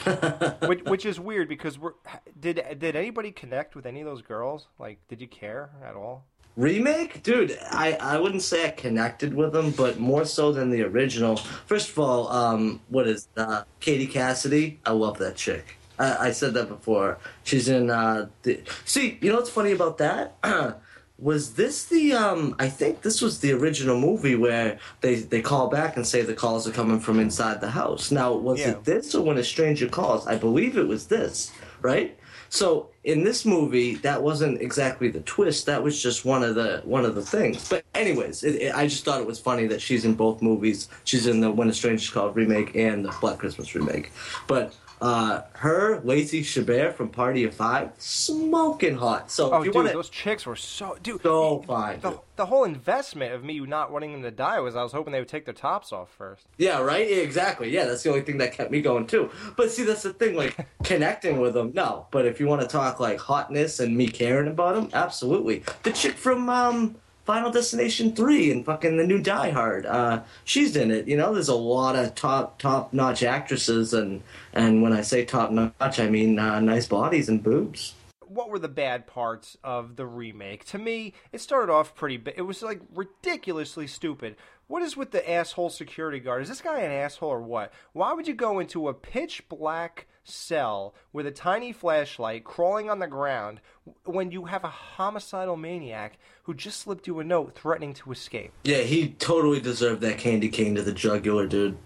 which, 0.67 0.83
which 0.83 1.05
is 1.05 1.19
weird 1.19 1.49
because 1.49 1.79
we're 1.79 1.93
did 2.39 2.63
did 2.77 2.95
anybody 2.95 3.31
connect 3.31 3.75
with 3.75 3.85
any 3.85 4.01
of 4.01 4.05
those 4.05 4.21
girls? 4.21 4.67
Like, 4.77 4.99
did 5.07 5.19
you 5.19 5.27
care 5.27 5.71
at 5.83 5.95
all? 5.95 6.25
Remake, 6.55 7.23
dude, 7.23 7.57
I, 7.71 7.93
I 8.01 8.17
wouldn't 8.17 8.41
say 8.41 8.67
I 8.67 8.71
connected 8.71 9.33
with 9.33 9.53
them, 9.53 9.71
but 9.71 9.97
more 9.97 10.25
so 10.25 10.51
than 10.51 10.69
the 10.69 10.83
original. 10.83 11.37
First 11.37 11.89
of 11.89 11.99
all, 11.99 12.27
um, 12.27 12.81
what 12.89 13.07
is 13.07 13.29
uh, 13.37 13.63
Katie 13.79 14.07
Cassidy? 14.07 14.79
I 14.85 14.91
love 14.91 15.17
that 15.19 15.37
chick. 15.37 15.77
I, 15.97 16.27
I 16.27 16.31
said 16.31 16.53
that 16.55 16.67
before. 16.67 17.17
She's 17.43 17.69
in. 17.69 17.89
Uh, 17.89 18.27
the, 18.43 18.61
see, 18.83 19.17
you 19.21 19.29
know 19.29 19.37
what's 19.37 19.49
funny 19.49 19.71
about 19.71 19.99
that? 19.99 20.35
was 21.21 21.53
this 21.53 21.85
the? 21.85 22.13
Um, 22.13 22.55
I 22.59 22.69
think 22.69 23.01
this 23.01 23.21
was 23.21 23.39
the 23.39 23.51
original 23.51 23.99
movie 23.99 24.35
where 24.35 24.79
they 25.01 25.15
they 25.15 25.41
call 25.41 25.67
back 25.69 25.97
and 25.97 26.05
say 26.07 26.21
the 26.21 26.33
calls 26.33 26.67
are 26.67 26.71
coming 26.71 26.99
from 26.99 27.19
inside 27.19 27.61
the 27.61 27.69
house. 27.69 28.11
Now, 28.11 28.33
was 28.33 28.59
Yeah. 28.59 28.69
it 28.71 28.85
this 28.85 29.13
or 29.15 29.23
when 29.23 29.37
a 29.37 29.43
stranger 29.43 29.87
calls? 29.87 30.25
I 30.27 30.35
believe 30.37 30.77
it 30.77 30.87
was 30.87 31.07
this, 31.07 31.51
right? 31.81 32.15
So 32.51 32.89
in 33.03 33.23
this 33.23 33.45
movie, 33.45 33.95
that 33.97 34.23
wasn't 34.23 34.59
exactly 34.61 35.09
the 35.09 35.19
twist. 35.19 35.67
That 35.67 35.83
was 35.83 36.01
just 36.01 36.25
one 36.25 36.41
of 36.41 36.55
the 36.55 36.81
one 36.83 37.05
of 37.05 37.13
the 37.15 37.21
things. 37.21 37.67
But 37.69 37.83
anyways, 37.93 38.43
it, 38.43 38.55
it, 38.55 38.75
I 38.75 38.87
just 38.87 39.05
thought 39.05 39.21
it 39.21 39.27
was 39.27 39.39
funny 39.39 39.67
that 39.67 39.81
she's 39.81 40.03
in 40.05 40.15
both 40.15 40.41
movies. 40.41 40.87
She's 41.03 41.27
in 41.27 41.41
the 41.41 41.51
When 41.51 41.69
a 41.69 41.73
stranger 41.73 42.11
calls 42.11 42.35
remake 42.35 42.75
and 42.75 43.05
the 43.05 43.13
Black 43.21 43.37
Christmas 43.37 43.75
remake. 43.75 44.11
But 44.47 44.73
uh, 45.01 45.41
her, 45.53 46.01
Lacey 46.03 46.41
Chabert 46.43 46.93
from 46.93 47.09
Party 47.09 47.43
of 47.43 47.53
Five, 47.53 47.91
smoking 47.97 48.97
hot. 48.97 49.31
So 49.31 49.53
Oh, 49.53 49.59
if 49.61 49.65
you 49.65 49.71
want 49.71 49.91
those 49.93 50.09
chicks 50.09 50.45
were 50.45 50.55
so 50.55 50.97
dude. 51.01 51.21
So 51.21 51.61
fine. 51.61 51.99
The, 52.01 52.19
the 52.35 52.45
whole 52.45 52.63
investment 52.63 53.33
of 53.33 53.43
me 53.43 53.59
not 53.59 53.91
wanting 53.91 54.11
them 54.11 54.23
to 54.23 54.31
die 54.31 54.59
was 54.59 54.75
I 54.75 54.83
was 54.83 54.91
hoping 54.91 55.13
they 55.13 55.19
would 55.19 55.27
take 55.27 55.45
their 55.45 55.53
tops 55.53 55.91
off 55.91 56.09
first. 56.09 56.47
Yeah, 56.57 56.81
right? 56.81 57.09
Yeah, 57.09 57.17
exactly. 57.17 57.69
Yeah, 57.69 57.85
that's 57.85 58.03
the 58.03 58.09
only 58.09 58.21
thing 58.21 58.37
that 58.39 58.53
kept 58.53 58.71
me 58.71 58.81
going 58.81 59.07
too. 59.07 59.29
But 59.55 59.71
see, 59.71 59.83
that's 59.83 60.03
the 60.03 60.13
thing, 60.13 60.35
like 60.35 60.55
connecting 60.83 61.39
with 61.39 61.53
them, 61.53 61.71
no. 61.73 62.07
But 62.11 62.25
if 62.25 62.39
you 62.39 62.47
want 62.47 62.61
to 62.61 62.67
talk 62.67 62.99
like 62.99 63.19
hotness 63.19 63.79
and 63.79 63.95
me 63.95 64.07
caring 64.07 64.49
about 64.49 64.75
them, 64.75 64.89
absolutely. 64.93 65.63
The 65.83 65.91
chick 65.91 66.15
from 66.15 66.49
um, 66.49 66.95
Final 67.29 67.51
Destination 67.51 68.15
3 68.15 68.51
and 68.51 68.65
fucking 68.65 68.97
the 68.97 69.05
new 69.05 69.21
Die 69.21 69.51
Hard, 69.51 69.85
uh, 69.85 70.23
she's 70.45 70.75
in 70.75 70.89
it. 70.89 71.07
You 71.07 71.15
know, 71.15 71.31
there's 71.31 71.47
a 71.47 71.53
lot 71.53 71.95
of 71.95 72.15
top, 72.15 72.57
top 72.57 72.91
notch 72.91 73.21
actresses, 73.21 73.93
and, 73.93 74.23
and 74.51 74.81
when 74.81 74.93
I 74.93 75.01
say 75.01 75.25
top 75.25 75.51
notch, 75.51 75.99
I 75.99 76.09
mean 76.09 76.39
uh, 76.39 76.59
nice 76.59 76.87
bodies 76.87 77.29
and 77.29 77.43
boobs. 77.43 77.93
What 78.25 78.49
were 78.49 78.57
the 78.57 78.67
bad 78.67 79.05
parts 79.05 79.59
of 79.63 79.95
the 79.95 80.07
remake? 80.07 80.65
To 80.69 80.79
me, 80.79 81.13
it 81.31 81.39
started 81.39 81.71
off 81.71 81.93
pretty. 81.93 82.17
Ba- 82.17 82.35
it 82.35 82.41
was 82.41 82.63
like 82.63 82.81
ridiculously 82.95 83.85
stupid. 83.85 84.35
What 84.65 84.81
is 84.81 84.97
with 84.97 85.11
the 85.11 85.29
asshole 85.29 85.69
security 85.69 86.19
guard? 86.19 86.41
Is 86.41 86.49
this 86.49 86.61
guy 86.61 86.79
an 86.79 86.91
asshole 86.91 87.29
or 87.29 87.41
what? 87.43 87.71
Why 87.93 88.11
would 88.11 88.27
you 88.27 88.33
go 88.33 88.57
into 88.57 88.87
a 88.87 88.93
pitch 88.95 89.47
black 89.49 90.07
cell 90.29 90.93
with 91.11 91.25
a 91.25 91.31
tiny 91.31 91.71
flashlight 91.71 92.43
crawling 92.43 92.89
on 92.89 92.99
the 92.99 93.07
ground 93.07 93.59
when 94.05 94.31
you 94.31 94.45
have 94.45 94.63
a 94.63 94.69
homicidal 94.69 95.57
maniac 95.57 96.17
who 96.43 96.53
just 96.53 96.81
slipped 96.81 97.07
you 97.07 97.19
a 97.19 97.23
note 97.23 97.55
threatening 97.55 97.93
to 97.95 98.11
escape? 98.11 98.51
Yeah, 98.63 98.81
he 98.81 99.09
totally 99.09 99.59
deserved 99.59 100.01
that 100.01 100.17
candy 100.17 100.49
cane 100.49 100.75
to 100.75 100.81
the 100.81 100.93
jugular, 100.93 101.47
dude. 101.47 101.77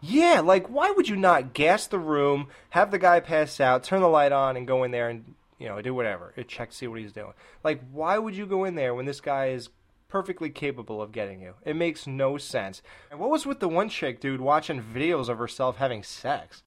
Yeah, 0.00 0.40
like 0.40 0.68
why 0.68 0.90
would 0.90 1.08
you 1.08 1.16
not 1.16 1.54
gas 1.54 1.86
the 1.86 1.98
room, 1.98 2.48
have 2.70 2.90
the 2.90 2.98
guy 2.98 3.20
pass 3.20 3.60
out, 3.60 3.82
turn 3.82 4.02
the 4.02 4.08
light 4.08 4.32
on, 4.32 4.56
and 4.56 4.66
go 4.66 4.84
in 4.84 4.90
there 4.90 5.08
and 5.08 5.34
you 5.58 5.68
know 5.68 5.80
do 5.80 5.94
whatever, 5.94 6.32
It 6.36 6.48
check 6.48 6.72
see 6.72 6.86
what 6.86 7.00
he's 7.00 7.12
doing. 7.12 7.32
Like 7.64 7.80
why 7.90 8.18
would 8.18 8.36
you 8.36 8.46
go 8.46 8.64
in 8.64 8.74
there 8.74 8.94
when 8.94 9.06
this 9.06 9.20
guy 9.20 9.46
is 9.46 9.70
perfectly 10.08 10.50
capable 10.50 11.02
of 11.02 11.12
getting 11.12 11.40
you? 11.40 11.54
It 11.64 11.76
makes 11.76 12.06
no 12.06 12.38
sense. 12.38 12.82
And 13.10 13.18
what 13.18 13.30
was 13.30 13.46
with 13.46 13.60
the 13.60 13.68
one 13.68 13.88
chick, 13.88 14.20
dude, 14.20 14.40
watching 14.40 14.82
videos 14.82 15.28
of 15.28 15.38
herself 15.38 15.76
having 15.78 16.02
sex? 16.02 16.62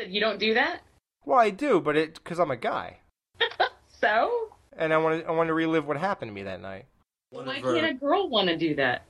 Said 0.00 0.12
you 0.14 0.20
don't 0.20 0.38
do 0.38 0.54
that? 0.54 0.80
Well, 1.26 1.38
I 1.38 1.50
do, 1.50 1.78
but 1.78 1.94
it 1.94 2.14
because 2.14 2.38
I'm 2.38 2.50
a 2.50 2.56
guy, 2.56 3.00
So? 4.00 4.48
and 4.78 4.94
I 4.94 4.96
want 4.96 5.20
to 5.20 5.28
I 5.28 5.32
want 5.32 5.48
to 5.48 5.54
relive 5.54 5.86
what 5.86 5.98
happened 5.98 6.30
to 6.30 6.34
me 6.34 6.42
that 6.44 6.62
night. 6.62 6.86
Why 7.28 7.60
can't 7.60 7.84
a 7.84 7.92
girl 7.92 8.30
want 8.30 8.48
to 8.48 8.56
do 8.56 8.74
that? 8.76 9.04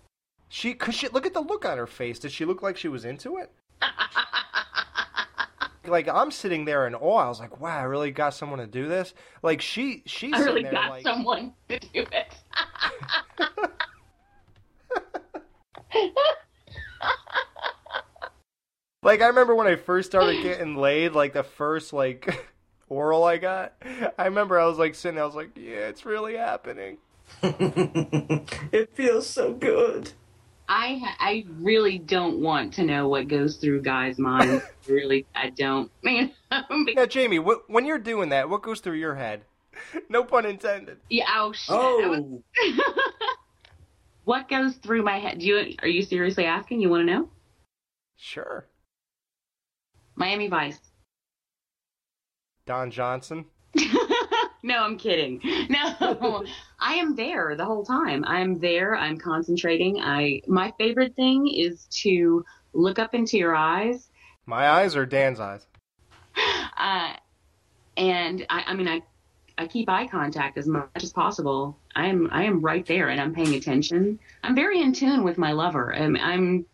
She, 0.48 0.74
cause 0.74 0.96
she, 0.96 1.06
look 1.06 1.26
at 1.26 1.32
the 1.32 1.42
look 1.42 1.64
on 1.64 1.78
her 1.78 1.86
face. 1.86 2.18
Did 2.18 2.32
she 2.32 2.44
look 2.44 2.60
like 2.60 2.76
she 2.76 2.88
was 2.88 3.04
into 3.04 3.36
it? 3.36 3.52
like 5.86 6.08
I'm 6.08 6.32
sitting 6.32 6.64
there 6.64 6.88
in 6.88 6.96
awe. 6.96 7.18
I 7.18 7.28
was 7.28 7.38
like, 7.38 7.60
wow, 7.60 7.78
I 7.78 7.82
really 7.82 8.10
got 8.10 8.34
someone 8.34 8.58
to 8.58 8.66
do 8.66 8.88
this. 8.88 9.14
Like 9.44 9.60
she, 9.60 10.02
she's 10.06 10.34
I 10.34 10.40
really 10.40 10.64
got 10.64 10.90
like, 10.90 11.04
someone 11.04 11.52
to 11.68 11.78
do 11.78 12.04
it. 12.10 12.34
like 19.02 19.20
I 19.22 19.26
remember 19.28 19.54
when 19.54 19.66
I 19.66 19.76
first 19.76 20.10
started 20.10 20.42
getting 20.42 20.76
laid, 20.76 21.12
like 21.12 21.32
the 21.32 21.42
first 21.42 21.92
like 21.92 22.46
oral 22.88 23.24
I 23.24 23.38
got. 23.38 23.74
I 24.18 24.24
remember 24.26 24.58
I 24.58 24.66
was 24.66 24.78
like 24.78 24.94
sitting 24.94 25.16
there, 25.16 25.24
I 25.24 25.26
was 25.26 25.36
like, 25.36 25.50
yeah, 25.56 25.88
it's 25.88 26.04
really 26.04 26.36
happening. 26.36 26.98
it 27.42 28.90
feels 28.94 29.26
so 29.28 29.52
good. 29.52 30.12
I 30.68 31.00
ha- 31.04 31.16
I 31.18 31.44
really 31.58 31.98
don't 31.98 32.40
want 32.40 32.74
to 32.74 32.84
know 32.84 33.08
what 33.08 33.26
goes 33.28 33.56
through 33.56 33.82
guys' 33.82 34.18
minds. 34.18 34.62
really, 34.88 35.26
I 35.34 35.50
don't. 35.50 35.90
Man, 36.02 36.32
Now, 36.94 37.06
Jamie, 37.06 37.40
what, 37.40 37.68
when 37.68 37.86
you're 37.86 37.98
doing 37.98 38.28
that, 38.28 38.48
what 38.48 38.62
goes 38.62 38.78
through 38.80 38.94
your 38.94 39.16
head? 39.16 39.42
No 40.08 40.22
pun 40.24 40.44
intended. 40.46 40.98
yeah. 41.08 41.24
Oh 41.34 41.52
shit. 41.52 41.74
Oh. 41.76 42.02
I 42.04 42.08
was- 42.08 42.42
what 44.24 44.48
goes 44.48 44.74
through 44.76 45.02
my 45.02 45.18
head? 45.18 45.38
Do 45.38 45.46
you 45.46 45.74
are 45.82 45.88
you 45.88 46.02
seriously 46.02 46.44
asking? 46.44 46.80
You 46.80 46.90
want 46.90 47.06
to 47.06 47.12
know? 47.12 47.28
Sure. 48.16 48.66
Miami 50.20 50.48
Vice. 50.48 50.78
Don 52.66 52.90
Johnson. 52.90 53.46
No, 54.62 54.82
I'm 54.82 54.98
kidding. 54.98 55.40
No, 55.70 56.44
I 56.78 56.96
am 56.96 57.16
there 57.16 57.56
the 57.56 57.64
whole 57.64 57.82
time. 57.82 58.22
I'm 58.26 58.58
there. 58.58 58.94
I'm 58.94 59.16
concentrating. 59.16 60.02
I 60.02 60.42
my 60.46 60.70
favorite 60.76 61.16
thing 61.16 61.48
is 61.48 61.86
to 62.02 62.44
look 62.74 62.98
up 62.98 63.14
into 63.14 63.38
your 63.38 63.56
eyes, 63.56 64.10
My 64.44 64.68
eyes 64.68 64.96
or 64.96 65.06
Dan's 65.06 65.40
eyes? 65.40 65.66
uh, 66.76 67.14
and 67.96 68.44
I, 68.50 68.64
I 68.66 68.74
mean, 68.74 68.86
I 68.86 69.00
I 69.56 69.66
keep 69.66 69.88
eye 69.88 70.06
contact 70.06 70.58
as 70.58 70.68
much 70.68 71.02
as 71.02 71.10
possible. 71.10 71.78
I 71.96 72.08
am 72.08 72.28
I 72.30 72.44
am 72.44 72.60
right 72.60 72.84
there, 72.84 73.08
and 73.08 73.18
I'm 73.18 73.34
paying 73.34 73.54
attention. 73.54 74.18
I'm 74.44 74.54
very 74.54 74.82
in 74.82 74.92
tune 74.92 75.24
with 75.24 75.38
my 75.38 75.52
lover. 75.52 75.94
I'm, 75.94 76.18
I'm 76.18 76.66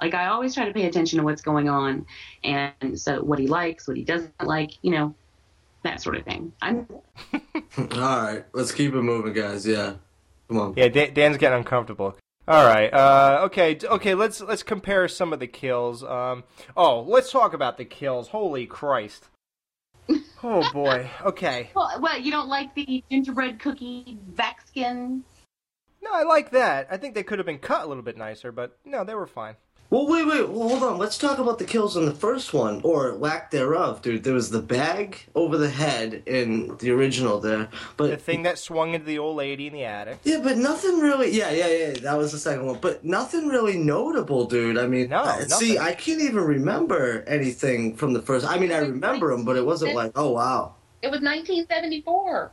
like 0.00 0.14
I 0.14 0.26
always 0.26 0.54
try 0.54 0.66
to 0.66 0.72
pay 0.72 0.86
attention 0.86 1.18
to 1.18 1.24
what's 1.24 1.42
going 1.42 1.68
on, 1.68 2.06
and 2.42 2.98
so 2.98 3.22
what 3.22 3.38
he 3.38 3.46
likes, 3.46 3.86
what 3.86 3.96
he 3.96 4.04
doesn't 4.04 4.32
like, 4.42 4.72
you 4.82 4.90
know, 4.90 5.14
that 5.82 6.00
sort 6.00 6.16
of 6.16 6.24
thing. 6.24 6.52
I'm 6.60 6.86
All 7.78 7.86
right, 7.88 8.44
let's 8.52 8.72
keep 8.72 8.94
it 8.94 9.02
moving, 9.02 9.32
guys. 9.32 9.66
Yeah, 9.66 9.94
come 10.48 10.58
on. 10.58 10.74
Yeah, 10.76 10.88
Dan, 10.88 11.14
Dan's 11.14 11.36
getting 11.36 11.58
uncomfortable. 11.58 12.16
All 12.46 12.66
right. 12.66 12.92
Uh, 12.92 13.40
okay. 13.44 13.78
Okay. 13.82 14.14
Let's 14.14 14.40
let's 14.42 14.62
compare 14.62 15.08
some 15.08 15.32
of 15.32 15.40
the 15.40 15.46
kills. 15.46 16.04
Um. 16.04 16.44
Oh, 16.76 17.00
let's 17.00 17.30
talk 17.30 17.54
about 17.54 17.78
the 17.78 17.86
kills. 17.86 18.28
Holy 18.28 18.66
Christ. 18.66 19.28
Oh 20.42 20.70
boy. 20.72 21.10
Okay. 21.24 21.70
Well, 21.74 22.00
what 22.00 22.22
you 22.22 22.30
don't 22.30 22.48
like 22.48 22.74
the 22.74 23.02
gingerbread 23.10 23.60
cookie 23.60 24.18
back 24.28 24.66
skin? 24.66 25.24
No, 26.02 26.10
I 26.12 26.24
like 26.24 26.50
that. 26.50 26.88
I 26.90 26.98
think 26.98 27.14
they 27.14 27.22
could 27.22 27.38
have 27.38 27.46
been 27.46 27.58
cut 27.58 27.84
a 27.84 27.86
little 27.86 28.02
bit 28.02 28.18
nicer, 28.18 28.52
but 28.52 28.76
no, 28.84 29.04
they 29.04 29.14
were 29.14 29.26
fine. 29.26 29.56
Well, 29.94 30.08
wait, 30.08 30.26
wait, 30.26 30.48
well, 30.48 30.70
hold 30.70 30.82
on. 30.82 30.98
Let's 30.98 31.16
talk 31.16 31.38
about 31.38 31.60
the 31.60 31.64
kills 31.64 31.96
in 31.96 32.04
the 32.04 32.10
first 32.14 32.52
one, 32.52 32.80
or 32.82 33.12
lack 33.12 33.52
thereof, 33.52 34.02
dude. 34.02 34.24
There 34.24 34.34
was 34.34 34.50
the 34.50 34.60
bag 34.60 35.24
over 35.36 35.56
the 35.56 35.70
head 35.70 36.24
in 36.26 36.76
the 36.78 36.90
original 36.90 37.38
there, 37.38 37.68
but 37.96 38.10
The 38.10 38.16
thing 38.16 38.42
that 38.42 38.58
swung 38.58 38.94
into 38.94 39.06
the 39.06 39.20
old 39.20 39.36
lady 39.36 39.68
in 39.68 39.72
the 39.72 39.84
attic. 39.84 40.18
yeah, 40.24 40.40
but 40.42 40.56
nothing 40.56 40.98
really. 40.98 41.30
Yeah, 41.30 41.52
yeah, 41.52 41.68
yeah. 41.68 41.92
That 42.00 42.18
was 42.18 42.32
the 42.32 42.40
second 42.40 42.66
one, 42.66 42.78
but 42.80 43.04
nothing 43.04 43.46
really 43.46 43.78
notable, 43.78 44.46
dude. 44.46 44.78
I 44.78 44.88
mean, 44.88 45.10
No, 45.10 45.18
uh, 45.22 45.44
see. 45.44 45.78
I 45.78 45.94
can't 45.94 46.20
even 46.20 46.40
remember 46.42 47.22
anything 47.28 47.94
from 47.94 48.14
the 48.14 48.20
first. 48.20 48.44
I 48.44 48.58
mean, 48.58 48.72
I 48.72 48.78
remember 48.78 49.30
them, 49.30 49.44
but 49.44 49.56
it 49.56 49.64
wasn't 49.64 49.94
like, 49.94 50.10
oh 50.16 50.30
wow. 50.32 50.74
It 51.02 51.12
was 51.12 51.20
1974. 51.20 52.50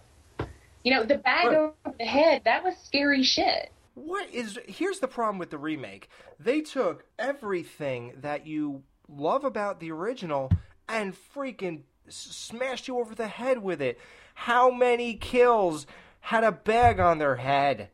You 0.83 0.93
know, 0.93 1.03
the 1.05 1.17
bag 1.17 1.47
Right. 1.47 1.57
over 1.57 1.73
the 1.97 2.05
head, 2.05 2.43
that 2.45 2.63
was 2.63 2.75
scary 2.77 3.23
shit. 3.23 3.71
What 3.93 4.33
is? 4.33 4.57
Here's 4.67 4.99
the 4.99 5.07
problem 5.07 5.37
with 5.37 5.49
the 5.49 5.57
remake. 5.57 6.09
They 6.39 6.61
took 6.61 7.05
everything 7.19 8.13
that 8.21 8.47
you 8.47 8.83
love 9.07 9.43
about 9.43 9.79
the 9.79 9.91
original 9.91 10.51
and 10.87 11.15
freaking 11.35 11.81
smashed 12.07 12.87
you 12.87 12.99
over 12.99 13.15
the 13.15 13.27
head 13.27 13.61
with 13.61 13.81
it. 13.81 13.99
How 14.33 14.71
many 14.71 15.15
kills 15.15 15.85
had 16.21 16.43
a 16.43 16.51
bag 16.51 16.99
on 16.99 17.17
their 17.17 17.35
head? 17.35 17.89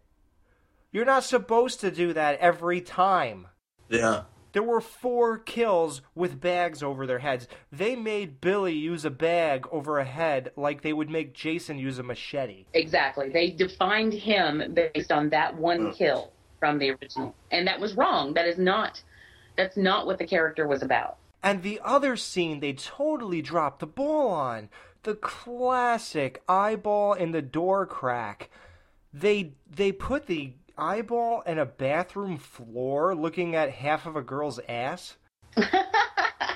You're 0.91 1.05
not 1.05 1.23
supposed 1.23 1.79
to 1.81 1.91
do 1.91 2.13
that 2.13 2.39
every 2.39 2.81
time. 2.81 3.47
Yeah. 3.89 4.23
There 4.53 4.63
were 4.63 4.81
four 4.81 5.37
kills 5.37 6.01
with 6.15 6.39
bags 6.39 6.81
over 6.81 7.05
their 7.05 7.19
heads. 7.19 7.47
They 7.71 7.95
made 7.95 8.41
Billy 8.41 8.73
use 8.73 9.05
a 9.05 9.09
bag 9.09 9.67
over 9.71 9.99
a 9.99 10.05
head 10.05 10.51
like 10.55 10.81
they 10.81 10.93
would 10.93 11.09
make 11.09 11.33
Jason 11.33 11.77
use 11.77 11.99
a 11.99 12.03
machete. 12.03 12.65
Exactly. 12.73 13.29
They 13.29 13.49
defined 13.51 14.13
him 14.13 14.73
based 14.73 15.11
on 15.11 15.29
that 15.29 15.55
one 15.55 15.93
kill 15.93 16.31
from 16.59 16.79
the 16.79 16.91
original. 16.91 17.35
And 17.51 17.67
that 17.67 17.79
was 17.79 17.95
wrong. 17.95 18.33
That 18.33 18.47
is 18.47 18.57
not 18.57 19.01
that's 19.55 19.77
not 19.77 20.05
what 20.05 20.19
the 20.19 20.27
character 20.27 20.67
was 20.67 20.83
about. 20.83 21.17
And 21.43 21.63
the 21.63 21.79
other 21.83 22.15
scene 22.15 22.59
they 22.59 22.73
totally 22.73 23.41
dropped 23.41 23.79
the 23.79 23.87
ball 23.87 24.29
on. 24.29 24.69
The 25.03 25.15
classic 25.15 26.41
eyeball 26.47 27.13
in 27.13 27.31
the 27.31 27.41
door 27.41 27.85
crack. 27.85 28.49
They 29.13 29.53
they 29.69 29.91
put 29.91 30.27
the 30.27 30.53
eyeball 30.77 31.43
and 31.45 31.59
a 31.59 31.65
bathroom 31.65 32.37
floor, 32.37 33.15
looking 33.15 33.55
at 33.55 33.71
half 33.71 34.05
of 34.05 34.15
a 34.15 34.21
girl's 34.21 34.59
ass. 34.67 35.15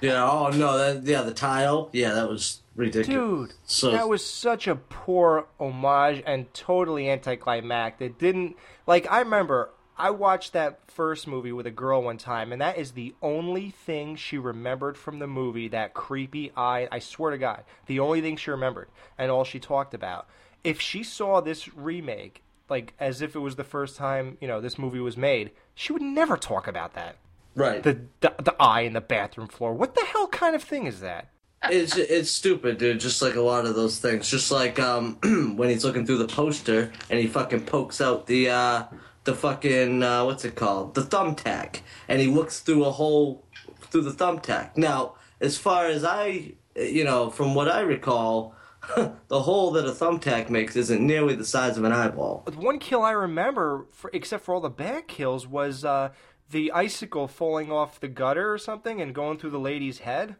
Yeah. 0.01 0.30
Oh 0.30 0.49
no. 0.49 0.78
That 0.78 1.03
yeah. 1.03 1.22
The 1.22 1.34
tile. 1.34 1.89
Yeah. 1.93 2.13
That 2.13 2.30
was 2.30 2.61
ridiculous. 2.76 3.49
Dude, 3.49 3.57
So 3.65 3.91
that 3.91 4.09
was 4.09 4.26
such 4.26 4.67
a 4.67 4.76
poor 4.76 5.47
homage 5.59 6.24
and 6.26 6.51
totally 6.53 7.09
anticlimactic. 7.09 8.11
It 8.11 8.19
didn't 8.19 8.57
like 8.88 9.09
I 9.11 9.19
remember 9.19 9.69
I 9.97 10.09
watched 10.09 10.53
that 10.53 10.80
first 10.89 11.28
movie 11.28 11.51
with 11.51 11.67
a 11.67 11.72
girl 11.72 12.01
one 12.01 12.17
time 12.17 12.51
and 12.51 12.61
that 12.61 12.78
is 12.78 12.93
the 12.93 13.13
only 13.22 13.69
thing 13.69 14.15
she 14.15 14.39
remembered 14.39 14.97
from 14.97 15.19
the 15.19 15.28
movie, 15.28 15.67
that 15.67 15.93
creepy 15.93 16.51
eye 16.57 16.88
I 16.91 16.99
swear 16.99 17.32
to 17.32 17.38
God, 17.38 17.63
the 17.86 17.99
only 17.99 18.22
thing 18.22 18.38
she 18.38 18.49
remembered 18.49 18.88
and 19.17 19.30
all 19.30 19.43
she 19.43 19.59
talked 19.59 19.93
about. 19.93 20.28
If 20.63 20.82
she 20.82 21.03
saw 21.03 21.41
this 21.41 21.74
remake 21.76 22.41
like 22.72 22.93
as 22.99 23.22
if 23.22 23.36
it 23.36 23.39
was 23.39 23.57
the 23.57 23.63
first 23.63 23.95
time, 23.95 24.38
you 24.41 24.47
know, 24.47 24.59
this 24.59 24.80
movie 24.80 24.99
was 24.99 25.17
made, 25.17 25.51
she 25.76 25.93
would 25.93 26.01
never 26.01 26.38
talk 26.38 26.67
about 26.67 26.93
that. 26.93 27.17
Right. 27.53 27.84
The 27.84 27.99
the, 28.22 28.34
the 28.41 28.55
eye 28.59 28.82
in 28.82 28.93
the 28.93 29.01
bathroom 29.01 29.49
floor. 29.49 29.74
What 29.74 29.93
the 29.93 30.05
hell 30.05 30.28
kind 30.28 30.55
of 30.55 30.63
thing 30.63 30.88
is 30.88 31.01
that? 31.01 31.28
It's 31.69 31.95
it's 31.95 32.32
stupid, 32.32 32.80
dude. 32.80 32.99
Just 32.99 33.22
like 33.22 33.36
a 33.36 33.41
lot 33.41 33.65
of 33.65 33.76
those 33.76 33.99
things. 33.99 34.28
Just 34.30 34.49
like 34.49 34.80
um 34.80 35.17
when 35.57 35.69
he's 35.69 35.86
looking 35.86 36.05
through 36.05 36.17
the 36.17 36.28
poster 36.28 36.91
and 37.09 37.19
he 37.19 37.28
fucking 37.28 37.65
pokes 37.65 38.01
out 38.01 38.26
the 38.26 38.49
uh 38.49 38.86
the 39.26 39.36
fucking 39.36 40.01
uh 40.01 40.26
what's 40.26 40.45
it 40.45 40.55
called 40.55 40.95
the 40.95 41.01
thumbtack 41.01 41.82
and 42.07 42.19
he 42.19 42.28
looks 42.28 42.61
through 42.61 42.86
a 42.86 42.91
hole 42.91 43.45
through 43.82 44.01
the 44.01 44.11
thumbtack. 44.11 44.76
Now, 44.78 45.15
as 45.39 45.57
far 45.57 45.86
as 45.86 46.03
I 46.03 46.53
you 46.76 47.03
know 47.03 47.30
from 47.30 47.53
what 47.53 47.67
I 47.67 47.82
recall. 47.82 48.55
the 49.27 49.41
hole 49.41 49.71
that 49.71 49.86
a 49.86 49.91
thumbtack 49.91 50.49
makes 50.49 50.75
isn't 50.75 51.05
nearly 51.05 51.36
the 51.36 51.45
size 51.45 51.77
of 51.77 51.84
an 51.84 51.91
eyeball. 51.91 52.43
The 52.45 52.57
one 52.57 52.79
kill 52.79 53.03
I 53.03 53.11
remember, 53.11 53.86
for, 53.91 54.09
except 54.13 54.43
for 54.43 54.55
all 54.55 54.61
the 54.61 54.69
bad 54.69 55.07
kills, 55.07 55.47
was 55.47 55.86
uh, 55.86 56.09
the 56.49 56.71
icicle 56.71 57.27
falling 57.27 57.71
off 57.71 57.99
the 57.99 58.07
gutter 58.07 58.51
or 58.51 58.57
something 58.57 59.01
and 59.01 59.13
going 59.13 59.38
through 59.38 59.51
the 59.51 59.59
lady's 59.59 59.99
head. 59.99 60.36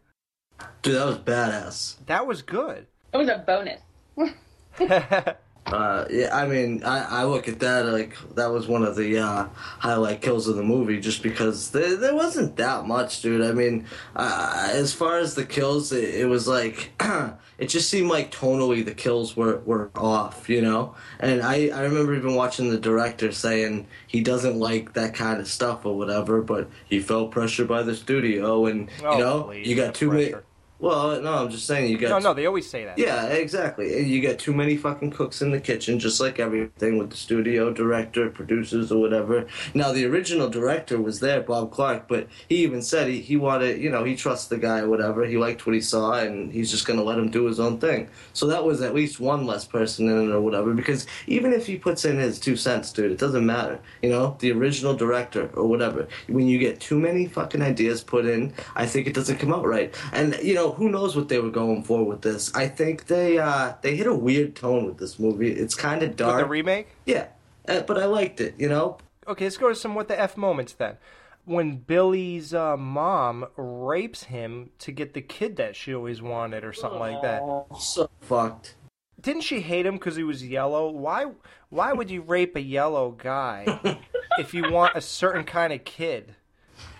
Dude, 0.82 0.96
that 0.96 1.06
was 1.06 1.18
badass. 1.20 2.06
That 2.06 2.28
was 2.28 2.42
good. 2.42 2.88
It 3.14 3.18
was 3.18 3.30
a 3.30 3.44
bonus. 3.46 3.82
Uh, 5.68 6.06
yeah, 6.10 6.36
I 6.36 6.48
mean, 6.48 6.84
I, 6.84 7.22
I 7.22 7.24
look 7.24 7.48
at 7.48 7.60
that 7.60 7.86
like 7.86 8.18
that 8.36 8.52
was 8.52 8.68
one 8.68 8.84
of 8.84 8.96
the 8.96 9.20
uh, 9.20 9.48
highlight 9.56 10.22
kills 10.22 10.48
of 10.48 10.56
the 10.56 10.64
movie, 10.64 11.00
just 11.00 11.22
because 11.22 11.72
there, 11.72 11.96
there 11.96 12.16
wasn't 12.16 12.58
that 12.58 12.88
much, 12.88 13.22
dude. 13.22 13.46
I 13.46 13.54
mean, 13.54 13.86
uh, 14.16 14.70
as 14.74 14.92
far 14.92 15.20
as 15.20 15.36
the 15.36 15.46
kills, 15.46 15.92
it, 15.94 16.16
it 16.16 16.26
was 16.26 16.48
like 16.48 16.92
it 17.62 17.70
just 17.70 17.90
seemed 17.90 18.10
like 18.10 18.32
tonally 18.32 18.84
the 18.84 18.94
kills 18.94 19.38
were, 19.38 19.60
were 19.66 19.92
off, 19.96 20.50
you 20.50 20.62
know. 20.62 20.96
And 21.20 21.42
I 21.44 21.68
I 21.70 21.82
remember 21.84 22.14
even 22.16 22.34
watching 22.36 22.70
the 22.72 22.80
director 22.80 23.32
saying 23.32 23.88
he 24.08 24.22
doesn't 24.22 24.58
like 24.60 24.94
that 24.94 25.14
kind 25.14 25.40
of 25.40 25.48
stuff 25.48 25.86
or 25.86 25.96
whatever, 25.98 26.42
but 26.42 26.68
he 26.90 27.00
felt 27.00 27.32
pressured 27.32 27.68
by 27.68 27.84
the 27.84 27.96
studio, 27.96 28.66
and 28.66 28.90
Oh, 29.04 29.14
you 29.14 29.20
know, 29.24 29.52
you 29.52 29.76
got 29.76 30.02
many. 30.02 30.32
pressure? 30.32 30.44
Well, 30.82 31.22
no, 31.22 31.34
I'm 31.36 31.50
just 31.52 31.68
saying 31.68 31.92
you 31.92 31.98
got 32.00 32.10
No, 32.10 32.18
no, 32.18 32.34
they 32.34 32.48
always 32.48 32.68
say 32.68 32.86
that. 32.86 32.98
yeah, 32.98 33.26
exactly. 33.28 34.04
You 34.04 34.20
get 34.20 34.40
too 34.40 34.52
many 34.52 34.76
fucking 34.76 35.12
cooks 35.12 35.44
in 35.44 35.52
the 35.52 35.60
kitchen, 35.60 36.00
just 36.00 36.20
like 36.20 36.40
everything 36.40 36.98
with 36.98 37.12
the 37.12 37.18
studio 37.18 37.72
director, 37.72 38.32
producers, 38.32 38.92
or 38.92 39.00
whatever. 39.00 39.46
Now, 39.76 39.92
the 39.92 40.06
original 40.06 40.50
director 40.50 41.00
was 41.00 41.20
there, 41.20 41.42
Bob 41.42 41.72
Clark, 41.72 42.08
but 42.08 42.28
he 42.50 42.58
even 42.64 42.82
said 42.82 43.08
he, 43.08 43.22
he 43.22 43.38
wanted, 43.38 43.80
you 43.80 43.92
know, 43.92 44.04
he 44.04 44.16
trusts 44.16 44.48
the 44.48 44.58
guy 44.58 44.80
or 44.80 44.90
whatever. 44.90 45.24
He 45.24 45.38
liked 45.38 45.68
what 45.68 45.76
he 45.76 45.82
saw, 45.82 46.14
and 46.14 46.52
he's 46.52 46.72
just 46.72 46.88
going 46.88 46.98
to 46.98 47.06
let 47.06 47.20
him 47.20 47.30
do 47.30 47.46
his 47.46 47.60
own 47.60 47.78
thing. 47.78 48.10
So 48.34 48.48
that 48.48 48.66
was 48.66 48.82
at 48.82 48.96
least 48.96 49.20
one 49.20 49.46
less 49.46 49.66
person 49.66 50.10
in 50.10 50.30
it 50.30 50.34
or 50.34 50.42
whatever, 50.42 50.74
because 50.74 51.06
even 51.28 51.54
if 51.54 51.68
he 51.68 51.78
puts 51.78 52.06
in 52.06 52.18
his 52.18 52.40
two 52.40 52.56
cents, 52.56 52.92
dude, 52.92 53.12
it 53.12 53.20
doesn't 53.20 53.46
matter. 53.46 53.80
You 54.02 54.10
know, 54.10 54.36
the 54.40 54.52
original 54.52 54.96
director 54.96 55.48
or 55.54 55.68
whatever. 55.68 56.08
When 56.28 56.48
you 56.48 56.58
get 56.58 56.80
too 56.80 57.00
many 57.00 57.28
fucking 57.28 57.62
ideas 57.62 58.04
put 58.04 58.26
in, 58.26 58.52
I 58.76 58.88
think 58.88 59.06
it 59.06 59.14
doesn't 59.14 59.38
come 59.38 59.54
out 59.54 59.68
right. 59.68 59.96
And, 60.12 60.40
you 60.42 60.56
know, 60.56 60.71
who 60.74 60.90
knows 60.90 61.16
what 61.16 61.30
they 61.30 61.40
were 61.40 61.50
going 61.52 61.84
for 61.84 62.04
with 62.06 62.22
this. 62.22 62.54
I 62.56 62.68
think 62.68 63.08
they 63.08 63.38
uh, 63.38 63.74
they 63.82 63.96
hit 63.96 64.08
a 64.08 64.14
weird 64.14 64.56
tone 64.56 64.86
with 64.86 64.98
this 64.98 65.20
movie. 65.20 65.52
It's 65.52 65.76
kind 65.76 66.02
of 66.04 66.10
With 66.10 66.18
dark. 66.18 66.40
the 66.42 66.46
remake? 66.46 66.88
yeah, 67.06 67.28
uh, 67.68 67.82
but 67.82 67.98
I 67.98 68.06
liked 68.06 68.42
it, 68.42 68.56
you 68.58 68.68
know? 68.70 68.98
Okay, 69.28 69.46
let's 69.46 69.58
go 69.58 69.70
to 69.70 69.76
some 69.76 69.96
what 69.96 70.08
the 70.08 70.20
F 70.20 70.36
moments 70.38 70.74
then. 70.74 70.98
When 71.46 71.78
Billy's 71.78 72.54
uh, 72.54 72.78
mom 72.78 73.46
rapes 73.58 74.24
him 74.26 74.70
to 74.80 74.92
get 74.92 75.14
the 75.14 75.22
kid 75.22 75.56
that 75.58 75.76
she 75.76 75.94
always 75.94 76.22
wanted 76.22 76.64
or 76.64 76.72
something 76.74 77.00
like 77.00 77.22
that. 77.24 77.42
So 77.80 78.10
fucked. 78.22 78.76
Didn't 79.20 79.42
she 79.42 79.62
hate 79.62 79.86
him 79.86 79.96
because 79.96 80.16
he 80.16 80.24
was 80.24 80.46
yellow? 80.46 80.90
Why 80.90 81.28
why 81.70 81.94
would 81.94 82.10
you 82.12 82.22
rape 82.22 82.56
a 82.56 82.62
yellow 82.62 83.12
guy 83.12 84.00
if 84.40 84.54
you 84.54 84.72
want 84.72 84.96
a 84.96 85.02
certain 85.02 85.44
kind 85.44 85.72
of 85.74 85.84
kid? 85.84 86.36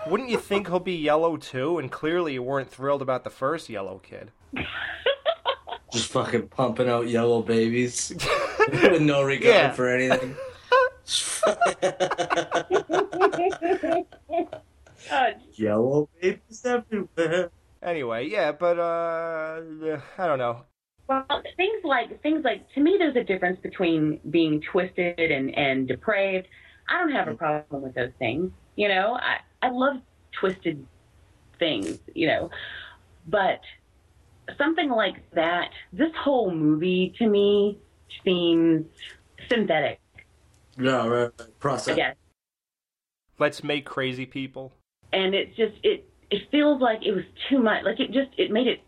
Wouldn't 0.08 0.30
you 0.30 0.38
think 0.38 0.68
he'll 0.68 0.80
be 0.80 0.96
yellow 0.96 1.38
too? 1.38 1.78
And 1.78 1.92
clearly 1.92 2.34
you 2.34 2.44
weren't 2.44 2.70
thrilled 2.70 3.02
about 3.02 3.24
the 3.24 3.30
first 3.30 3.70
yellow 3.70 4.00
kid. 4.00 4.32
Just 5.94 6.08
fucking 6.12 6.48
pumping 6.48 6.88
out 6.90 7.08
yellow 7.10 7.42
babies 7.42 8.14
with 8.72 9.02
no 9.02 9.24
regard 9.24 9.54
Yeah. 9.56 9.72
for 9.72 9.90
anything. 9.90 10.36
Yellow 15.54 16.10
babies 16.22 16.66
everywhere. 16.66 17.52
Anyway, 17.84 18.28
yeah, 18.30 18.52
but 18.52 18.80
uh 18.80 19.62
I 20.18 20.28
don't 20.28 20.40
know. 20.40 20.62
Well, 21.08 21.26
things 21.58 21.82
like 21.84 22.22
things 22.22 22.44
like 22.44 22.72
to 22.76 22.82
me, 22.82 22.96
there's 23.00 23.16
a 23.16 23.24
difference 23.24 23.60
between 23.62 24.20
being 24.30 24.62
twisted 24.72 25.20
and 25.20 25.56
and 25.58 25.88
depraved. 25.88 26.48
I 26.90 27.00
don't 27.00 27.12
have 27.12 27.28
a 27.28 27.36
problem 27.36 27.82
with 27.82 27.96
those 27.96 28.12
things. 28.20 28.52
You 28.76 28.88
know, 28.88 29.18
I 29.20 29.38
I 29.62 29.70
love 29.70 29.98
twisted 30.32 30.86
things. 31.60 32.00
You 32.14 32.28
know, 32.28 32.50
but 33.28 33.62
something 34.58 34.90
like 34.90 35.30
that, 35.32 35.70
this 35.94 36.12
whole 36.18 36.52
movie 36.52 37.14
to 37.20 37.28
me 37.28 37.80
seems 38.24 38.86
synthetic. 39.50 40.00
Yeah, 40.78 41.06
right. 41.08 41.32
right. 41.40 41.60
Process. 41.60 41.94
I 41.94 41.96
guess. 41.96 42.16
Let's 43.40 43.64
make 43.64 43.86
crazy 43.86 44.26
people. 44.26 44.72
and 45.14 45.34
it's 45.36 45.56
just 45.58 45.74
it 45.84 46.08
it 46.30 46.44
feels 46.52 46.82
like 46.82 47.06
it 47.06 47.12
was 47.12 47.26
too 47.50 47.60
much 47.60 47.84
like 47.84 48.00
it 48.00 48.12
just 48.12 48.30
it 48.38 48.50
made 48.52 48.68
it 48.68 48.80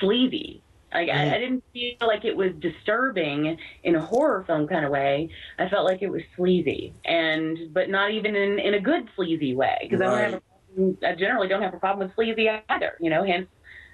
sleazy 0.00 0.62
like 0.94 1.08
I, 1.08 1.34
I 1.34 1.38
didn't 1.38 1.64
feel 1.72 1.96
like 2.00 2.24
it 2.24 2.36
was 2.36 2.52
disturbing 2.60 3.58
in 3.82 3.94
a 3.96 4.00
horror 4.00 4.44
film 4.46 4.66
kind 4.68 4.84
of 4.84 4.92
way. 4.92 5.28
I 5.58 5.68
felt 5.68 5.84
like 5.84 6.02
it 6.02 6.08
was 6.08 6.22
sleazy 6.36 6.94
and 7.04 7.58
but 7.74 7.90
not 7.90 8.12
even 8.12 8.36
in 8.36 8.58
in 8.58 8.74
a 8.74 8.80
good 8.80 9.08
sleazy 9.16 9.54
way 9.54 9.76
because 9.82 10.00
i 10.00 10.06
don't 10.06 10.18
have 10.18 10.34
a 10.34 10.40
problem, 10.40 10.98
i 11.04 11.14
generally 11.14 11.48
don't 11.48 11.62
have 11.62 11.74
a 11.74 11.78
problem 11.78 12.06
with 12.06 12.14
sleazy 12.14 12.48
either 12.68 12.92
you 13.00 13.10
know 13.10 13.24
hence 13.24 13.48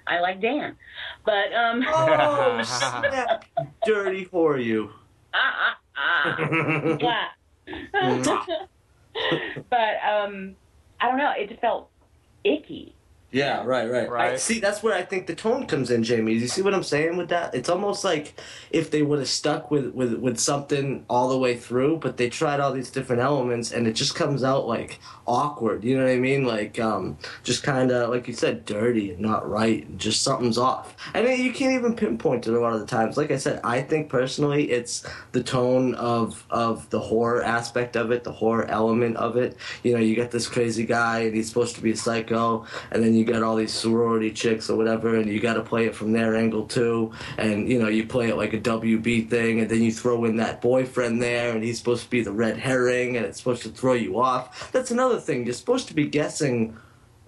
i 0.07 0.19
like 0.19 0.41
dan. 0.41 0.77
But 1.25 1.53
um 1.53 1.83
Oh, 1.87 2.61
snap. 2.63 3.45
Dirty 3.85 4.25
for 4.25 4.57
you. 4.57 4.91
ah, 5.33 5.75
ah, 5.97 6.35
ah. 6.35 6.97
But 9.69 9.93
um 10.07 10.55
i 10.99 11.07
don't 11.07 11.17
know 11.17 11.31
it 11.37 11.49
just 11.49 11.61
felt 11.61 11.89
icky 12.43 12.95
Yeah, 13.31 13.63
right, 13.63 13.89
right. 13.89 14.09
Right. 14.09 14.33
I, 14.33 14.35
see, 14.35 14.59
that's 14.59 14.83
where 14.83 14.93
I 14.93 15.03
think 15.03 15.25
the 15.25 15.35
tone 15.35 15.65
comes 15.65 15.89
in, 15.89 16.03
Jamie. 16.03 16.33
Do 16.33 16.39
you 16.39 16.49
see 16.49 16.61
what 16.61 16.73
I'm 16.73 16.83
saying 16.83 17.15
with 17.15 17.29
that? 17.29 17.55
It's 17.55 17.69
almost 17.69 18.03
like 18.03 18.37
if 18.71 18.91
they 18.91 19.03
would 19.03 19.19
have 19.19 19.29
stuck 19.29 19.71
with, 19.71 19.93
with, 19.93 20.15
with 20.15 20.37
something 20.37 21.05
all 21.09 21.29
the 21.29 21.37
way 21.37 21.55
through, 21.55 21.99
but 21.99 22.17
they 22.17 22.29
tried 22.29 22.59
all 22.59 22.73
these 22.73 22.91
different 22.91 23.21
elements, 23.21 23.71
and 23.71 23.87
it 23.87 23.93
just 23.93 24.15
comes 24.15 24.43
out 24.43 24.67
like 24.67 24.99
awkward. 25.27 25.85
You 25.85 25.97
know 25.97 26.03
what 26.03 26.11
I 26.11 26.17
mean? 26.17 26.43
Like, 26.43 26.77
um, 26.79 27.17
just 27.43 27.63
kind 27.63 27.89
of 27.91 28.09
like 28.09 28.27
you 28.27 28.33
said, 28.33 28.65
dirty 28.65 29.11
and 29.11 29.21
not 29.21 29.49
right, 29.49 29.87
and 29.87 29.97
just 29.97 30.23
something's 30.23 30.57
off. 30.57 30.95
And 31.13 31.25
you 31.39 31.53
can't 31.53 31.73
even 31.73 31.95
pinpoint 31.95 32.47
it 32.47 32.53
a 32.53 32.59
lot 32.59 32.73
of 32.73 32.81
the 32.81 32.85
times. 32.85 33.15
Like 33.15 33.31
I 33.31 33.37
said, 33.37 33.61
I 33.63 33.81
think 33.81 34.09
personally, 34.09 34.71
it's 34.71 35.05
the 35.31 35.41
tone 35.41 35.95
of 35.95 36.45
of 36.49 36.89
the 36.89 36.99
horror 36.99 37.43
aspect 37.43 37.95
of 37.95 38.11
it, 38.11 38.25
the 38.25 38.33
horror 38.33 38.65
element 38.65 39.15
of 39.15 39.37
it. 39.37 39.55
You 39.83 39.93
know, 39.93 39.99
you 39.99 40.15
get 40.15 40.31
this 40.31 40.49
crazy 40.49 40.85
guy, 40.85 41.19
and 41.19 41.35
he's 41.35 41.47
supposed 41.47 41.75
to 41.75 41.81
be 41.81 41.91
a 41.91 41.95
psycho, 41.95 42.65
and 42.91 43.01
then 43.01 43.13
you 43.13 43.20
got 43.23 43.43
all 43.43 43.55
these 43.55 43.73
sorority 43.73 44.31
chicks 44.31 44.69
or 44.69 44.77
whatever, 44.77 45.15
and 45.15 45.29
you 45.29 45.39
got 45.39 45.55
to 45.55 45.61
play 45.61 45.85
it 45.85 45.95
from 45.95 46.11
their 46.11 46.35
angle 46.35 46.65
too. 46.65 47.11
And 47.37 47.69
you 47.69 47.79
know, 47.79 47.87
you 47.87 48.05
play 48.05 48.29
it 48.29 48.37
like 48.37 48.53
a 48.53 48.59
WB 48.59 49.29
thing, 49.29 49.59
and 49.59 49.69
then 49.69 49.81
you 49.81 49.91
throw 49.91 50.25
in 50.25 50.37
that 50.37 50.61
boyfriend 50.61 51.21
there, 51.21 51.53
and 51.53 51.63
he's 51.63 51.77
supposed 51.77 52.03
to 52.03 52.09
be 52.09 52.21
the 52.21 52.31
red 52.31 52.57
herring, 52.57 53.17
and 53.17 53.25
it's 53.25 53.37
supposed 53.37 53.63
to 53.63 53.69
throw 53.69 53.93
you 53.93 54.19
off. 54.19 54.71
That's 54.71 54.91
another 54.91 55.19
thing. 55.19 55.45
You're 55.45 55.53
supposed 55.53 55.87
to 55.87 55.93
be 55.93 56.07
guessing 56.07 56.77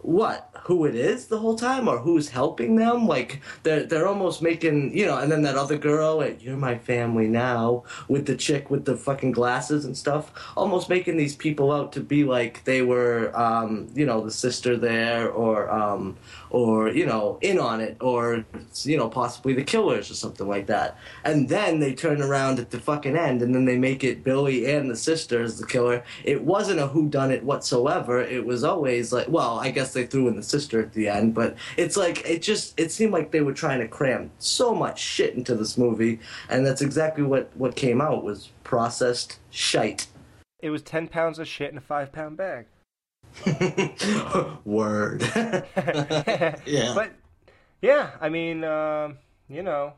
what 0.02 0.53
who 0.64 0.86
it 0.86 0.95
is 0.95 1.28
the 1.28 1.39
whole 1.39 1.55
time 1.55 1.88
or 1.88 1.99
who's 1.99 2.30
helping 2.30 2.76
them? 2.76 3.07
Like 3.07 3.41
they're 3.64 3.84
they're 3.84 4.07
almost 4.07 4.41
making 4.41 4.95
you 4.97 5.05
know 5.05 5.18
and 5.18 5.32
then 5.32 5.41
that 5.43 5.55
other 5.55 5.78
girl 5.78 6.24
you're 6.39 6.57
my 6.57 6.78
family 6.78 7.28
now 7.28 7.84
with 8.07 8.26
the 8.26 8.36
chick 8.36 8.70
with 8.70 8.86
the 8.86 8.95
fucking 8.95 9.32
glasses 9.32 9.86
and 9.86 9.97
stuff 9.97 10.32
almost 10.55 10.89
making 10.89 11.18
these 11.18 11.36
people 11.36 11.72
out 11.72 11.91
to 11.93 11.99
be 11.99 12.24
like 12.24 12.64
they 12.64 12.82
were 12.82 13.36
um 13.38 13.88
you 13.93 14.05
know 14.05 14.22
the 14.22 14.32
sister 14.32 14.78
there 14.78 15.30
or 15.30 15.70
um 15.70 16.16
or 16.49 16.89
you 16.89 17.05
know 17.05 17.38
in 17.41 17.59
on 17.59 17.82
it 17.82 17.97
or 17.99 18.45
you 18.84 18.97
know 18.97 19.09
possibly 19.09 19.53
the 19.53 19.64
killers 19.64 20.09
or 20.09 20.16
something 20.16 20.47
like 20.47 20.68
that. 20.68 20.97
And 21.24 21.49
then 21.49 21.80
they 21.80 21.93
turn 21.93 22.22
around 22.22 22.59
at 22.59 22.72
the 22.72 22.80
fucking 22.80 23.18
end 23.18 23.41
and 23.41 23.53
then 23.53 23.66
they 23.66 23.78
make 23.78 24.03
it 24.03 24.24
billy 24.24 24.72
and 24.72 24.89
the 24.89 24.95
sister 24.95 25.41
as 25.41 25.59
the 25.59 25.66
killer. 25.66 26.03
It 26.24 26.43
wasn't 26.43 26.80
a 26.80 26.88
who 26.88 27.09
done 27.09 27.32
it 27.32 27.43
whatsoever. 27.43 28.22
It 28.22 28.45
was 28.45 28.64
always 28.64 29.11
like 29.11 29.28
well 29.30 29.59
i 29.59 29.72
guess 29.72 29.93
they 29.93 30.05
threw 30.05 30.28
in 30.28 30.36
the 30.36 30.43
sister 30.54 30.80
at 30.86 30.93
the 30.93 31.08
end 31.08 31.34
but 31.34 31.56
it's 31.78 31.97
like 31.97 32.18
it 32.30 32.41
just 32.41 32.80
it 32.80 32.91
seemed 32.91 33.12
like 33.18 33.32
they 33.32 33.41
were 33.41 33.54
trying 33.64 33.80
to 33.80 33.88
cram 33.88 34.30
so 34.39 34.74
much 34.74 34.99
shit 34.99 35.34
into 35.36 35.56
this 35.56 35.78
movie 35.78 36.20
and 36.49 36.66
that's 36.66 36.82
exactly 36.82 37.24
what 37.24 37.49
what 37.56 37.76
came 37.76 37.99
out 38.08 38.24
was 38.24 38.49
processed 38.64 39.39
shite 39.49 40.08
It 40.62 40.70
was 40.70 40.82
10 40.84 41.08
pounds 41.08 41.39
of 41.39 41.47
shit 41.47 41.72
in 41.72 41.78
a 41.78 41.82
5 41.82 42.12
pound 42.12 42.38
bag. 42.38 42.66
word 44.66 45.22
yeah 45.36 46.93
But 46.95 47.12
yeah, 47.82 48.12
I 48.22 48.30
mean, 48.30 48.64
um, 48.64 49.18
you 49.49 49.62
know, 49.62 49.93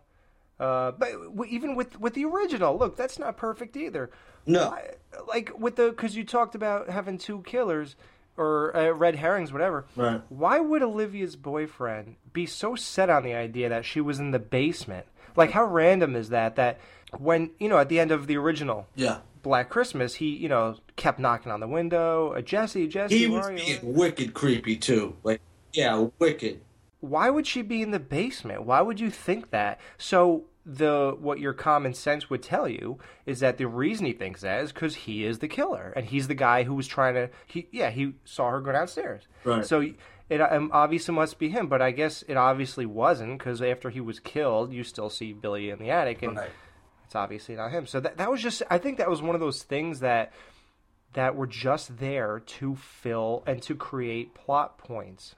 uh, 0.59 0.91
but 0.91 1.09
even 1.47 1.75
with 1.75 1.99
with 1.99 2.13
the 2.15 2.25
original, 2.25 2.75
look, 2.77 2.95
that's 2.97 3.19
not 3.19 3.37
perfect 3.37 3.77
either. 3.77 4.09
No. 4.47 4.69
I- 4.69 4.95
like 5.27 5.51
with 5.57 5.75
the 5.75 5.89
because 5.89 6.15
you 6.15 6.23
talked 6.25 6.55
about 6.55 6.89
having 6.89 7.17
two 7.19 7.41
killers 7.43 7.95
or 8.37 8.75
uh, 8.75 8.91
red 8.91 9.15
herrings, 9.15 9.51
whatever. 9.51 9.85
Right. 9.95 10.21
Why 10.29 10.59
would 10.59 10.83
Olivia's 10.83 11.35
boyfriend 11.35 12.15
be 12.33 12.45
so 12.45 12.75
set 12.75 13.09
on 13.09 13.23
the 13.23 13.33
idea 13.33 13.69
that 13.69 13.85
she 13.85 14.01
was 14.01 14.19
in 14.19 14.31
the 14.31 14.39
basement? 14.39 15.05
Like, 15.35 15.51
how 15.51 15.65
random 15.65 16.15
is 16.15 16.29
that? 16.29 16.55
That 16.55 16.79
when 17.17 17.51
you 17.59 17.69
know 17.69 17.77
at 17.77 17.89
the 17.89 17.99
end 17.99 18.11
of 18.11 18.27
the 18.27 18.37
original, 18.37 18.87
yeah 18.95 19.19
Black 19.43 19.69
Christmas, 19.69 20.15
he 20.15 20.29
you 20.29 20.49
know 20.49 20.77
kept 20.95 21.19
knocking 21.19 21.51
on 21.51 21.59
the 21.59 21.67
window. 21.67 22.33
Uh, 22.33 22.41
Jesse, 22.41 22.87
Jesse, 22.87 23.17
he 23.17 23.27
was 23.27 23.47
being 23.47 23.79
wicked 23.81 24.33
creepy 24.33 24.75
too 24.75 25.15
like 25.23 25.41
yeah 25.73 26.07
wicked 26.19 26.61
why 27.05 27.29
would 27.29 27.45
she 27.45 27.61
be 27.61 27.81
in 27.81 27.91
the 27.91 27.99
basement? 27.99 28.63
Why 28.63 28.81
would 28.81 28.99
you 28.99 29.09
think 29.11 29.51
that? 29.51 29.79
So 29.97 30.45
the 30.65 31.15
what 31.19 31.39
your 31.39 31.53
common 31.53 31.93
sense 31.93 32.29
would 32.29 32.41
tell 32.41 32.67
you 32.67 32.97
is 33.25 33.39
that 33.41 33.57
the 33.57 33.67
reason 33.67 34.05
he 34.05 34.13
thinks 34.13 34.41
that 34.41 34.63
is 34.63 34.71
because 34.71 34.95
he 34.95 35.23
is 35.23 35.39
the 35.39 35.47
killer 35.47 35.93
and 35.95 36.05
he's 36.05 36.27
the 36.27 36.33
guy 36.33 36.63
who 36.63 36.73
was 36.73 36.87
trying 36.87 37.13
to. 37.13 37.29
He 37.45 37.67
yeah 37.71 37.89
he 37.91 38.13
saw 38.25 38.49
her 38.49 38.61
go 38.61 38.71
downstairs. 38.71 39.27
Right. 39.43 39.65
So 39.65 39.87
it 40.27 40.41
um, 40.41 40.71
obviously 40.73 41.13
must 41.13 41.37
be 41.37 41.49
him, 41.49 41.67
but 41.67 41.81
I 41.81 41.91
guess 41.91 42.23
it 42.27 42.35
obviously 42.35 42.85
wasn't 42.87 43.37
because 43.37 43.61
after 43.61 43.91
he 43.91 44.01
was 44.01 44.19
killed, 44.19 44.73
you 44.73 44.83
still 44.83 45.09
see 45.09 45.33
Billy 45.33 45.69
in 45.69 45.79
the 45.79 45.91
attic 45.91 46.23
and. 46.23 46.39
It's 47.05 47.15
obviously 47.15 47.55
not 47.55 47.71
him. 47.71 47.85
So 47.85 47.99
that 47.99 48.17
that 48.17 48.31
was 48.31 48.41
just 48.41 48.63
I 48.69 48.79
think 48.79 48.97
that 48.97 49.09
was 49.09 49.21
one 49.21 49.35
of 49.35 49.41
those 49.41 49.61
things 49.61 49.99
that 49.99 50.33
that 51.13 51.35
were 51.35 51.47
just 51.47 51.99
there 51.99 52.41
to 52.45 52.75
fill 52.75 53.43
and 53.45 53.61
to 53.61 53.75
create 53.75 54.33
plot 54.33 54.79
points. 54.79 55.35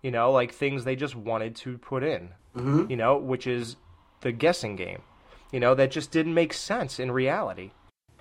You 0.00 0.12
know, 0.12 0.30
like 0.30 0.52
things 0.52 0.84
they 0.84 0.94
just 0.94 1.16
wanted 1.16 1.56
to 1.56 1.76
put 1.76 2.04
in. 2.04 2.30
Mhm. 2.56 2.88
You 2.88 2.96
know, 2.96 3.18
which 3.18 3.48
is 3.48 3.74
the 4.20 4.32
guessing 4.32 4.76
game. 4.76 5.02
You 5.52 5.60
know, 5.60 5.74
that 5.74 5.90
just 5.90 6.10
didn't 6.10 6.34
make 6.34 6.52
sense 6.52 6.98
in 7.00 7.10
reality. 7.10 7.70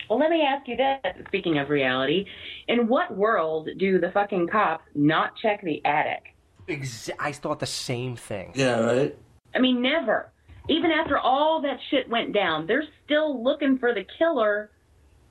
Well, 0.10 0.20
let 0.20 0.30
me 0.30 0.42
ask 0.42 0.68
you 0.68 0.78
this. 0.78 1.00
Speaking 1.28 1.58
of 1.58 1.70
reality, 1.70 2.26
in 2.68 2.88
what 2.88 3.16
world 3.16 3.68
do 3.78 4.00
the 4.00 4.12
fucking 4.12 4.48
cops 4.48 4.86
not 4.96 5.36
check 5.42 5.62
the 5.62 5.84
attic? 5.86 6.34
Exa- 6.70 7.12
I 7.20 7.32
thought 7.34 7.60
the 7.60 7.66
same 7.66 8.16
thing. 8.16 8.52
yeah 8.56 8.80
right 8.80 9.18
I 9.56 9.60
mean, 9.60 9.82
never. 9.82 10.32
Even 10.70 10.92
after 10.92 11.18
all 11.18 11.62
that 11.62 11.80
shit 11.90 12.10
went 12.10 12.34
down, 12.34 12.68
they're 12.68 12.84
still 13.06 13.42
looking 13.44 13.78
for 13.78 13.94
the 13.94 14.06
killer, 14.18 14.70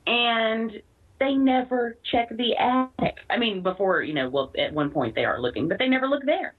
and 0.06 0.70
they 1.18 1.34
never 1.34 1.96
check 2.10 2.28
the 2.30 2.54
attic. 2.56 3.16
I 3.30 3.36
mean, 3.38 3.62
before, 3.62 4.02
you 4.02 4.14
know, 4.14 4.28
well, 4.28 4.52
at 4.58 4.72
one 4.72 4.90
point 4.90 5.14
they 5.14 5.24
are 5.24 5.40
looking, 5.40 5.68
but 5.68 5.78
they 5.78 5.88
never 5.88 6.06
look 6.08 6.24
there. 6.24 6.54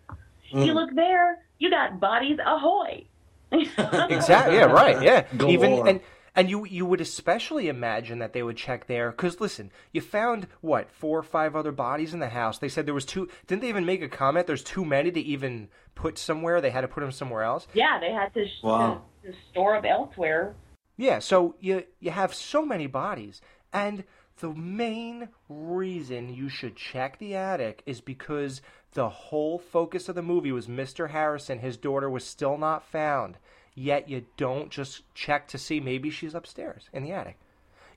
You 0.51 0.71
Mm. 0.71 0.75
look 0.75 0.95
there, 0.95 1.43
you 1.59 1.69
got 1.69 1.99
bodies 1.99 2.39
ahoy. 2.43 3.05
exactly. 3.51 4.55
Yeah. 4.55 4.65
Right. 4.65 5.01
Yeah. 5.01 5.25
Go 5.37 5.49
Even 5.49 5.87
and 5.87 5.99
and 6.35 6.49
you 6.49 6.65
you 6.65 6.85
would 6.85 7.01
especially 7.01 7.67
imagine 7.67 8.19
that 8.19 8.33
they 8.33 8.43
would 8.43 8.57
check 8.57 8.87
there 8.87 9.11
because 9.11 9.39
listen, 9.41 9.71
you 9.91 10.01
found 10.01 10.47
what 10.61 10.91
four 10.91 11.17
or 11.19 11.23
five 11.23 11.55
other 11.55 11.71
bodies 11.71 12.13
in 12.13 12.19
the 12.19 12.29
house. 12.29 12.59
They 12.59 12.69
said 12.69 12.85
there 12.85 12.93
was 12.93 13.05
two. 13.05 13.27
Didn't 13.47 13.61
they 13.61 13.69
even 13.69 13.85
make 13.85 14.01
a 14.01 14.09
comment? 14.09 14.47
There's 14.47 14.63
too 14.63 14.85
many 14.85 15.11
to 15.11 15.19
even 15.19 15.69
put 15.95 16.17
somewhere. 16.17 16.61
They 16.61 16.69
had 16.69 16.81
to 16.81 16.87
put 16.87 17.01
them 17.01 17.11
somewhere 17.11 17.43
else. 17.43 17.67
Yeah, 17.73 17.99
they 17.99 18.11
had 18.11 18.33
to, 18.35 18.45
Wow. 18.63 19.01
to, 19.23 19.31
to 19.31 19.37
store 19.51 19.75
them 19.81 19.85
elsewhere. 19.91 20.55
Yeah, 20.97 21.19
so 21.19 21.55
you 21.59 21.83
you 21.99 22.11
have 22.11 22.33
so 22.33 22.65
many 22.65 22.87
bodies, 22.87 23.41
and 23.73 24.03
the 24.39 24.53
main 24.53 25.29
reason 25.49 26.29
you 26.33 26.49
should 26.49 26.75
check 26.75 27.17
the 27.17 27.35
attic 27.35 27.81
is 27.85 28.01
because 28.01 28.61
the 28.97 29.09
whole 29.09 29.59
focus 29.59 30.09
of 30.09 30.15
the 30.15 30.23
movie 30.23 30.51
was 30.51 30.65
Mr. 30.65 31.11
Harrison. 31.11 31.59
His 31.59 31.77
daughter 31.77 32.09
was 32.09 32.25
still 32.25 32.57
not 32.57 32.83
found. 32.83 33.37
Yet 33.75 34.09
you 34.09 34.25
don't 34.37 34.71
just 34.71 35.03
check 35.13 35.47
to 35.49 35.59
see 35.59 35.79
maybe 35.79 36.09
she's 36.09 36.33
upstairs 36.33 36.89
in 36.91 37.03
the 37.03 37.11
attic. 37.11 37.37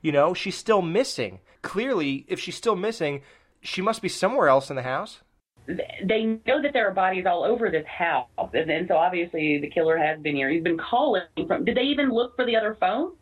You 0.03 0.11
know, 0.11 0.35
she's 0.35 0.55
still 0.55 0.83
missing. 0.83 1.39
Clearly, 1.63 2.23
if 2.27 2.39
she's 2.39 2.55
still 2.55 2.75
missing, 2.75 3.23
she 3.61 3.81
must 3.81 4.03
be 4.03 4.09
somewhere 4.09 4.47
else 4.47 4.69
in 4.69 4.75
the 4.75 4.83
house. 4.83 5.21
They 5.65 6.25
know 6.45 6.61
that 6.61 6.71
there 6.71 6.87
are 6.87 6.93
bodies 6.93 7.25
all 7.25 7.43
over 7.43 7.71
this 7.71 7.87
house, 7.87 8.27
and, 8.53 8.69
and 8.69 8.87
so 8.87 8.95
obviously 8.95 9.57
the 9.59 9.71
killer 9.71 9.97
has 9.97 10.19
been 10.19 10.35
here. 10.35 10.51
He's 10.51 10.61
been 10.63 10.77
calling 10.77 11.23
from. 11.47 11.65
Did 11.65 11.77
they 11.77 11.83
even 11.83 12.11
look 12.11 12.35
for 12.35 12.45
the 12.45 12.55
other 12.55 12.77
phone? 12.79 13.13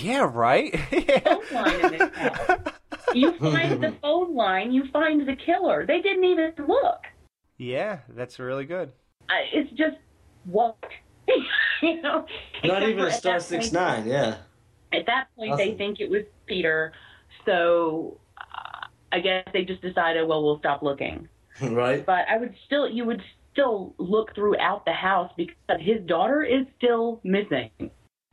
Yeah, 0.00 0.30
right. 0.32 0.74
phone 1.50 2.72
line 3.14 3.22
in 3.22 3.30
this 3.30 3.40
house. 3.40 3.50
You 3.50 3.50
find 3.52 3.82
the 3.82 3.94
phone 4.00 4.34
line, 4.34 4.72
you 4.72 4.84
find 4.92 5.26
the 5.26 5.36
killer. 5.36 5.86
They 5.86 6.00
didn't 6.00 6.24
even 6.24 6.52
look. 6.66 7.00
yeah, 7.58 8.00
that's 8.10 8.38
really 8.38 8.64
good. 8.64 8.92
I, 9.28 9.42
it's 9.52 9.70
just 9.72 9.96
what 10.44 10.76
you 11.82 12.00
know. 12.02 12.24
not 12.64 12.82
even 12.82 13.04
a 13.04 13.10
star 13.10 13.34
that 13.34 13.42
six 13.42 13.66
point- 13.66 13.72
nine 13.72 14.06
yeah 14.06 14.36
At 14.92 15.06
that 15.06 15.26
point, 15.36 15.56
they 15.56 15.74
think 15.74 15.98
it 16.00 16.08
was 16.08 16.22
Peter, 16.46 16.92
so 17.44 18.18
uh, 18.38 18.86
I 19.12 19.18
guess 19.20 19.44
they 19.52 19.64
just 19.64 19.82
decided, 19.82 20.26
well, 20.28 20.44
we'll 20.44 20.58
stop 20.60 20.82
looking. 20.82 21.28
right 21.62 22.04
But 22.06 22.26
I 22.30 22.36
would 22.38 22.54
still, 22.66 22.88
you 22.88 23.04
would 23.04 23.22
still 23.52 23.94
look 23.98 24.34
throughout 24.34 24.84
the 24.84 24.92
house 24.92 25.32
because 25.36 25.56
his 25.80 26.00
daughter 26.06 26.42
is 26.44 26.66
still 26.76 27.20
missing. 27.24 27.70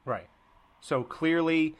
Right. 0.05 0.27
So 0.81 1.01
clearly, 1.03 1.75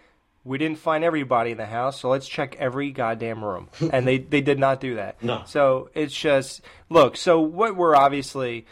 we 0.45 0.57
didn't 0.57 0.77
find 0.79 1.03
everybody 1.03 1.51
in 1.51 1.57
the 1.57 1.65
house, 1.65 1.99
so 2.01 2.09
let's 2.09 2.27
check 2.27 2.55
every 2.59 2.91
goddamn 2.91 3.43
room. 3.43 3.69
and 3.91 4.05
they, 4.07 4.17
they 4.17 4.41
did 4.41 4.59
not 4.59 4.79
do 4.79 4.95
that. 4.95 5.21
No. 5.23 5.43
So 5.45 5.89
it's 5.93 6.13
just 6.13 6.61
look. 6.89 7.15
So 7.17 7.39
what 7.39 7.75
we're 7.75 7.95
obviously 7.95 8.65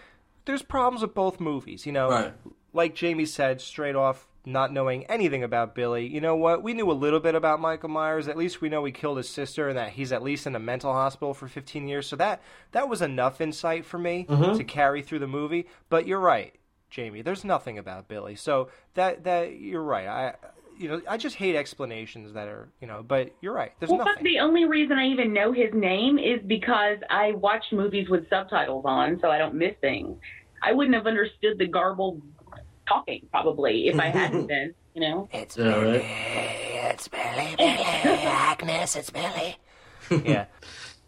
there's 0.46 0.64
problems 0.64 1.02
with 1.02 1.14
both 1.14 1.40
movies. 1.40 1.86
You 1.86 1.92
know, 1.92 2.10
Right. 2.10 2.34
like 2.74 2.96
Jamie 2.96 3.26
said, 3.26 3.62
straight 3.62 3.96
off, 3.96 4.28
not 4.44 4.74
knowing 4.74 5.06
anything 5.06 5.44
about 5.44 5.76
Billy. 5.76 6.08
You 6.08 6.20
know 6.20 6.36
what? 6.36 6.64
We 6.64 6.74
knew 6.74 6.90
a 6.90 6.94
little 6.94 7.20
bit 7.20 7.36
about 7.36 7.62
Michael 7.62 7.90
Myers. 7.90 8.28
At 8.28 8.38
least 8.38 8.60
we 8.60 8.68
know 8.70 8.84
he 8.84 8.92
killed 8.92 9.18
his 9.18 9.30
sister 9.30 9.70
and 9.70 9.78
that 9.78 9.92
he's 9.92 10.12
at 10.12 10.24
least 10.24 10.48
in 10.48 10.56
a 10.56 10.60
mental 10.60 10.92
hospital 10.94 11.36
for 11.36 11.48
15 11.48 11.88
years. 11.88 12.08
So 12.08 12.16
that 12.16 12.42
that 12.72 12.90
was 12.90 13.02
enough 13.04 13.40
insight 13.40 13.86
for 13.86 14.00
me 14.00 14.26
Mhm. 14.28 14.58
to 14.58 14.64
carry 14.64 15.04
through 15.04 15.20
the 15.20 15.28
movie. 15.28 15.68
But 15.90 16.08
you're 16.08 16.20
right, 16.20 16.56
Jamie. 16.90 17.22
There's 17.22 17.46
nothing 17.46 17.78
about 17.78 18.08
Billy. 18.08 18.36
So 18.36 18.70
that 18.96 19.24
that 19.26 19.60
you're 19.60 19.84
right. 19.84 20.08
I 20.08 20.34
you 20.82 20.90
know 20.90 21.02
I 21.08 21.18
just 21.18 21.36
hate 21.36 21.56
explanations 21.56 22.34
that 22.34 22.48
are 22.48 22.70
you 22.82 22.88
know. 22.88 23.04
But 23.08 23.32
you're 23.42 23.54
right. 23.54 23.72
There's 23.80 23.90
well, 23.92 24.00
nothing. 24.06 24.24
the 24.24 24.40
only 24.40 24.66
reason 24.66 24.98
I 24.98 25.08
even 25.08 25.32
know 25.34 25.52
his 25.54 25.74
name 25.74 26.18
is 26.18 26.40
because 26.46 26.98
I 27.10 27.34
watch 27.34 27.64
movies 27.72 28.10
with 28.10 28.28
subtitles 28.30 28.84
on, 28.86 29.20
so 29.22 29.30
I 29.30 29.38
don't 29.38 29.56
miss 29.56 29.76
things. 29.82 30.18
I 30.64 30.74
wouldn't 30.74 30.96
have 30.96 31.08
understood 31.08 31.58
the 31.58 31.68
garbled 31.68 32.22
talking 32.88 33.28
probably 33.32 33.88
if 33.88 34.00
I 34.00 34.08
hadn't 34.10 34.48
been. 34.48 34.74
You 34.94 35.02
know. 35.02 35.30
It's 35.32 35.56
Yeah, 35.58 35.72
Billy. 35.72 35.98
right. 36.00 36.92
It's 36.94 37.08
Billy. 37.08 37.56
Billy. 37.58 37.70
Agnes. 38.26 38.96
It's 38.96 39.10
Billy. 39.10 39.58
yeah. 40.26 40.46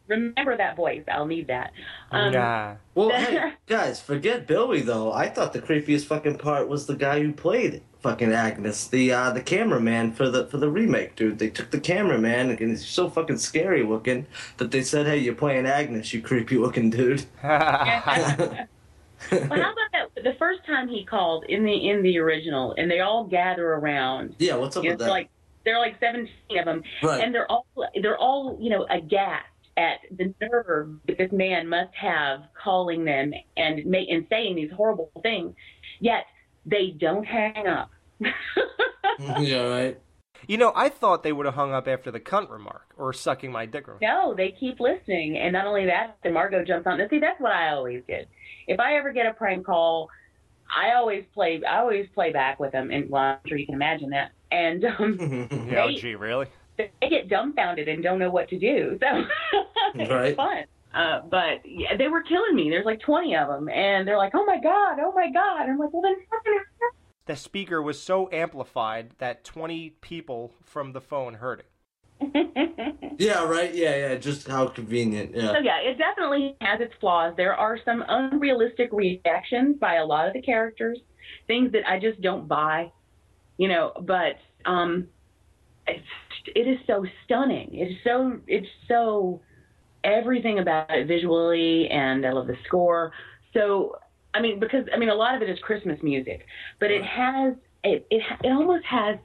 Remember 0.07 0.57
that 0.57 0.75
voice. 0.75 1.03
I'll 1.09 1.25
need 1.25 1.47
that. 1.47 1.71
Um, 2.11 2.33
nah. 2.33 2.75
Well, 2.95 3.09
hey, 3.15 3.53
guys, 3.67 4.01
forget 4.01 4.45
Billy 4.47 4.81
though. 4.81 5.11
I 5.11 5.29
thought 5.29 5.53
the 5.53 5.61
creepiest 5.61 6.05
fucking 6.05 6.37
part 6.37 6.67
was 6.67 6.85
the 6.85 6.95
guy 6.95 7.21
who 7.21 7.31
played 7.31 7.81
fucking 8.01 8.33
Agnes, 8.33 8.87
the 8.87 9.13
uh, 9.13 9.31
the 9.31 9.41
cameraman 9.41 10.11
for 10.11 10.29
the 10.29 10.45
for 10.47 10.57
the 10.57 10.69
remake, 10.69 11.15
dude. 11.15 11.39
They 11.39 11.49
took 11.49 11.71
the 11.71 11.79
cameraman 11.79 12.49
and 12.49 12.59
he's 12.59 12.85
so 12.85 13.09
fucking 13.09 13.37
scary 13.37 13.83
looking 13.83 14.27
that 14.57 14.71
they 14.71 14.83
said, 14.83 15.05
"Hey, 15.05 15.19
you're 15.19 15.35
playing 15.35 15.65
Agnes, 15.65 16.13
you 16.13 16.21
creepy 16.21 16.57
looking 16.57 16.89
dude." 16.89 17.25
well, 17.43 18.67
how 19.31 19.37
about 19.47 19.75
that? 19.93 20.09
The 20.23 20.35
first 20.37 20.65
time 20.65 20.87
he 20.89 21.05
called 21.05 21.45
in 21.45 21.63
the 21.63 21.89
in 21.89 22.01
the 22.03 22.17
original, 22.19 22.75
and 22.77 22.91
they 22.91 22.99
all 22.99 23.23
gather 23.23 23.73
around. 23.73 24.35
Yeah, 24.37 24.55
what's 24.55 24.75
up 24.75 24.83
You 24.83 24.89
know, 24.89 24.93
with 24.95 24.99
that? 25.05 25.09
Like 25.09 25.29
there 25.65 25.75
are 25.75 25.79
like 25.79 25.97
seventeen 25.99 26.59
of 26.59 26.65
them, 26.65 26.83
Right. 27.01 27.23
and 27.23 27.33
they're 27.33 27.49
all 27.49 27.65
they're 28.01 28.17
all 28.17 28.57
you 28.59 28.69
know 28.69 28.85
aghast. 28.89 29.45
At 29.77 29.99
the 30.11 30.33
nerve 30.41 30.99
that 31.07 31.17
this 31.17 31.31
man 31.31 31.67
must 31.67 31.93
have 31.95 32.41
calling 32.61 33.05
them 33.05 33.33
and 33.57 33.85
ma- 33.85 33.97
and 33.97 34.25
saying 34.29 34.55
these 34.55 34.71
horrible 34.75 35.11
things, 35.21 35.53
yet 35.99 36.25
they 36.65 36.95
don't 36.97 37.25
hang 37.25 37.67
up. 37.67 37.89
yeah, 39.39 39.63
right. 39.63 39.99
You 40.47 40.57
know, 40.57 40.73
I 40.75 40.89
thought 40.89 41.23
they 41.23 41.31
would 41.31 41.45
have 41.45 41.55
hung 41.55 41.73
up 41.73 41.87
after 41.87 42.11
the 42.11 42.19
cunt 42.19 42.49
remark 42.49 42.93
or 42.97 43.13
sucking 43.13 43.51
my 43.51 43.65
dick 43.65 43.87
remark. 43.87 44.01
No, 44.01 44.33
they 44.35 44.51
keep 44.59 44.79
listening, 44.79 45.37
and 45.37 45.53
not 45.53 45.65
only 45.65 45.85
that, 45.85 46.17
then 46.23 46.33
Margot 46.33 46.65
jumps 46.65 46.85
on. 46.85 46.97
Now, 46.97 47.07
see, 47.09 47.19
that's 47.19 47.39
what 47.39 47.51
I 47.51 47.69
always 47.69 48.03
did. 48.07 48.27
If 48.67 48.79
I 48.79 48.97
ever 48.97 49.13
get 49.13 49.25
a 49.25 49.33
prank 49.33 49.65
call, 49.65 50.09
I 50.69 50.95
always 50.95 51.23
play. 51.33 51.61
I 51.63 51.79
always 51.79 52.07
play 52.13 52.31
back 52.31 52.59
with 52.59 52.71
them, 52.71 52.91
and 52.91 53.09
well, 53.09 53.21
I'm 53.21 53.37
sure 53.47 53.57
you 53.57 53.65
can 53.65 53.75
imagine 53.75 54.09
that. 54.09 54.31
And 54.51 54.83
um, 54.85 55.17
Yeah, 55.71 55.85
oh, 55.85 55.91
gee, 55.95 56.15
really? 56.15 56.47
They 57.01 57.09
get 57.09 57.29
dumbfounded 57.29 57.87
and 57.87 58.03
don't 58.03 58.19
know 58.19 58.31
what 58.31 58.49
to 58.49 58.59
do. 58.59 58.99
So 59.95 59.99
it's 59.99 60.09
Right. 60.11 60.35
fun. 60.35 60.63
Uh, 60.93 61.21
but 61.29 61.61
yeah, 61.65 61.95
they 61.97 62.07
were 62.07 62.21
killing 62.23 62.55
me. 62.55 62.69
There's 62.69 62.85
like 62.85 62.99
20 62.99 63.35
of 63.35 63.47
them, 63.47 63.69
and 63.69 64.07
they're 64.07 64.17
like, 64.17 64.33
"Oh 64.35 64.45
my 64.45 64.59
god, 64.59 64.97
oh 64.99 65.11
my 65.15 65.29
god!" 65.31 65.69
I'm 65.69 65.77
like, 65.77 65.91
"Well, 65.93 66.01
then 66.03 66.15
The 67.25 67.35
speaker 67.35 67.81
was 67.81 68.01
so 68.01 68.29
amplified 68.31 69.11
that 69.19 69.43
20 69.43 69.91
people 70.01 70.53
from 70.63 70.93
the 70.93 71.01
phone 71.01 71.35
heard 71.35 71.61
it. 71.61 71.69
Yeah, 73.19 73.43
right. 73.47 73.73
Yeah, 73.73 73.95
yeah. 73.95 74.15
Just 74.15 74.47
how 74.47 74.67
convenient. 74.67 75.35
Yeah. 75.35 75.53
So 75.53 75.59
yeah, 75.59 75.79
it 75.81 75.97
definitely 75.99 76.55
has 76.61 76.81
its 76.81 76.93
flaws. 76.99 77.33
There 77.37 77.53
are 77.53 77.77
some 77.85 78.03
unrealistic 78.07 78.89
reactions 78.91 79.77
by 79.79 79.95
a 79.95 80.05
lot 80.05 80.27
of 80.27 80.33
the 80.33 80.41
characters, 80.41 80.99
things 81.45 81.71
that 81.73 81.87
I 81.87 81.99
just 81.99 82.19
don't 82.21 82.47
buy, 82.47 82.91
you 83.57 83.67
know. 83.67 83.93
But 84.01 84.37
um, 84.65 85.07
it's, 85.87 86.05
it 86.47 86.67
is 86.67 86.79
so 86.87 87.05
stunning. 87.25 87.69
It's 87.73 88.03
so 88.03 88.39
it's 88.47 88.67
so 88.87 89.41
everything 90.03 90.59
about 90.59 90.91
it 90.91 91.07
visually, 91.07 91.89
and 91.89 92.25
I 92.25 92.31
love 92.31 92.47
the 92.47 92.57
score. 92.65 93.11
So 93.53 93.97
I 94.33 94.41
mean, 94.41 94.59
because 94.59 94.85
I 94.93 94.97
mean, 94.97 95.09
a 95.09 95.15
lot 95.15 95.35
of 95.35 95.41
it 95.41 95.49
is 95.49 95.59
Christmas 95.59 96.01
music, 96.01 96.45
but 96.79 96.91
it 96.91 97.03
has 97.03 97.55
it 97.83 98.05
it, 98.09 98.21
it 98.43 98.49
almost 98.49 98.85
has 98.85 99.17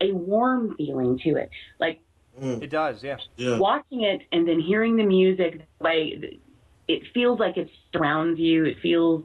a 0.00 0.12
warm 0.12 0.74
feeling 0.76 1.18
to 1.24 1.36
it, 1.36 1.50
like 1.78 2.00
mm. 2.40 2.62
It 2.62 2.70
does, 2.70 3.02
yeah. 3.02 3.16
watching 3.58 4.02
it 4.02 4.22
and 4.32 4.46
then 4.46 4.60
hearing 4.60 4.96
the 4.96 5.04
music 5.04 5.66
like 5.80 6.40
it 6.88 7.02
feels 7.12 7.38
like 7.38 7.56
it 7.56 7.68
surrounds 7.92 8.40
you 8.40 8.64
it 8.64 8.76
feels 8.80 9.22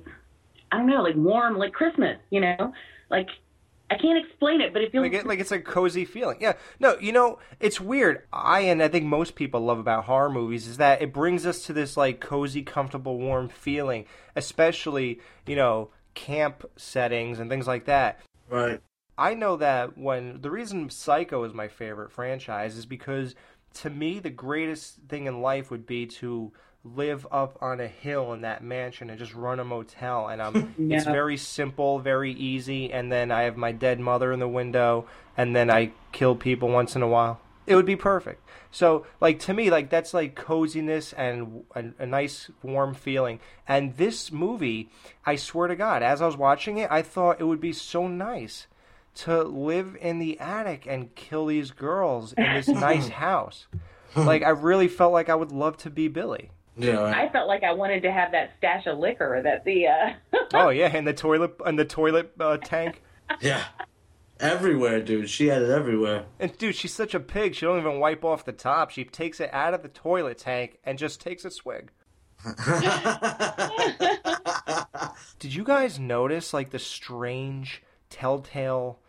i 0.71 0.77
don't 0.77 0.87
know 0.87 1.01
like 1.01 1.15
warm 1.15 1.57
like 1.57 1.73
christmas 1.73 2.17
you 2.29 2.41
know 2.41 2.73
like 3.09 3.27
i 3.89 3.97
can't 3.97 4.23
explain 4.25 4.61
it 4.61 4.73
but 4.73 4.81
it 4.81 4.91
feels 4.91 5.03
Like, 5.03 5.13
it, 5.13 5.25
like 5.25 5.39
it's 5.39 5.51
a 5.51 5.59
cozy 5.59 6.05
feeling. 6.05 6.37
Yeah. 6.39 6.53
No, 6.79 6.97
you 6.99 7.11
know, 7.11 7.39
it's 7.59 7.79
weird. 7.79 8.23
I 8.31 8.61
and 8.61 8.81
I 8.81 8.87
think 8.87 9.05
most 9.05 9.35
people 9.35 9.61
love 9.61 9.79
about 9.79 10.05
horror 10.05 10.29
movies 10.29 10.67
is 10.67 10.77
that 10.77 11.01
it 11.01 11.13
brings 11.13 11.45
us 11.45 11.65
to 11.65 11.73
this 11.73 11.95
like 11.95 12.19
cozy, 12.19 12.63
comfortable, 12.63 13.17
warm 13.17 13.49
feeling, 13.49 14.05
especially, 14.35 15.19
you 15.45 15.55
know, 15.55 15.89
camp 16.13 16.63
settings 16.75 17.39
and 17.39 17.49
things 17.49 17.67
like 17.67 17.85
that. 17.85 18.19
Right. 18.49 18.81
I 19.17 19.35
know 19.35 19.57
that 19.57 19.97
when 19.97 20.41
the 20.41 20.49
reason 20.49 20.89
Psycho 20.89 21.43
is 21.43 21.53
my 21.53 21.67
favorite 21.67 22.11
franchise 22.11 22.75
is 22.77 22.85
because 22.85 23.35
to 23.75 23.89
me 23.89 24.19
the 24.19 24.29
greatest 24.29 24.97
thing 25.07 25.27
in 25.27 25.41
life 25.41 25.69
would 25.71 25.85
be 25.85 26.05
to 26.05 26.51
live 26.83 27.25
up 27.31 27.57
on 27.61 27.79
a 27.79 27.87
hill 27.87 28.33
in 28.33 28.41
that 28.41 28.61
mansion 28.63 29.09
and 29.09 29.17
just 29.17 29.33
run 29.33 29.59
a 29.59 29.63
motel 29.63 30.27
and 30.27 30.41
um 30.41 30.53
it's 30.89 31.05
Yeah. 31.05 31.11
very 31.11 31.37
simple, 31.37 31.99
very 31.99 32.31
easy 32.33 32.91
and 32.91 33.11
then 33.11 33.31
I 33.31 33.43
have 33.43 33.55
my 33.57 33.71
dead 33.71 33.99
mother 33.99 34.31
in 34.33 34.39
the 34.39 34.47
window 34.49 35.05
and 35.37 35.55
then 35.55 35.69
I 35.71 35.91
kill 36.11 36.35
people 36.35 36.69
once 36.69 36.95
in 36.95 37.01
a 37.01 37.07
while. 37.07 37.39
It 37.65 37.75
would 37.77 37.85
be 37.85 37.95
perfect. 37.95 38.41
So 38.71 39.05
like 39.21 39.39
to 39.41 39.53
me 39.53 39.69
like 39.69 39.89
that's 39.89 40.13
like 40.13 40.35
coziness 40.35 41.13
and 41.13 41.63
a, 41.73 41.85
a 41.99 42.05
nice 42.05 42.51
warm 42.61 42.93
feeling. 42.93 43.39
And 43.65 43.95
this 43.95 44.31
movie, 44.33 44.89
I 45.25 45.37
swear 45.37 45.69
to 45.69 45.75
God, 45.77 46.03
as 46.03 46.21
I 46.21 46.25
was 46.25 46.35
watching 46.35 46.77
it, 46.79 46.91
I 46.91 47.01
thought 47.01 47.39
it 47.39 47.45
would 47.45 47.61
be 47.61 47.71
so 47.71 48.07
nice 48.07 48.67
to 49.15 49.43
live 49.43 49.95
in 50.01 50.19
the 50.19 50.37
attic 50.39 50.85
and 50.85 51.15
kill 51.15 51.45
these 51.45 51.71
girls 51.71 52.33
in 52.33 52.51
this 52.53 52.67
nice 52.87 53.07
house. 53.07 53.67
Like 54.17 54.43
I 54.43 54.49
really 54.49 54.89
felt 54.89 55.13
like 55.13 55.29
I 55.29 55.35
would 55.35 55.51
love 55.53 55.77
to 55.77 55.89
be 55.89 56.07
Billy. 56.09 56.49
Yeah. 56.75 57.03
i 57.03 57.29
felt 57.29 57.47
like 57.47 57.63
i 57.63 57.71
wanted 57.71 58.01
to 58.01 58.11
have 58.11 58.31
that 58.31 58.51
stash 58.57 58.87
of 58.87 58.97
liquor 58.97 59.41
that 59.43 59.63
the 59.63 59.87
uh 59.87 60.13
oh 60.53 60.69
yeah, 60.69 60.87
and 60.93 61.07
the 61.07 61.13
toilet 61.13 61.55
and 61.65 61.77
the 61.77 61.85
toilet 61.85 62.31
uh, 62.39 62.57
tank. 62.57 63.01
Yeah. 63.41 63.63
Everywhere, 64.39 65.01
dude. 65.01 65.29
She 65.29 65.47
had 65.47 65.61
it 65.61 65.69
everywhere. 65.69 66.25
And 66.39 66.57
dude, 66.57 66.75
she's 66.75 66.93
such 66.93 67.13
a 67.13 67.19
pig. 67.19 67.55
She 67.55 67.65
don't 67.65 67.79
even 67.79 67.99
wipe 67.99 68.23
off 68.25 68.45
the 68.45 68.51
top. 68.51 68.89
She 68.89 69.05
takes 69.05 69.39
it 69.39 69.49
out 69.53 69.73
of 69.73 69.81
the 69.83 69.89
toilet 69.89 70.37
tank 70.37 70.79
and 70.83 70.97
just 70.97 71.21
takes 71.21 71.45
a 71.45 71.51
swig. 71.51 71.91
Did 75.39 75.53
you 75.55 75.63
guys 75.63 75.99
notice 75.99 76.53
like 76.53 76.71
the 76.71 76.79
strange 76.79 77.81
telltale 78.09 78.99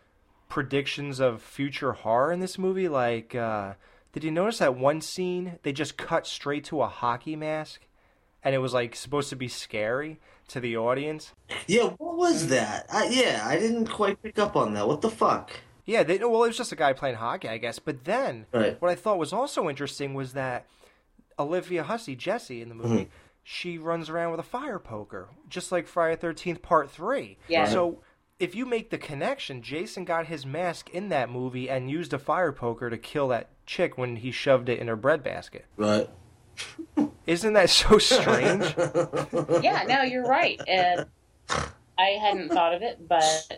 predictions 0.47 1.19
of 1.19 1.41
future 1.41 1.91
horror 1.93 2.31
in 2.31 2.39
this 2.39 2.57
movie? 2.57 2.87
Like, 2.87 3.35
uh, 3.35 3.73
did 4.15 4.23
you 4.23 4.31
notice 4.31 4.57
that 4.57 4.75
one 4.75 5.01
scene 5.01 5.59
they 5.61 5.71
just 5.71 5.97
cut 5.97 6.25
straight 6.25 6.63
to 6.65 6.81
a 6.81 6.87
hockey 6.87 7.35
mask, 7.35 7.81
and 8.41 8.55
it 8.55 8.59
was 8.59 8.73
like 8.73 8.95
supposed 8.95 9.29
to 9.29 9.35
be 9.35 9.47
scary 9.47 10.19
to 10.47 10.59
the 10.59 10.75
audience? 10.77 11.33
Yeah, 11.67 11.89
what 11.97 12.15
was 12.17 12.47
that? 12.47 12.85
I, 12.91 13.07
yeah, 13.09 13.43
I 13.45 13.59
didn't 13.59 13.87
quite 13.87 14.21
pick 14.23 14.39
up 14.39 14.55
on 14.55 14.73
that. 14.73 14.87
What 14.87 15.01
the 15.01 15.09
fuck? 15.09 15.51
Yeah, 15.85 16.01
they, 16.03 16.17
well, 16.17 16.43
it 16.45 16.47
was 16.47 16.57
just 16.57 16.71
a 16.71 16.75
guy 16.75 16.93
playing 16.93 17.17
hockey, 17.17 17.47
I 17.49 17.57
guess. 17.59 17.77
But 17.77 18.05
then, 18.05 18.45
Right. 18.51 18.81
what 18.81 18.89
I 18.89 18.95
thought 18.95 19.19
was 19.19 19.31
also 19.33 19.69
interesting 19.69 20.13
was 20.15 20.33
that 20.33 20.65
Olivia 21.37 21.83
Hussey, 21.83 22.15
Jesse, 22.15 22.61
in 22.61 22.69
the 22.69 22.75
movie, 22.75 23.05
Mhm. 23.05 23.09
she 23.43 23.77
runs 23.77 24.09
around 24.09 24.31
with 24.31 24.39
a 24.39 24.43
fire 24.43 24.79
poker, 24.79 25.27
just 25.49 25.71
like 25.71 25.85
Friday 25.87 26.15
Thirteenth 26.15 26.61
Part 26.61 26.89
Three. 26.89 27.37
Yeah. 27.47 27.65
So 27.65 27.99
if 28.39 28.53
you 28.53 28.65
make 28.65 28.89
the 28.89 28.97
connection, 28.97 29.61
Jason 29.61 30.03
got 30.05 30.27
his 30.27 30.45
mask 30.45 30.89
in 30.89 31.09
that 31.09 31.29
movie 31.29 31.69
and 31.69 31.89
used 31.89 32.13
a 32.13 32.19
fire 32.19 32.51
poker 32.51 32.89
to 32.89 32.97
kill 32.97 33.29
that 33.29 33.49
chick 33.65 33.97
when 33.97 34.17
he 34.17 34.31
shoved 34.31 34.69
it 34.69 34.79
in 34.79 34.87
her 34.87 34.95
breadbasket. 34.95 35.65
Right. 35.77 36.09
Isn't 37.25 37.53
that 37.53 37.69
so 37.69 37.97
strange? 37.97 38.63
yeah 39.63 39.83
no 39.87 40.03
you're 40.03 40.25
right 40.25 40.57
and 40.69 41.05
i 41.97 42.11
hadn't 42.21 42.49
thought 42.49 42.73
of 42.73 42.81
it 42.81 43.05
but 43.09 43.57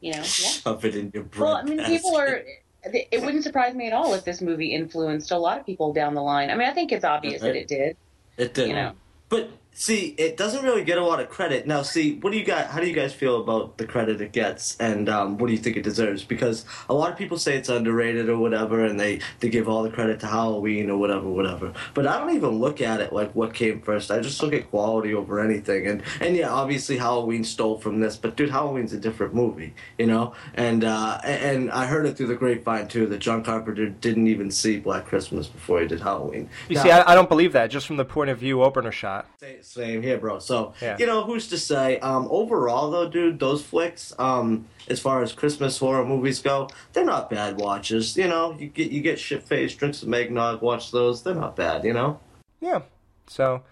you 0.00 0.12
know 0.12 0.18
yeah 0.18 0.22
Shove 0.22 0.84
it 0.84 0.94
in 0.94 1.10
your 1.12 1.24
bread. 1.24 1.42
Well, 1.42 1.56
I 1.56 1.62
mean, 1.64 1.84
people 1.84 2.16
are. 2.16 2.42
It 2.84 3.20
wouldn't 3.22 3.42
surprise 3.42 3.74
me 3.74 3.88
at 3.88 3.92
all 3.92 4.14
if 4.14 4.24
this 4.24 4.40
movie 4.40 4.72
influenced 4.72 5.32
a 5.32 5.38
lot 5.38 5.58
of 5.58 5.66
people 5.66 5.92
down 5.92 6.14
the 6.14 6.22
line. 6.22 6.48
I 6.50 6.54
mean, 6.54 6.68
I 6.68 6.72
think 6.72 6.92
it's 6.92 7.04
obvious 7.04 7.42
that 7.42 7.56
it 7.56 7.66
did. 7.66 7.96
It 8.36 8.54
did. 8.54 8.68
You 8.68 8.74
know. 8.74 8.92
But 9.28 9.50
see, 9.78 10.14
it 10.18 10.36
doesn't 10.36 10.64
really 10.64 10.82
get 10.82 10.98
a 10.98 11.04
lot 11.04 11.20
of 11.20 11.28
credit. 11.28 11.66
Now, 11.66 11.82
see, 11.82 12.16
what 12.18 12.32
do 12.32 12.38
you 12.38 12.44
got? 12.44 12.66
How 12.66 12.80
do 12.80 12.86
you 12.86 12.92
guys 12.94 13.14
feel 13.14 13.40
about 13.40 13.78
the 13.78 13.86
credit 13.86 14.20
it 14.20 14.32
gets, 14.32 14.76
and 14.78 15.08
um, 15.08 15.38
what 15.38 15.46
do 15.46 15.52
you 15.52 15.58
think 15.58 15.76
it 15.76 15.82
deserves? 15.84 16.24
Because 16.24 16.64
a 16.88 16.94
lot 16.94 17.12
of 17.12 17.16
people 17.16 17.38
say 17.38 17.56
it's 17.56 17.68
underrated 17.68 18.28
or 18.28 18.36
whatever, 18.38 18.84
and 18.84 18.98
they 18.98 19.20
they 19.40 19.48
give 19.48 19.68
all 19.68 19.82
the 19.84 19.90
credit 19.90 20.18
to 20.20 20.26
Halloween 20.26 20.90
or 20.90 20.98
whatever, 20.98 21.28
whatever. 21.28 21.72
But 21.94 22.06
I 22.06 22.18
don't 22.18 22.34
even 22.34 22.50
look 22.58 22.80
at 22.80 23.00
it 23.00 23.12
like 23.12 23.32
what 23.34 23.54
came 23.54 23.80
first. 23.80 24.10
I 24.10 24.18
just 24.20 24.42
look 24.42 24.52
at 24.52 24.68
quality 24.70 25.14
over 25.14 25.40
anything. 25.40 25.86
And 25.86 26.02
and 26.20 26.36
yeah, 26.36 26.50
obviously 26.50 26.98
Halloween 26.98 27.44
stole 27.44 27.78
from 27.78 28.00
this, 28.00 28.16
but 28.16 28.36
dude, 28.36 28.50
Halloween's 28.50 28.92
a 28.92 28.98
different 28.98 29.32
movie, 29.32 29.74
you 29.96 30.06
know. 30.06 30.34
And 30.54 30.82
uh, 30.82 31.20
and 31.22 31.70
I 31.70 31.86
heard 31.86 32.04
it 32.04 32.16
through 32.16 32.26
the 32.26 32.36
grapevine 32.36 32.88
too 32.88 33.06
that 33.06 33.18
John 33.18 33.44
Carpenter 33.44 33.88
didn't 33.88 34.26
even 34.26 34.50
see 34.50 34.80
Black 34.80 35.06
Christmas 35.06 35.46
before 35.46 35.80
he 35.80 35.86
did 35.86 36.00
Halloween. 36.00 36.50
You 36.68 36.76
Now- 36.76 36.82
see, 36.82 36.90
I, 36.90 37.12
I 37.12 37.14
don't 37.14 37.28
believe 37.28 37.52
that 37.52 37.68
just 37.68 37.86
from 37.86 37.96
the 37.96 38.04
point 38.04 38.30
of 38.30 38.38
view 38.38 38.62
opener 38.62 38.90
shot. 38.92 39.26
Same 39.68 40.02
here, 40.02 40.18
bro. 40.18 40.38
So 40.38 40.72
Yeah. 40.80 40.96
you 40.98 41.06
know, 41.06 41.24
who's 41.24 41.48
to 41.48 41.58
say? 41.58 41.98
Um, 42.00 42.26
overall, 42.30 42.90
though, 42.90 43.08
dude, 43.08 43.38
those 43.38 43.62
flicks, 43.62 44.12
um, 44.18 44.66
as 44.88 45.00
far 45.00 45.22
as 45.22 45.32
Christmas 45.32 45.78
horror 45.78 46.04
movies 46.04 46.40
go, 46.40 46.68
they're 46.92 47.04
not 47.04 47.30
bad 47.30 47.58
watches. 47.60 48.16
You 48.16 48.28
know, 48.28 48.56
you 48.58 48.68
get 48.68 48.90
you 48.90 49.00
get 49.02 49.18
shit 49.18 49.42
faced, 49.42 49.78
drink 49.78 49.94
some 49.94 50.12
eggnog, 50.14 50.62
watch 50.62 50.90
those. 50.90 51.22
They're 51.22 51.34
not 51.34 51.56
bad. 51.56 51.84
You 51.84 51.92
know. 51.92 52.20
Yeah. 52.60 52.82
So, 53.26 53.62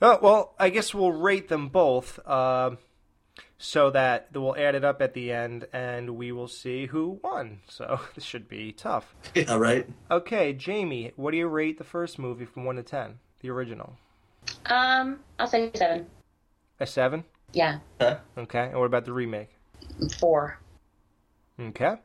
uh, 0.00 0.18
well, 0.20 0.54
I 0.58 0.68
guess 0.68 0.92
we'll 0.94 1.12
rate 1.12 1.48
them 1.48 1.68
both 1.68 2.18
uh, 2.26 2.72
so 3.58 3.90
that 3.90 4.28
we'll 4.34 4.54
add 4.56 4.74
it 4.74 4.84
up 4.84 5.00
at 5.00 5.14
the 5.14 5.32
end 5.32 5.66
and 5.72 6.16
we 6.16 6.30
will 6.30 6.48
see 6.48 6.86
who 6.86 7.18
won. 7.22 7.60
So, 7.68 8.00
this 8.14 8.24
should 8.24 8.48
be 8.48 8.72
tough. 8.72 9.14
Yeah, 9.34 9.56
right. 9.56 9.88
Okay, 10.10 10.52
Jamie, 10.52 11.12
what 11.16 11.30
do 11.30 11.38
you 11.38 11.46
rate 11.48 11.78
the 11.78 11.84
first 11.84 12.18
movie 12.18 12.44
from 12.44 12.64
1 12.64 12.76
to 12.76 12.82
10? 12.82 13.18
The 13.40 13.48
original? 13.50 13.96
Um, 14.66 15.20
I'll 15.38 15.46
say 15.46 15.70
seven. 15.74 16.06
A 16.80 16.86
7? 16.86 17.24
Yeah, 17.52 17.78
Okay. 18.36 18.64
And 18.70 18.78
what 18.78 18.86
about 18.86 19.04
the 19.04 19.12
remake? 19.12 19.50
four. 20.18 20.58
Okay. 21.60 21.96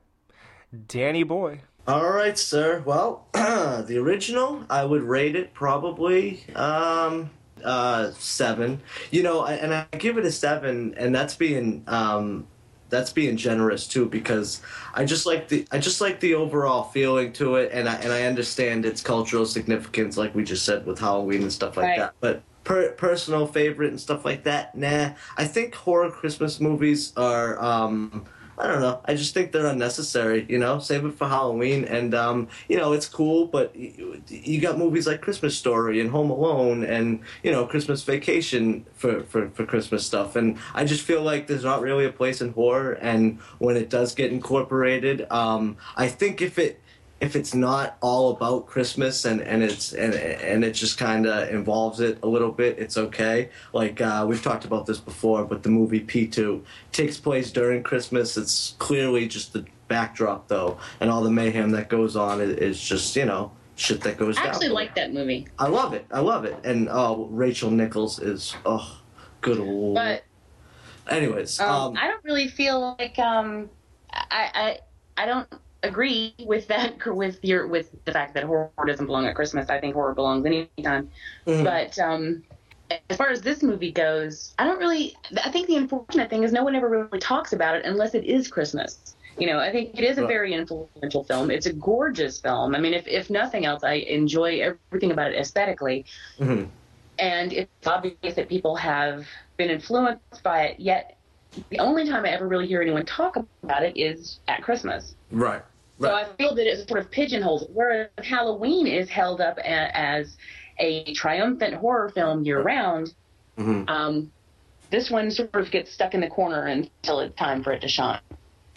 Danny 0.88 1.24
Boy. 1.24 1.62
All 1.88 2.10
right, 2.12 2.38
sir. 2.38 2.84
Well, 2.86 3.28
the 3.34 3.98
original, 3.98 4.66
I 4.70 4.84
would 4.84 5.04
rate 5.04 5.36
it 5.38 5.54
probably 5.54 6.44
um, 6.54 7.30
uh, 7.64 8.12
seven. 8.12 8.82
You 9.10 9.24
know, 9.24 9.46
and 9.46 9.74
I 9.74 9.86
give 9.98 10.18
it 10.18 10.26
a 10.26 10.32
seven, 10.32 10.94
and 10.98 11.16
that's 11.16 11.36
being 11.36 11.84
um, 11.88 12.46
that's 12.90 13.12
being 13.12 13.38
generous 13.38 13.88
too 13.88 14.06
because 14.08 14.62
I 14.94 15.06
just 15.06 15.26
like 15.26 15.48
the 15.50 15.68
I 15.72 15.80
just 15.80 16.02
like 16.02 16.20
the 16.20 16.36
overall 16.36 16.84
feeling 16.84 17.34
to 17.34 17.56
it 17.56 17.72
and 17.74 17.88
I 17.90 17.96
and 17.96 18.12
I 18.14 18.24
understand 18.24 18.86
its 18.86 19.02
cultural 19.02 19.46
significance 19.46 20.18
like 20.18 20.34
we 20.36 20.44
just 20.44 20.66
said 20.66 20.86
with 20.86 21.00
Halloween 21.00 21.42
and 21.44 21.52
stuff 21.54 21.78
like 21.78 21.86
Right. 21.88 22.00
that. 22.00 22.14
But 22.20 22.44
per, 22.64 22.92
personal 22.94 23.48
favorite 23.48 23.90
and 23.90 24.00
stuff 24.00 24.26
like 24.26 24.44
that, 24.44 24.76
nah. 24.76 25.12
I 25.38 25.46
think 25.46 25.76
horror 25.76 26.12
Christmas 26.12 26.60
movies 26.60 27.14
are 27.18 27.62
um 27.64 28.26
I 28.60 28.66
don't 28.66 28.82
know. 28.82 28.99
I 29.05 29.14
just 29.14 29.36
think 29.36 29.51
they're 29.51 29.68
unnecessary. 29.68 30.45
You 30.49 30.58
know, 30.58 30.80
save 30.80 31.05
it 31.05 31.14
for 31.14 31.28
Halloween, 31.28 31.86
and 31.86 32.16
um, 32.16 32.47
you 32.68 32.78
know 32.78 32.93
it's 32.93 33.08
cool. 33.08 33.45
But 33.45 33.76
you, 33.76 34.22
you 34.28 34.60
got 34.60 34.80
movies 34.80 35.05
like 35.05 35.22
Christmas 35.22 35.55
Story 35.55 36.01
and 36.01 36.10
Home 36.10 36.32
Alone, 36.32 36.84
and 36.84 37.20
you 37.43 37.51
know 37.51 37.68
Christmas 37.68 38.01
Vacation 38.03 38.86
for, 38.95 39.24
for 39.24 39.49
for 39.51 39.66
Christmas 39.66 40.05
stuff. 40.05 40.36
And 40.36 40.58
I 40.74 40.86
just 40.86 41.03
feel 41.03 41.22
like 41.22 41.45
there's 41.45 41.64
not 41.64 41.82
really 41.82 42.05
a 42.05 42.12
place 42.12 42.41
in 42.41 42.53
horror. 42.53 42.93
And 42.93 43.39
when 43.60 43.78
it 43.78 43.89
does 43.91 44.16
get 44.16 44.32
incorporated, 44.32 45.28
um, 45.32 45.78
I 45.95 46.08
think 46.08 46.41
if 46.41 46.58
it 46.58 46.82
if 47.20 47.36
it's 47.36 47.55
not 47.55 47.97
all 48.01 48.32
about 48.32 48.68
Christmas 48.68 49.26
and, 49.26 49.41
and 49.41 49.63
it's 49.63 49.93
and 49.93 50.13
and 50.13 50.63
it 50.63 50.74
just 50.74 50.97
kind 50.97 51.26
of 51.26 51.49
involves 51.49 51.99
it 51.99 52.20
a 52.22 52.28
little 52.28 52.51
bit, 52.51 52.78
it's 52.78 52.97
okay. 52.97 53.49
Like 53.74 54.01
uh, 54.01 54.26
we've 54.28 54.41
talked 54.41 54.65
about 54.65 54.86
this 54.86 54.99
before, 54.99 55.45
but 55.45 55.63
the 55.63 55.70
movie 55.70 55.99
P 55.99 56.28
two 56.28 56.63
takes 56.91 57.18
place 57.18 57.51
during 57.51 57.82
Christmas. 57.84 58.38
It's 58.38 58.76
clearly 58.78 59.28
just 59.28 59.53
the 59.53 59.65
backdrop 59.88 60.47
though, 60.47 60.78
and 60.99 61.09
all 61.09 61.24
the 61.24 61.32
mayhem 61.32 61.72
that 61.72 61.89
goes 61.89 62.15
on 62.15 62.39
is, 62.39 62.51
is 62.57 62.82
just 62.82 63.15
you 63.15 63.26
know 63.26 63.51
shit 63.76 64.01
that 64.01 64.18
goes 64.18 64.36
down. 64.36 64.43
I 64.43 64.45
down. 64.47 64.55
actually 64.55 64.70
like 64.70 64.95
that 64.95 65.13
movie, 65.13 65.47
I 65.57 65.68
love 65.68 65.93
it. 65.93 66.05
I 66.11 66.20
love 66.20 66.45
it. 66.45 66.55
And 66.63 66.88
oh, 66.91 67.28
Rachel 67.32 67.72
Nichols 67.72 68.20
is 68.20 68.55
oh, 68.65 69.01
good 69.41 69.57
lord. 69.57 69.95
but 69.95 70.24
Anyways, 71.09 71.59
um, 71.59 71.70
um, 71.70 71.97
I 71.97 72.07
don't 72.07 72.24
really 72.24 72.47
feel 72.47 72.95
like 72.99 73.18
um, 73.18 73.70
I, 74.11 74.78
I 75.18 75.24
I 75.24 75.26
don't 75.26 75.47
agree 75.84 76.34
with 76.45 76.67
that 76.67 77.05
with 77.05 77.43
your 77.43 77.67
with 77.67 77.91
the 78.05 78.11
fact 78.11 78.34
that 78.36 78.43
horror 78.43 78.71
doesn't 78.86 79.05
belong 79.05 79.25
at 79.28 79.36
Christmas. 79.36 79.69
I 79.69 79.80
think 79.80 79.95
horror 79.95 80.13
belongs 80.13 80.45
anytime. 80.45 81.09
Mhm. 81.47 81.63
But 81.63 81.99
um, 81.99 82.43
as 83.09 83.17
far 83.17 83.30
as 83.30 83.41
this 83.41 83.63
movie 83.63 83.91
goes, 83.91 84.53
I 84.59 84.65
don't 84.65 84.80
really. 84.80 85.15
I 85.43 85.51
think 85.51 85.67
the 85.67 85.75
unfortunate 85.75 86.30
thing 86.30 86.43
is 86.43 86.51
no 86.51 86.63
one 86.63 86.75
ever 86.75 86.89
really 86.89 87.19
talks 87.19 87.53
about 87.53 87.75
it 87.75 87.86
unless 87.86 88.15
it 88.15 88.25
is 88.25 88.47
Christmas. 88.47 89.15
You 89.38 89.47
know, 89.47 89.59
I 89.59 89.71
think 89.71 89.97
it 89.97 90.03
is 90.03 90.17
a 90.17 90.25
very 90.25 90.53
influential 90.53 91.23
film. 91.23 91.51
It's 91.51 91.67
a 91.67 91.73
gorgeous 91.73 92.39
film. 92.41 92.75
I 92.75 92.80
mean, 92.80 92.93
if 92.93 93.07
if 93.07 93.30
nothing 93.30 93.65
else, 93.65 93.84
I 93.84 93.93
enjoy 93.93 94.59
everything 94.61 95.11
about 95.11 95.32
it 95.32 95.39
aesthetically 95.39 96.05
mhm. 96.39 96.69
and 97.19 97.53
it's 97.53 97.88
obvious 97.88 98.36
that 98.36 98.49
people 98.49 98.75
have 98.75 99.28
been 99.57 99.69
influenced 99.69 100.43
by 100.43 100.63
it. 100.63 100.80
Yet, 100.80 101.17
the 101.69 101.80
only 101.80 102.07
time 102.07 102.25
I 102.25 102.30
ever 102.30 102.47
really 102.47 102.67
hear 102.67 102.82
anyone 102.82 103.05
talk 103.05 103.38
about 103.63 103.84
it 103.84 103.97
is 103.97 104.39
at 104.47 104.63
Christmas. 104.63 105.16
Right. 105.32 105.63
So 105.99 106.13
I 106.13 106.25
feel 106.38 106.53
that 106.53 106.67
it 106.67 106.88
sort 106.88 106.99
of 106.99 107.09
pigeonholes 107.09 107.63
it. 107.63 107.69
Whereas 107.73 108.09
Halloween 108.23 108.86
is 108.86 109.09
held 109.09 109.41
up 109.41 109.57
a, 109.57 109.97
as 109.97 110.38
a 110.78 111.11
triumphant 111.13 111.73
horror 111.73 112.09
film 112.09 112.43
year 112.45 112.61
round. 112.61 113.13
Mhm. 113.57 113.89
Um, 113.89 114.32
this 114.91 115.09
one 115.09 115.32
sort 115.32 115.53
of 115.55 115.71
gets 115.71 115.91
stuck 115.91 116.13
in 116.13 116.21
the 116.21 116.30
corner 116.30 116.67
until 116.67 117.19
it's 117.19 117.36
time 117.36 117.63
for 117.63 117.71
it 117.71 117.82
to 117.82 117.88
shine. 117.88 118.19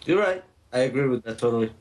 You're 0.05 0.19
right. 0.19 0.43
I 0.73 0.79
agree 0.79 1.07
with 1.07 1.23
that 1.23 1.37
totally. 1.37 1.71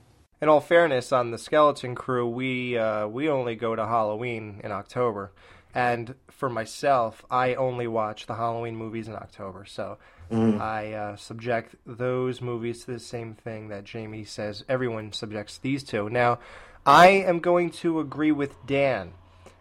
In 0.43 0.49
all 0.49 0.61
fairness, 0.61 1.13
on 1.13 1.31
the 1.31 1.39
Skeleton 1.39 1.95
Crew, 1.95 2.29
we 2.29 2.77
uh, 2.77 3.07
we 3.07 3.29
only 3.29 3.55
go 3.57 3.75
to 3.77 3.87
Halloween 3.87 4.61
in 4.65 4.73
October, 4.73 5.33
and 5.75 6.15
for 6.31 6.49
myself, 6.49 7.25
I 7.31 7.55
only 7.55 7.87
watch 7.87 8.27
the 8.27 8.37
Halloween 8.37 8.77
movies 8.77 9.09
in 9.09 9.15
October. 9.15 9.65
So 9.67 9.99
Mhm. 10.31 10.61
I 10.61 10.93
uh, 10.93 11.17
subject 11.17 11.75
those 11.85 12.41
movies 12.41 12.85
to 12.85 12.93
the 12.93 13.01
same 13.01 13.35
thing 13.35 13.69
that 13.69 13.85
Jamie 13.85 14.25
says 14.25 14.65
everyone 14.69 15.13
subjects 15.13 15.59
these 15.59 15.83
to. 15.85 16.09
Now, 16.09 16.39
I 16.87 17.09
am 17.09 17.41
going 17.41 17.71
to 17.71 18.01
agree 18.01 18.33
with 18.33 18.55
Dan. 18.67 19.13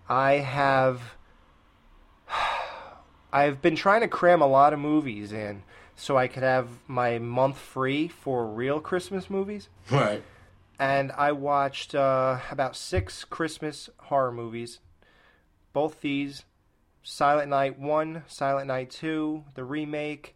I 0.07 0.33
have 0.33 1.15
I've 3.33 3.61
been 3.61 3.75
trying 3.75 4.01
to 4.01 4.07
cram 4.07 4.41
a 4.41 4.47
lot 4.47 4.73
of 4.73 4.79
movies 4.79 5.31
in 5.31 5.63
so 5.95 6.17
I 6.17 6.27
could 6.27 6.43
have 6.43 6.69
my 6.87 7.19
month 7.19 7.57
free 7.57 8.07
for 8.07 8.45
real 8.47 8.79
Christmas 8.79 9.29
movies. 9.29 9.69
Right. 9.91 10.23
And 10.79 11.11
I 11.11 11.33
watched 11.33 11.93
uh, 11.93 12.39
about 12.49 12.75
six 12.75 13.25
Christmas 13.25 13.89
horror 13.97 14.31
movies. 14.31 14.79
Both 15.73 16.01
these 16.01 16.45
Silent 17.03 17.49
Night 17.49 17.77
1, 17.77 18.23
Silent 18.27 18.67
Night 18.67 18.89
2, 18.91 19.43
the 19.55 19.63
remake, 19.65 20.35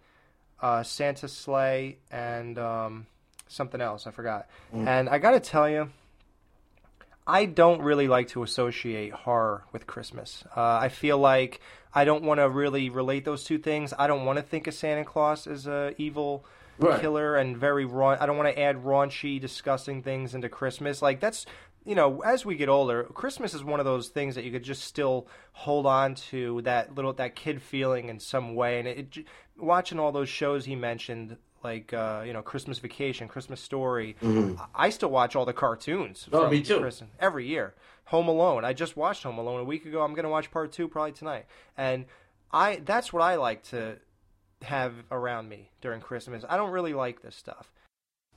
uh, 0.64 0.82
Santa's 0.82 1.34
Slay, 1.34 1.98
and 2.10 2.58
um, 2.58 3.06
something 3.50 3.82
else. 3.82 4.08
I 4.08 4.12
forgot. 4.12 4.48
Mm. 4.74 4.88
And 4.88 5.10
I 5.10 5.20
got 5.20 5.32
to 5.32 5.40
tell 5.42 5.70
you, 5.70 5.90
I 7.28 7.46
don't 7.46 7.82
really 7.82 8.08
like 8.08 8.30
to 8.30 8.44
associate 8.44 9.14
horror 9.14 9.66
with 9.72 9.86
Christmas. 9.86 10.44
Uh, 10.56 10.62
I 10.82 10.90
feel 10.90 11.18
like 11.18 11.62
I 11.94 12.06
don't 12.06 12.24
want 12.24 12.40
to 12.40 12.50
really 12.50 12.90
relate 12.90 13.26
those 13.26 13.44
two 13.44 13.58
things. 13.60 13.94
I 13.98 14.08
don't 14.08 14.26
want 14.26 14.38
to 14.38 14.44
think 14.44 14.68
of 14.68 14.74
Santa 14.74 15.06
Claus 15.06 15.46
as 15.48 15.68
a 15.68 15.94
evil 15.98 16.46
Right. 16.80 17.00
killer 17.00 17.36
and 17.36 17.56
very 17.56 17.86
raun. 17.86 18.18
I 18.20 18.26
don't 18.26 18.36
want 18.36 18.50
to 18.54 18.60
add 18.60 18.84
raunchy, 18.84 19.40
disgusting 19.40 20.02
things 20.02 20.34
into 20.34 20.50
Christmas. 20.50 21.04
Like 21.04 21.20
that's 21.20 21.46
you 21.86 21.96
know, 21.96 22.22
as 22.22 22.46
we 22.46 22.56
get 22.56 22.70
older, 22.70 23.04
Christmas 23.04 23.54
is 23.54 23.64
one 23.64 23.80
of 23.80 23.86
those 23.86 24.10
things 24.10 24.36
that 24.36 24.44
you 24.44 24.52
could 24.52 24.64
just 24.64 24.84
still 24.84 25.28
hold 25.52 25.86
on 25.86 26.16
to 26.16 26.62
that 26.64 26.96
little 26.96 27.14
that 27.14 27.36
kid 27.36 27.62
feeling 27.62 28.10
in 28.10 28.20
some 28.20 28.56
way. 28.56 28.80
And 28.80 28.88
it, 28.88 29.18
it 29.18 29.26
watching 29.58 30.00
all 30.00 30.12
those 30.12 30.30
shows 30.30 30.66
he 30.66 30.76
mentioned. 30.76 31.38
Like 31.64 31.94
uh, 31.94 32.24
you 32.28 32.34
know, 32.34 32.42
Christmas 32.42 32.80
Vacation, 32.80 33.30
Christmas 33.30 33.62
Story. 33.62 34.18
Mhm. 34.22 34.60
I 34.76 34.90
still 34.90 35.10
watch 35.10 35.34
all 35.34 35.46
the 35.46 35.54
cartoons. 35.54 36.28
Oh, 36.34 36.42
from 36.42 36.52
me 36.52 36.62
too. 36.62 36.80
Christmas 36.82 37.10
every 37.22 37.48
year. 37.48 37.74
Home 38.08 38.28
Alone. 38.28 38.66
I 38.66 38.74
just 38.74 38.98
watched 38.98 39.24
Home 39.24 39.38
Alone 39.38 39.62
a 39.62 39.64
week 39.64 39.86
ago. 39.86 40.02
I'm 40.02 40.14
gonna 40.14 40.28
watch 40.30 40.52
part 40.52 40.74
two 40.74 40.90
probably 40.90 41.14
tonight. 41.14 41.46
And 41.78 42.04
I 42.52 42.82
that's 42.84 43.14
what 43.14 43.24
I 43.24 43.36
like 43.36 43.64
to 43.70 43.98
have 44.64 44.94
around 45.10 45.48
me 45.48 45.72
during 45.80 46.02
Christmas. 46.02 46.44
I 46.50 46.58
don't 46.58 46.72
really 46.72 46.94
like 46.94 47.22
this 47.22 47.36
stuff. 47.36 47.72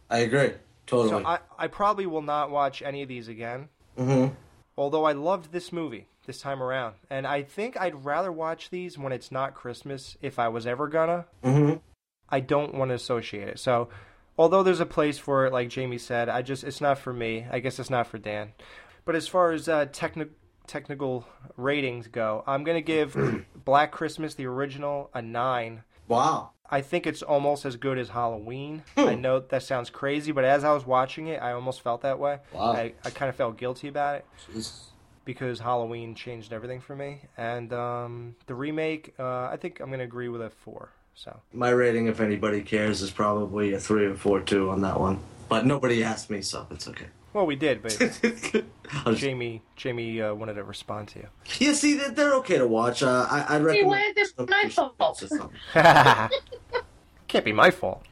I 0.08 0.18
agree. 0.18 0.52
Totally. 0.86 1.08
So 1.22 1.26
I, 1.26 1.38
I 1.58 1.66
probably 1.68 2.06
will 2.06 2.22
not 2.22 2.50
watch 2.50 2.82
any 2.82 3.02
of 3.02 3.08
these 3.08 3.28
again. 3.28 3.68
Mhm. 3.98 4.34
Although 4.76 5.04
I 5.04 5.12
loved 5.12 5.52
this 5.52 5.72
movie 5.72 6.06
this 6.26 6.40
time 6.40 6.62
around. 6.62 6.96
And 7.08 7.26
I 7.26 7.42
think 7.42 7.80
I'd 7.80 8.04
rather 8.04 8.30
watch 8.32 8.70
these 8.70 8.98
when 8.98 9.12
it's 9.12 9.30
not 9.32 9.54
Christmas 9.54 10.16
if 10.20 10.38
I 10.38 10.48
was 10.48 10.66
ever 10.66 10.88
gonna. 10.88 11.26
Mhm. 11.44 11.80
I 12.28 12.40
don't 12.40 12.74
want 12.74 12.90
to 12.90 12.94
associate 12.94 13.48
it. 13.48 13.58
So 13.58 13.88
although 14.36 14.62
there's 14.62 14.80
a 14.80 14.86
place 14.86 15.18
for 15.18 15.46
it, 15.46 15.52
like 15.52 15.68
Jamie 15.68 15.98
said, 15.98 16.28
I 16.28 16.42
just 16.42 16.64
it's 16.64 16.80
not 16.80 16.98
for 16.98 17.12
me. 17.12 17.46
I 17.50 17.60
guess 17.60 17.78
it's 17.78 17.90
not 17.90 18.06
for 18.08 18.18
Dan. 18.18 18.52
But 19.04 19.14
as 19.14 19.28
far 19.28 19.52
as 19.52 19.68
uh, 19.68 19.86
techni- 19.86 20.30
technical 20.66 21.26
ratings 21.56 22.08
go, 22.08 22.42
I'm 22.46 22.64
gonna 22.64 22.80
give 22.80 23.16
Black 23.54 23.92
Christmas, 23.92 24.34
the 24.34 24.46
original, 24.46 25.10
a 25.14 25.22
nine. 25.22 25.84
Wow. 26.08 26.50
I 26.68 26.80
think 26.80 27.06
it's 27.06 27.22
almost 27.22 27.64
as 27.64 27.76
good 27.76 27.96
as 27.98 28.08
Halloween. 28.08 28.82
I 28.96 29.14
know 29.14 29.40
that 29.40 29.62
sounds 29.62 29.88
crazy, 29.88 30.32
but 30.32 30.44
as 30.44 30.64
I 30.64 30.72
was 30.72 30.84
watching 30.84 31.28
it, 31.28 31.40
I 31.40 31.52
almost 31.52 31.80
felt 31.80 32.02
that 32.02 32.18
way. 32.18 32.38
Wow. 32.52 32.72
I, 32.72 32.92
I 33.04 33.10
kind 33.10 33.28
of 33.28 33.36
felt 33.36 33.56
guilty 33.56 33.88
about 33.88 34.16
it 34.16 34.26
because 35.24 35.60
Halloween 35.60 36.14
changed 36.14 36.52
everything 36.52 36.80
for 36.80 36.96
me. 36.96 37.20
And 37.36 37.72
um, 37.72 38.36
the 38.46 38.54
remake, 38.54 39.14
uh, 39.18 39.44
I 39.44 39.56
think 39.60 39.80
I'm 39.80 39.88
going 39.88 39.98
to 39.98 40.04
agree 40.04 40.28
with 40.28 40.42
a 40.42 40.50
four. 40.50 40.90
So 41.14 41.40
My 41.52 41.70
rating, 41.70 42.08
if 42.08 42.20
anybody 42.20 42.62
cares, 42.62 43.00
is 43.00 43.10
probably 43.10 43.72
a 43.72 43.80
three 43.80 44.04
or 44.06 44.14
four 44.14 44.40
two 44.40 44.70
on 44.70 44.82
that 44.82 45.00
one. 45.00 45.18
But 45.48 45.64
nobody 45.66 46.02
asked 46.02 46.28
me, 46.30 46.42
so 46.42 46.66
it's 46.70 46.88
okay. 46.88 47.06
well, 47.32 47.46
we 47.46 47.54
did, 47.56 47.82
but 47.82 47.96
Jamie 49.14 49.62
Jamie 49.76 50.20
uh, 50.20 50.34
wanted 50.34 50.54
to 50.54 50.64
respond 50.64 51.08
to 51.08 51.20
you. 51.20 51.28
Yeah, 51.58 51.72
see, 51.72 51.94
they're, 51.94 52.10
they're 52.10 52.34
okay 52.36 52.58
to 52.58 52.66
watch. 52.66 53.02
Uh, 53.02 53.26
I, 53.30 53.56
I'd 53.56 53.60
Hey, 53.60 53.64
recommend. 53.64 53.86
why 53.88 54.12
is 54.16 54.32
it 54.38 54.48
my 54.50 54.68
fault? 54.68 55.22
Can't 57.28 57.44
be 57.44 57.52
my 57.52 57.70
fault. 57.70 58.04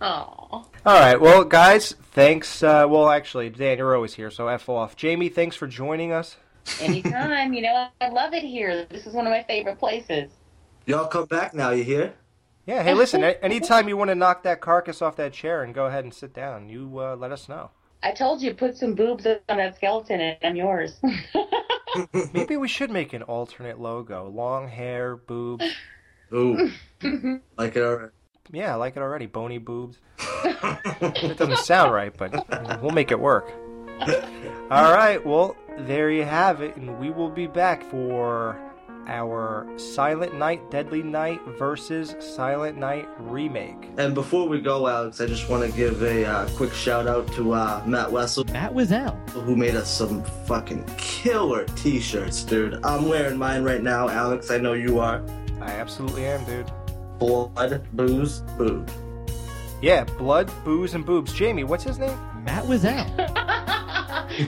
Oh. 0.00 0.46
All 0.50 0.64
right, 0.86 1.20
well, 1.20 1.44
guys, 1.44 1.92
thanks. 2.12 2.62
Uh, 2.62 2.86
well, 2.88 3.10
actually, 3.10 3.50
Dan, 3.50 3.78
you're 3.78 3.94
always 3.94 4.14
here, 4.14 4.30
so 4.30 4.48
f 4.48 4.68
off. 4.68 4.96
Jamie, 4.96 5.28
thanks 5.28 5.54
for 5.56 5.66
joining 5.66 6.12
us. 6.12 6.36
Anytime, 6.80 7.52
you 7.52 7.62
know, 7.62 7.88
I 8.00 8.08
love 8.08 8.32
it 8.34 8.42
here. 8.42 8.86
This 8.86 9.06
is 9.06 9.12
one 9.14 9.26
of 9.26 9.30
my 9.32 9.42
favorite 9.42 9.78
places. 9.78 10.30
Y'all 10.86 11.06
come 11.06 11.26
back 11.26 11.54
now, 11.54 11.70
you 11.70 11.84
hear? 11.84 12.14
Yeah, 12.66 12.82
hey, 12.82 12.94
listen, 12.94 13.24
anytime 13.42 13.88
you 13.88 13.96
want 13.96 14.10
to 14.10 14.14
knock 14.14 14.44
that 14.44 14.60
carcass 14.60 15.02
off 15.02 15.16
that 15.16 15.32
chair 15.32 15.62
and 15.62 15.74
go 15.74 15.86
ahead 15.86 16.04
and 16.04 16.14
sit 16.14 16.32
down, 16.32 16.68
you 16.68 16.98
uh, 16.98 17.16
let 17.16 17.32
us 17.32 17.48
know. 17.48 17.70
I 18.02 18.12
told 18.12 18.42
you, 18.42 18.54
put 18.54 18.76
some 18.76 18.94
boobs 18.94 19.26
on 19.26 19.56
that 19.58 19.76
skeleton 19.76 20.20
and 20.20 20.36
I'm 20.42 20.56
yours. 20.56 21.00
Maybe 22.32 22.56
we 22.56 22.68
should 22.68 22.90
make 22.90 23.12
an 23.12 23.22
alternate 23.22 23.80
logo. 23.80 24.28
Long 24.28 24.68
hair, 24.68 25.16
boobs. 25.16 25.64
Ooh. 26.32 26.70
like 27.58 27.76
it 27.76 27.82
already. 27.82 28.12
Yeah, 28.50 28.72
I 28.72 28.76
like 28.76 28.96
it 28.96 29.00
already. 29.00 29.26
Bony 29.26 29.58
boobs. 29.58 29.98
it 30.44 31.36
doesn't 31.36 31.58
sound 31.58 31.92
right, 31.92 32.12
but 32.16 32.82
we'll 32.82 32.90
make 32.90 33.10
it 33.10 33.20
work. 33.20 33.52
All 34.70 34.92
right, 34.92 35.24
well, 35.24 35.56
there 35.78 36.10
you 36.10 36.24
have 36.24 36.60
it, 36.60 36.76
and 36.76 36.98
we 36.98 37.10
will 37.10 37.28
be 37.28 37.46
back 37.46 37.84
for 37.84 38.58
our 39.06 39.66
Silent 39.78 40.34
Night, 40.34 40.70
Deadly 40.70 41.02
Night 41.02 41.40
versus 41.58 42.14
Silent 42.18 42.78
Night 42.78 43.08
remake. 43.18 43.90
And 43.98 44.14
before 44.14 44.48
we 44.48 44.60
go, 44.60 44.86
Alex, 44.88 45.20
I 45.20 45.26
just 45.26 45.48
want 45.48 45.68
to 45.68 45.76
give 45.76 46.02
a 46.02 46.24
uh, 46.24 46.48
quick 46.56 46.72
shout 46.72 47.06
out 47.06 47.26
to 47.34 47.52
uh, 47.52 47.82
Matt 47.86 48.10
Wessel. 48.10 48.44
Matt 48.52 48.74
Wessel. 48.74 49.10
Who 49.30 49.56
made 49.56 49.74
us 49.74 49.90
some 49.90 50.22
fucking 50.46 50.84
killer 50.96 51.64
t 51.76 52.00
shirts, 52.00 52.42
dude. 52.42 52.78
I'm 52.84 53.08
wearing 53.08 53.38
mine 53.38 53.62
right 53.64 53.82
now, 53.82 54.08
Alex. 54.08 54.50
I 54.50 54.58
know 54.58 54.72
you 54.72 54.98
are. 54.98 55.22
I 55.60 55.70
absolutely 55.70 56.26
am, 56.26 56.44
dude. 56.44 56.70
Blood, 57.18 57.86
booze, 57.92 58.40
boob. 58.58 58.90
Yeah, 59.80 60.04
blood, 60.04 60.50
booze, 60.64 60.94
and 60.94 61.04
boobs. 61.04 61.32
Jamie, 61.32 61.64
what's 61.64 61.84
his 61.84 61.98
name? 61.98 62.18
Matt 62.44 62.66
Wessel. 62.66 62.90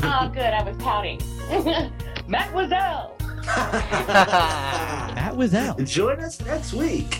oh, 0.02 0.30
good. 0.32 0.52
I 0.54 0.62
was 0.64 0.76
pouting. 0.78 1.20
Matt 2.26 2.50
Wazell. 2.54 3.13
Matt 5.14 5.36
Wessel. 5.36 5.74
Join 5.84 6.20
us 6.20 6.40
next 6.44 6.72
week 6.72 7.18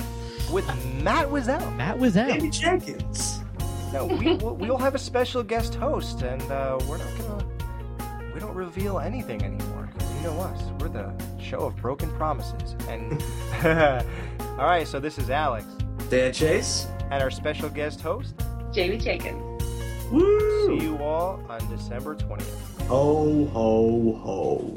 with 0.51 0.65
Matt 1.03 1.31
Wessel. 1.31 1.59
Matt 1.73 1.99
Wessel. 1.99 2.31
Amy 2.31 2.51
Jenkins. 2.51 3.41
No, 3.93 4.07
we 4.07 4.35
we'll, 4.37 4.57
we'll 4.57 4.79
have 4.79 4.95
a 4.95 4.99
special 4.99 5.43
guest 5.43 5.75
host, 5.75 6.23
and 6.23 6.43
uh, 6.51 6.79
we're 6.89 6.99
not 6.99 7.07
gonna. 7.19 7.47
We 8.33 8.41
don't 8.41 8.55
reveal 8.55 8.99
anything 8.99 9.43
anymore. 9.43 9.89
'cause 9.97 10.15
you 10.17 10.23
know 10.23 10.41
us. 10.41 10.61
We're 10.81 10.89
the 10.89 11.13
show 11.41 11.61
of 11.61 11.77
broken 11.77 12.11
promises. 12.17 12.75
And 12.89 13.23
all 14.59 14.67
right, 14.67 14.87
so 14.89 14.99
this 14.99 15.19
is 15.19 15.31
Alex. 15.31 15.67
Dan 16.11 16.33
Chase. 16.33 16.87
And 17.11 17.23
our 17.23 17.31
special 17.31 17.69
guest 17.69 18.01
host, 18.01 18.35
Jamie 18.73 18.97
Jenkins. 18.99 19.63
Woo! 20.11 20.79
See 20.79 20.85
you 20.87 20.97
all 20.99 21.41
on 21.49 21.61
December 21.71 22.17
20th. 22.17 22.87
Ho, 22.89 23.45
ho, 23.53 24.15
ho. 24.25 24.75